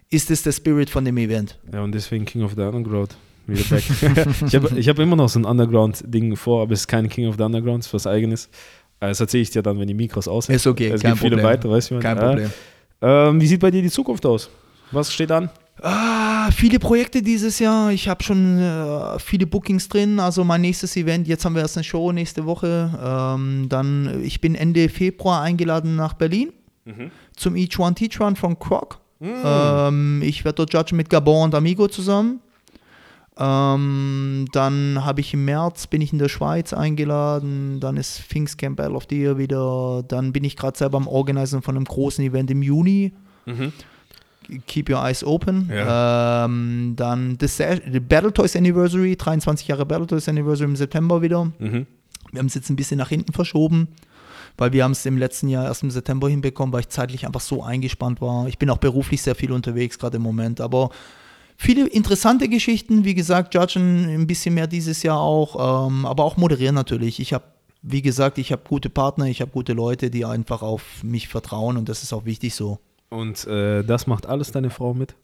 ist 0.10 0.30
es 0.30 0.44
der 0.44 0.52
Spirit 0.52 0.90
von 0.90 1.06
dem 1.06 1.18
Event. 1.18 1.58
Ja, 1.72 1.82
und 1.82 1.94
deswegen 1.94 2.26
King 2.26 2.44
of 2.44 2.54
the 2.56 2.62
Underground. 2.64 3.16
Wieder 3.48 3.64
back. 3.70 3.84
ich 4.48 4.56
habe 4.56 4.80
ich 4.80 4.90
hab 4.90 5.00
immer 5.00 5.16
noch 5.16 5.30
so 5.30 5.40
ein 5.40 5.46
Underground-Ding 5.46 6.36
vor, 6.36 6.64
aber 6.64 6.74
es 6.74 6.82
ist 6.82 6.88
kein 6.88 7.08
King 7.10 7.28
of 7.30 7.36
the 7.38 7.44
Underground, 7.44 7.84
es 7.84 7.88
ist 7.88 7.94
was 7.94 8.06
eigenes. 8.08 8.46
Äh, 9.00 9.08
Das 9.08 9.22
erzähle 9.22 9.44
ich 9.44 9.52
dir 9.52 9.62
dann, 9.64 9.80
wenn 9.80 9.88
die 9.88 9.94
Mikros 9.94 10.28
aus 10.28 10.48
sind. 10.48 10.56
Ist 10.56 10.68
okay, 10.68 10.90
Es 10.90 11.02
kein 11.02 11.12
gibt 11.12 11.22
viele 11.22 11.38
Problem. 11.38 11.52
weitere, 11.52 11.72
weißt 11.72 11.92
du? 11.92 12.00
Kein 12.00 12.18
ja. 12.18 12.28
Problem. 12.28 12.52
Ähm, 13.02 13.42
wie 13.42 13.48
sieht 13.48 13.62
bei 13.62 13.72
dir 13.72 13.82
die 13.82 13.90
Zukunft 13.90 14.26
aus? 14.26 14.50
Was 14.92 15.12
steht 15.14 15.32
an? 15.32 15.50
Ah, 15.82 16.50
viele 16.52 16.80
Projekte 16.80 17.22
dieses 17.22 17.60
Jahr. 17.60 17.92
Ich 17.92 18.08
habe 18.10 18.24
schon 18.24 18.60
äh, 18.60 19.20
viele 19.20 19.48
Bookings 19.48 19.88
drin. 19.88 20.20
Also 20.20 20.44
mein 20.44 20.62
nächstes 20.62 20.96
Event, 20.98 21.28
jetzt 21.28 21.46
haben 21.46 21.56
wir 21.56 21.62
erst 21.62 21.78
eine 21.78 21.84
Show 21.84 22.12
nächste 22.12 22.46
Woche. 22.46 22.92
Ähm, 23.02 23.68
dann, 23.70 24.22
ich 24.24 24.42
bin 24.42 24.56
Ende 24.56 24.90
Februar 24.90 25.42
eingeladen 25.42 25.96
nach 25.96 26.14
Berlin 26.14 26.52
zum 27.36 27.56
Each 27.56 27.80
One 27.80 27.96
Teach 27.96 28.20
One 28.20 28.36
von 28.36 28.58
Croc. 28.60 29.00
Ähm, 29.22 30.22
ich 30.24 30.44
werde 30.46 30.56
dort 30.58 30.74
judgen 30.74 30.98
mit 30.98 31.10
Gabon 31.10 31.46
und 31.46 31.56
Amigo 31.56 31.88
zusammen. 31.88 32.42
Ähm, 33.38 34.48
dann 34.52 35.06
habe 35.06 35.22
ich 35.22 35.34
im 35.34 35.46
März 35.46 35.88
bin 35.88 36.02
ich 36.02 36.12
in 36.12 36.20
der 36.20 36.28
Schweiz 36.30 36.74
eingeladen. 36.74 37.80
Dann 37.80 37.96
ist 37.96 38.20
Pfingstcamp 38.20 38.76
Battle 38.78 38.96
of 38.96 39.06
the 39.10 39.18
Year 39.18 39.38
wieder. 39.38 40.04
Dann 40.08 40.34
bin 40.34 40.44
ich 40.44 40.58
gerade 40.58 40.78
selber 40.78 40.98
am 40.98 41.08
Organisieren 41.08 41.62
von 41.62 41.76
einem 41.78 41.86
großen 41.86 42.24
Event 42.26 42.52
im 42.52 42.62
Juni. 42.64 43.14
Keep 44.68 44.90
Your 44.90 45.04
Eyes 45.04 45.24
Open. 45.24 45.70
Ja. 45.72 46.46
Ähm, 46.46 46.94
dann 46.96 47.38
the 47.40 48.00
Battletoys 48.00 48.56
Anniversary, 48.56 49.16
23 49.16 49.68
Jahre 49.68 49.86
Battletoys 49.86 50.28
Anniversary 50.28 50.70
im 50.70 50.76
September 50.76 51.22
wieder. 51.22 51.46
Mhm. 51.60 51.86
Wir 52.32 52.40
haben 52.40 52.48
es 52.48 52.54
jetzt 52.54 52.70
ein 52.70 52.76
bisschen 52.76 52.98
nach 52.98 53.10
hinten 53.10 53.34
verschoben, 53.34 53.88
weil 54.58 54.72
wir 54.74 54.84
haben 54.84 54.92
es 54.92 55.06
im 55.06 55.18
letzten 55.18 55.48
Jahr 55.48 55.66
erst 55.66 55.84
im 55.84 55.92
September 55.92 56.30
hinbekommen, 56.30 56.74
weil 56.74 56.82
ich 56.82 56.90
zeitlich 56.90 57.26
einfach 57.26 57.42
so 57.42 57.64
eingespannt 57.64 58.22
war. 58.22 58.48
Ich 58.48 58.58
bin 58.58 58.70
auch 58.70 58.78
beruflich 58.78 59.22
sehr 59.22 59.36
viel 59.36 59.52
unterwegs 59.52 59.98
gerade 59.98 60.18
im 60.18 60.24
Moment, 60.24 60.62
aber 60.62 60.90
viele 61.58 61.88
interessante 61.88 62.48
Geschichten, 62.50 63.06
wie 63.06 63.16
gesagt, 63.16 63.54
judgen 63.54 64.06
ein 64.10 64.28
bisschen 64.28 64.54
mehr 64.54 64.68
dieses 64.68 65.04
Jahr 65.04 65.20
auch, 65.20 65.88
ähm, 65.88 66.06
aber 66.06 66.24
auch 66.24 66.38
moderieren 66.38 66.76
natürlich. 66.76 67.20
Ich 67.20 67.34
habe, 67.34 67.46
wie 67.82 68.02
gesagt, 68.02 68.38
ich 68.38 68.52
habe 68.52 68.62
gute 68.68 68.90
Partner, 68.90 69.26
ich 69.26 69.42
habe 69.42 69.52
gute 69.52 69.74
Leute, 69.74 70.10
die 70.10 70.26
einfach 70.26 70.62
auf 70.62 71.04
mich 71.04 71.28
vertrauen 71.28 71.78
und 71.78 71.90
das 71.90 72.04
ist 72.04 72.14
auch 72.14 72.26
wichtig 72.26 72.54
so. 72.54 72.80
Und 73.10 73.46
äh, 73.48 73.84
das 73.84 74.08
macht 74.08 74.26
alles 74.26 74.52
deine 74.52 74.70
Frau 74.70 74.94
mit? 74.94 75.16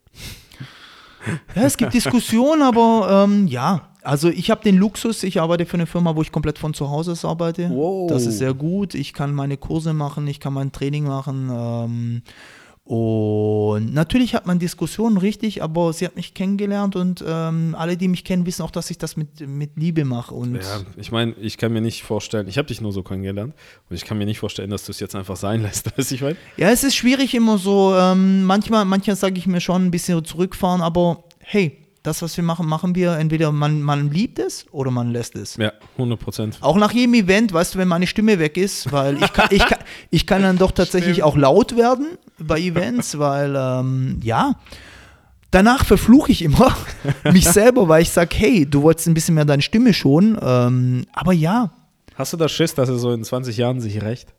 Ja, 1.55 1.63
es 1.63 1.77
gibt 1.77 1.93
Diskussionen, 1.93 2.61
aber 2.61 3.25
ähm, 3.25 3.47
ja, 3.47 3.89
also 4.03 4.29
ich 4.29 4.51
habe 4.51 4.61
den 4.61 4.77
Luxus, 4.77 5.23
ich 5.23 5.41
arbeite 5.41 5.65
für 5.65 5.75
eine 5.75 5.87
Firma, 5.87 6.15
wo 6.15 6.21
ich 6.21 6.31
komplett 6.31 6.59
von 6.59 6.73
zu 6.73 6.89
Hause 6.89 7.13
aus 7.13 7.25
arbeite. 7.25 7.69
Wow. 7.69 8.09
Das 8.09 8.25
ist 8.25 8.37
sehr 8.37 8.53
gut. 8.53 8.93
Ich 8.93 9.13
kann 9.13 9.33
meine 9.33 9.57
Kurse 9.57 9.93
machen, 9.93 10.27
ich 10.27 10.39
kann 10.39 10.53
mein 10.53 10.71
Training 10.71 11.05
machen. 11.05 11.49
Ähm, 11.51 12.21
und 12.85 13.95
natürlich 13.95 14.35
hat 14.35 14.45
man 14.45 14.59
Diskussionen, 14.59 15.17
richtig, 15.17 15.63
aber 15.63 15.91
sie 15.91 16.05
hat 16.05 16.15
mich 16.15 16.35
kennengelernt 16.35 16.95
und 16.95 17.23
ähm, 17.27 17.75
alle, 17.75 17.97
die 17.97 18.07
mich 18.07 18.23
kennen, 18.23 18.45
wissen 18.45 18.61
auch, 18.61 18.69
dass 18.69 18.91
ich 18.91 18.99
das 18.99 19.17
mit, 19.17 19.39
mit 19.47 19.71
Liebe 19.75 20.05
mache. 20.05 20.35
Und 20.35 20.57
Ja, 20.57 20.81
ich 20.95 21.11
meine, 21.11 21.33
ich 21.41 21.57
kann 21.57 21.73
mir 21.73 21.81
nicht 21.81 22.03
vorstellen, 22.03 22.47
ich 22.47 22.59
habe 22.59 22.67
dich 22.67 22.81
nur 22.81 22.91
so 22.91 23.01
kennengelernt 23.01 23.55
und 23.89 23.95
ich 23.95 24.05
kann 24.05 24.19
mir 24.19 24.25
nicht 24.25 24.37
vorstellen, 24.37 24.69
dass 24.69 24.85
du 24.85 24.91
es 24.91 24.99
jetzt 24.99 25.15
einfach 25.15 25.35
sein 25.35 25.61
lässt, 25.63 25.97
weißt 25.97 26.11
du, 26.11 26.15
ich 26.15 26.21
meine? 26.21 26.37
Ja, 26.57 26.69
es 26.69 26.83
ist 26.83 26.95
schwierig 26.95 27.33
immer 27.33 27.57
so. 27.57 27.95
Ähm, 27.95 28.43
manchmal 28.43 28.85
manchmal 28.85 29.15
sage 29.15 29.39
ich 29.39 29.47
mir 29.47 29.61
schon 29.61 29.85
ein 29.87 29.91
bisschen 29.91 30.23
zurückfahren, 30.23 30.81
aber 30.81 31.23
hey, 31.39 31.79
das, 32.05 32.21
was 32.21 32.35
wir 32.37 32.43
machen, 32.43 32.67
machen 32.67 32.95
wir. 32.95 33.17
Entweder 33.17 33.51
man, 33.51 33.81
man 33.81 34.11
liebt 34.11 34.39
es 34.39 34.65
oder 34.71 34.91
man 34.91 35.11
lässt 35.11 35.35
es. 35.35 35.57
Ja, 35.57 35.73
100 35.93 36.19
Prozent. 36.19 36.57
Auch 36.61 36.77
nach 36.77 36.91
jedem 36.91 37.13
Event, 37.15 37.53
weißt 37.53 37.75
du, 37.75 37.79
wenn 37.79 37.87
meine 37.87 38.07
Stimme 38.07 38.39
weg 38.39 38.57
ist, 38.57 38.91
weil 38.91 39.21
ich 39.21 39.33
kann, 39.33 39.47
ich 39.51 39.65
kann, 39.65 39.79
ich 40.11 40.27
kann 40.27 40.41
dann 40.41 40.57
doch 40.57 40.71
tatsächlich 40.71 41.23
auch 41.23 41.35
laut 41.35 41.75
werden 41.75 42.17
bei 42.39 42.59
Events, 42.59 43.17
weil, 43.17 43.55
ähm, 43.57 44.19
ja, 44.23 44.55
danach 45.51 45.85
verfluche 45.85 46.31
ich 46.31 46.41
immer 46.41 46.75
mich 47.31 47.47
selber, 47.49 47.87
weil 47.87 48.01
ich 48.01 48.11
sage, 48.11 48.35
hey, 48.37 48.65
du 48.65 48.81
wolltest 48.83 49.07
ein 49.07 49.13
bisschen 49.13 49.35
mehr 49.35 49.45
deine 49.45 49.61
Stimme 49.61 49.93
schon, 49.93 50.37
ähm, 50.41 51.05
aber 51.13 51.33
ja, 51.33 51.71
Hast 52.15 52.31
du 52.31 52.37
da 52.37 52.47
Schiss, 52.47 52.73
dass 52.73 52.87
er 52.87 52.97
so 52.97 53.11
in 53.11 53.25
20 53.25 53.57
Jahren 53.57 53.81
sich 53.81 54.01
rächt? 54.01 54.33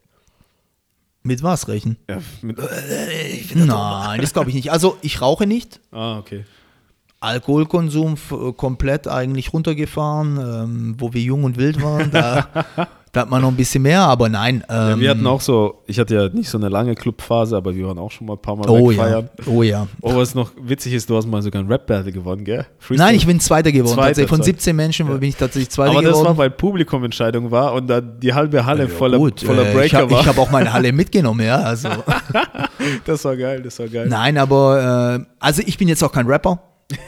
mit 1.26 1.42
was 1.42 1.68
rechnen? 1.68 1.96
Ja, 2.08 2.20
mit, 2.40 2.56
Nein, 3.54 4.20
das 4.20 4.32
glaube 4.32 4.48
ich 4.50 4.54
nicht. 4.54 4.70
Also, 4.70 4.96
ich 5.02 5.20
rauche 5.20 5.46
nicht. 5.46 5.80
ah, 5.90 6.18
okay. 6.18 6.44
Alkoholkonsum 7.26 8.14
äh, 8.30 8.52
komplett 8.52 9.08
eigentlich 9.08 9.52
runtergefahren, 9.52 10.38
ähm, 10.38 10.94
wo 10.98 11.12
wir 11.12 11.20
jung 11.20 11.44
und 11.44 11.58
wild 11.58 11.82
waren. 11.82 12.10
Da, 12.10 12.46
da 13.12 13.20
hat 13.22 13.30
man 13.30 13.42
noch 13.42 13.48
ein 13.48 13.56
bisschen 13.56 13.82
mehr, 13.82 14.02
aber 14.02 14.28
nein. 14.28 14.62
Ja, 14.68 14.92
Ähm, 14.92 15.00
wir 15.00 15.10
hatten 15.10 15.26
auch 15.26 15.40
so, 15.40 15.82
ich 15.86 15.98
hatte 15.98 16.14
ja 16.14 16.28
nicht 16.28 16.48
so 16.48 16.58
eine 16.58 16.68
lange 16.68 16.94
Clubphase, 16.94 17.56
aber 17.56 17.74
wir 17.74 17.86
waren 17.88 17.98
auch 17.98 18.10
schon 18.10 18.26
mal 18.26 18.34
ein 18.34 18.38
paar 18.42 18.56
Mal 18.56 18.68
oh 18.68 18.90
wegfeiern. 18.90 19.28
ja, 19.38 19.52
oh 19.52 19.62
ja. 19.62 19.86
Oh, 20.02 20.14
was 20.14 20.34
noch 20.34 20.52
witzig 20.60 20.92
ist, 20.92 21.08
du 21.10 21.16
hast 21.16 21.26
mal 21.26 21.42
sogar 21.42 21.62
ein 21.62 21.66
Rap-Battle 21.68 22.12
gewonnen, 22.12 22.44
gell? 22.44 22.66
Freestyle. 22.78 23.06
Nein, 23.08 23.16
ich 23.16 23.26
bin 23.26 23.40
Zweiter 23.40 23.72
geworden. 23.72 23.94
Zweiter. 23.94 24.28
Von 24.28 24.38
Zweiter. 24.38 24.44
17 24.44 24.76
Menschen 24.76 25.06
bin 25.18 25.28
ich 25.28 25.36
tatsächlich 25.36 25.70
Zweiter 25.70 25.90
Aber 25.92 26.02
das 26.02 26.12
war, 26.14 26.20
geworden. 26.22 26.38
weil 26.38 26.50
Publikumentscheidung 26.50 27.50
war 27.50 27.72
und 27.74 27.86
dann 27.88 28.20
die 28.20 28.34
halbe 28.34 28.64
Halle 28.64 28.88
voller, 28.88 29.18
Gut, 29.18 29.40
voller 29.40 29.68
äh, 29.70 29.72
Breaker 29.72 29.84
ich 29.86 29.94
habe 29.94 30.10
war. 30.10 30.26
hab 30.26 30.38
auch 30.38 30.50
meine 30.50 30.72
Halle 30.72 30.92
mitgenommen, 30.92 31.44
ja. 31.44 31.56
Also. 31.56 31.88
das 33.04 33.24
war 33.24 33.36
geil, 33.36 33.62
das 33.62 33.78
war 33.78 33.88
geil. 33.88 34.06
Nein, 34.08 34.36
aber 34.38 35.18
äh, 35.20 35.24
also 35.40 35.62
ich 35.64 35.78
bin 35.78 35.88
jetzt 35.88 36.04
auch 36.04 36.12
kein 36.12 36.26
Rapper. 36.26 36.60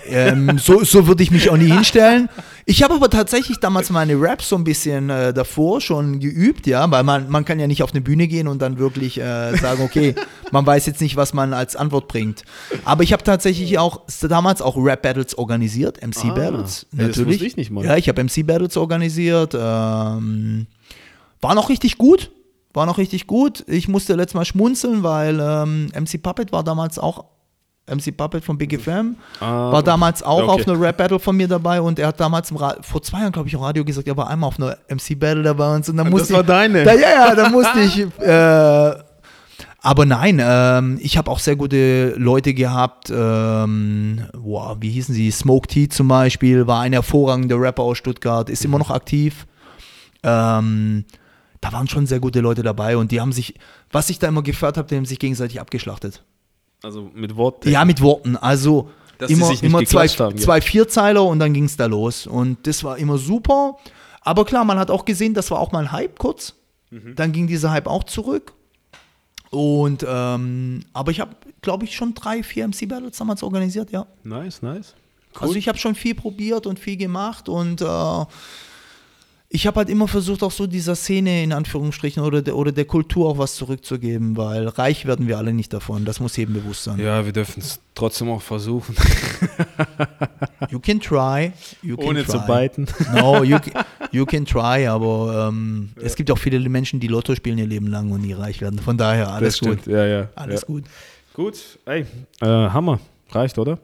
Ähm, 0.09 0.59
so 0.59 0.83
so 0.83 1.07
würde 1.07 1.23
ich 1.23 1.31
mich 1.31 1.51
auch 1.51 1.57
nie 1.57 1.71
hinstellen. 1.71 2.29
Ich 2.67 2.83
habe 2.83 2.95
aber 2.95 3.09
tatsächlich 3.09 3.61
damals 3.61 3.91
meine 3.91 4.15
Raps 4.21 4.49
so 4.49 4.57
ein 4.57 4.65
bisschen 4.65 5.09
äh, 5.09 5.33
davor 5.33 5.81
schon 5.81 6.19
geübt, 6.21 6.67
ja, 6.67 6.91
weil 6.91 7.03
man, 7.05 7.31
man 7.31 7.45
kann 7.45 7.59
ja 7.61 7.67
nicht 7.67 7.83
auf 7.83 7.93
eine 7.93 8.01
Bühne 8.01 8.27
gehen 8.29 8.47
und 8.49 8.61
dann 8.61 8.79
wirklich 8.79 9.19
äh, 9.19 9.57
sagen, 9.57 9.83
okay, 9.83 10.15
man 10.51 10.67
weiß 10.67 10.85
jetzt 10.87 11.01
nicht, 11.01 11.17
was 11.17 11.33
man 11.33 11.55
als 11.55 11.77
Antwort 11.77 12.09
bringt. 12.09 12.43
Aber 12.85 13.05
ich 13.05 13.13
habe 13.13 13.23
tatsächlich 13.23 13.79
auch 13.79 14.03
damals 14.23 14.61
auch 14.61 14.77
Rap-Battles 14.77 15.39
organisiert, 15.39 16.05
MC-Battles, 16.07 16.87
Ah, 16.93 17.03
natürlich. 17.03 17.41
ich 17.43 17.57
nicht 17.57 17.71
mal. 17.71 17.85
Ja, 17.85 17.97
ich 17.97 18.09
habe 18.09 18.23
MC-Battles 18.23 18.77
organisiert. 18.77 19.55
Ähm, 19.55 20.67
war 21.41 21.55
noch 21.55 21.69
richtig 21.71 21.97
gut. 21.99 22.31
War 22.75 22.85
noch 22.85 22.99
richtig 22.99 23.27
gut. 23.27 23.65
Ich 23.67 23.89
musste 23.89 24.15
letztes 24.15 24.35
Mal 24.35 24.45
schmunzeln, 24.45 25.03
weil 25.03 25.41
ähm, 25.41 25.87
MC 25.99 26.23
Puppet 26.23 26.53
war 26.53 26.63
damals 26.65 26.99
auch, 26.99 27.25
MC 27.89 28.17
Puppet 28.17 28.45
von 28.45 28.57
Big 28.59 28.79
FM, 28.81 29.17
Ah, 29.41 29.73
war 29.73 29.83
damals 29.83 30.23
auch 30.23 30.43
okay. 30.43 30.63
auf 30.63 30.69
einer 30.69 30.81
Rap-Battle 30.81 31.19
von 31.19 31.37
mir 31.37 31.49
dabei 31.49 31.81
und 31.81 31.99
er 31.99 32.09
hat 32.09 32.21
damals 32.21 32.53
vor 32.83 33.03
zwei 33.03 33.21
Jahren, 33.21 33.33
glaube 33.33 33.49
ich, 33.49 33.55
im 33.55 33.61
Radio 33.61 33.85
gesagt, 33.85 34.07
er 34.07 34.17
war 34.17 34.29
einmal 34.29 34.49
auf 34.49 34.59
einer 34.61 34.77
MC-Battle 34.89 35.43
dabei 35.43 35.75
und 35.75 35.85
so. 35.85 35.93
Und 35.93 35.99
dann 35.99 36.07
Das 36.07 36.13
musste 36.21 36.35
war 36.35 36.41
ich, 36.41 36.47
deine. 36.47 36.85
Da, 36.85 36.95
ja, 36.95 37.11
ja, 37.11 37.35
da 37.35 37.49
musste 37.49 37.81
ich. 37.81 38.07
Äh, 38.21 39.09
aber 39.81 40.05
nein, 40.07 40.41
ähm, 40.43 40.99
ich 41.01 41.17
habe 41.17 41.31
auch 41.31 41.39
sehr 41.39 41.55
gute 41.57 42.15
Leute 42.17 42.53
gehabt. 42.53 43.11
Ähm, 43.11 44.27
wow, 44.37 44.77
wie 44.81 44.91
hießen 44.91 45.15
sie? 45.15 45.31
Smoke 45.31 45.69
T 45.69 45.89
zum 45.89 46.09
Beispiel 46.09 46.67
war 46.67 46.81
ein 46.83 46.93
hervorragender 46.93 47.61
Rapper 47.61 47.85
aus 47.85 47.99
Stuttgart, 47.99 48.51
ist 48.51 48.65
immer 48.65 48.79
noch 48.79 48.91
aktiv. 48.91 49.47
Ähm, 50.25 51.05
da 51.61 51.73
waren 51.73 51.89
schon 51.89 52.07
sehr 52.07 52.21
gute 52.21 52.41
Leute 52.41 52.63
dabei 52.63 52.97
und 52.97 53.13
die 53.13 53.21
haben 53.21 53.33
sich, 53.33 53.55
was 53.91 54.11
ich 54.11 54.19
da 54.19 54.29
immer 54.29 54.43
gefördert 54.43 54.79
habe, 54.79 54.89
die 54.89 54.97
haben 54.97 55.05
sich 55.07 55.19
gegenseitig 55.19 55.61
abgeschlachtet. 55.61 56.25
Also 56.83 57.11
mit 57.15 57.37
Wort. 57.37 57.67
Ja, 57.67 57.85
mit 57.85 58.01
Worten. 58.01 58.37
Also 58.37 58.91
Dass 59.19 59.31
immer, 59.31 59.51
immer 59.63 59.85
zwei, 59.85 60.07
haben, 60.09 60.37
ja. 60.37 60.43
zwei 60.43 60.61
Vierzeiler 60.61 61.25
und 61.25 61.39
dann 61.39 61.53
ging 61.53 61.65
es 61.65 61.77
da 61.77 61.87
los. 61.87 62.27
Und 62.27 62.67
das 62.67 62.85
war 62.85 62.99
immer 62.99 63.19
super. 63.19 63.77
Aber 64.21 64.45
klar, 64.45 64.65
man 64.65 64.79
hat 64.79 64.91
auch 64.91 65.05
gesehen, 65.05 65.35
das 65.35 65.51
war 65.51 65.59
auch 65.59 65.73
mal 65.73 65.85
ein 65.85 65.93
Hype 65.93 66.19
kurz. 66.19 66.55
Mhm. 66.91 67.15
Dann 67.17 67.33
ging 67.33 67.47
dieser 67.47 67.71
Hype 67.71 67.87
auch 67.87 68.05
zurück. 68.05 68.53
Und 69.51 70.05
ähm, 70.07 70.85
aber 70.93 71.11
ich 71.11 71.21
habe, 71.21 71.35
glaube 71.63 71.85
ich, 71.85 71.95
schon 71.97 72.15
drei, 72.15 72.43
vier 72.43 72.69
MC-Battles 72.69 73.17
damals 73.17 73.43
organisiert, 73.43 73.91
ja. 73.91 74.07
Nice, 74.23 74.63
nice. 74.63 74.95
Also 75.41 75.55
ich 75.55 75.69
habe 75.69 75.79
schon 75.79 75.95
viel 75.95 76.15
probiert 76.15 76.67
und 76.67 76.79
viel 76.79 76.97
gemacht 76.97 77.49
und 77.49 77.81
äh, 77.81 78.25
ich 79.51 79.67
habe 79.67 79.79
halt 79.79 79.89
immer 79.89 80.07
versucht, 80.09 80.43
auch 80.43 80.51
so 80.51 80.67
dieser 80.67 80.95
Szene 80.95 81.43
in 81.43 81.55
Anführungsstrichen 81.55 82.23
oder 82.23 82.43
der, 82.43 82.55
oder 82.55 82.71
der 82.71 82.85
Kultur 82.85 83.29
auch 83.31 83.39
was 83.39 83.55
zurückzugeben, 83.55 84.37
weil 84.37 84.69
reich 84.69 85.07
werden 85.07 85.27
wir 85.27 85.39
alle 85.39 85.55
nicht 85.55 85.73
davon. 85.73 86.05
Das 86.05 86.21
muss 86.21 86.37
jedem 86.37 86.55
bewusst 86.55 86.85
sein. 86.85 86.99
Ja, 86.99 87.25
wir 87.25 87.33
dürfen 87.33 87.61
es 87.61 87.81
trotzdem 87.95 88.29
auch 88.29 88.43
versuchen. 88.43 88.95
You 90.71 90.81
can 90.81 91.01
try. 91.01 91.53
You 91.83 91.97
can 91.97 92.09
Ohne 92.09 92.25
try. 92.25 92.33
zu 92.33 92.41
biten. 92.41 92.87
No, 93.15 93.43
you, 93.43 93.59
you 94.13 94.27
can 94.27 94.45
try, 94.45 94.87
aber 94.87 95.49
ähm, 95.49 95.91
es 95.97 96.15
gibt 96.15 96.31
auch 96.31 96.39
viele 96.39 96.61
Menschen, 96.69 97.01
die 97.01 97.09
Lotto 97.09 97.35
spielen 97.35 97.57
ihr 97.57 97.67
Leben 97.67 97.87
lang 97.87 98.11
und 98.11 98.21
nie 98.21 98.35
reich 98.35 98.61
werden. 98.61 98.79
Von 98.79 98.99
daher 98.99 99.33
alles 99.33 99.59
das 99.59 99.69
gut. 99.69 99.87
Ja, 99.87 100.05
ja. 100.05 100.29
Alles 100.35 100.63
ja. 100.63 100.67
gut. 100.67 100.85
Gut, 101.33 101.79
ey, 101.87 102.05
äh, 102.41 102.47
Hammer. 102.47 103.01
Reicht, 103.31 103.59
oder? 103.59 103.79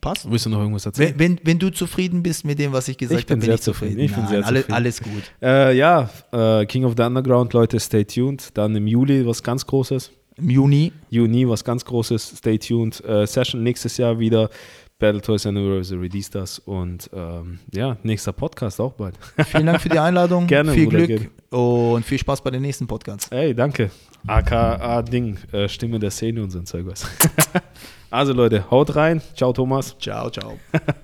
Passt. 0.00 0.30
Willst 0.30 0.46
du 0.46 0.50
noch 0.50 0.60
irgendwas 0.60 0.86
erzählen? 0.86 1.14
Wenn, 1.16 1.38
wenn, 1.38 1.40
wenn 1.44 1.58
du 1.58 1.70
zufrieden 1.70 2.22
bist 2.22 2.44
mit 2.44 2.58
dem, 2.58 2.72
was 2.72 2.88
ich 2.88 2.96
gesagt 2.96 3.20
Ich 3.20 3.26
bin 3.26 3.36
habe, 3.36 3.40
bin 3.40 3.46
sehr 3.46 3.54
ich 3.56 3.60
zufrieden. 3.62 3.92
zufrieden. 3.92 4.04
Ich 4.10 4.14
bin 4.14 4.26
sehr 4.26 4.46
alle, 4.46 4.60
zufrieden. 4.60 4.74
Alles 4.74 5.02
gut. 5.02 5.22
Äh, 5.42 5.76
ja, 5.76 6.10
äh, 6.32 6.66
King 6.66 6.84
of 6.84 6.94
the 6.96 7.02
Underground, 7.02 7.52
Leute, 7.52 7.78
stay 7.80 8.04
tuned. 8.04 8.56
Dann 8.56 8.74
im 8.76 8.86
Juli 8.86 9.26
was 9.26 9.42
ganz 9.42 9.66
Großes. 9.66 10.10
Im 10.36 10.50
Juni. 10.50 10.92
Juni 11.10 11.48
was 11.48 11.62
ganz 11.64 11.84
Großes, 11.84 12.38
stay 12.38 12.58
tuned. 12.58 13.04
Äh, 13.04 13.26
Session 13.26 13.62
nächstes 13.62 13.96
Jahr 13.96 14.18
wieder. 14.18 14.50
Battle 14.98 15.20
Toys 15.20 15.44
Anniversary, 15.44 16.08
dies, 16.08 16.30
das. 16.30 16.60
Und 16.60 17.10
ähm, 17.12 17.58
ja, 17.72 17.96
nächster 18.04 18.32
Podcast 18.32 18.80
auch 18.80 18.92
bald. 18.92 19.16
Vielen 19.46 19.66
Dank 19.66 19.80
für 19.80 19.88
die 19.88 19.98
Einladung. 19.98 20.46
Gerne, 20.48 20.72
Viel 20.72 20.86
Glück 20.86 21.30
und 21.50 22.04
viel 22.04 22.18
Spaß 22.18 22.42
bei 22.42 22.50
den 22.50 22.62
nächsten 22.62 22.86
Podcasts. 22.86 23.28
Ey, 23.30 23.54
danke. 23.54 23.90
AKA 24.26 25.02
Ding, 25.02 25.36
äh, 25.52 25.68
Stimme 25.68 25.98
der 25.98 26.10
Szene 26.10 26.42
und 26.42 26.50
so 26.50 26.58
ein 26.58 26.66
Zeug 26.66 26.86
was. 26.86 27.06
also 28.14 28.32
Leute, 28.32 28.64
haut 28.70 28.94
rein. 28.94 29.20
Ciao, 29.34 29.52
Thomas. 29.52 29.96
Ciao, 29.98 30.30
ciao. 30.30 30.58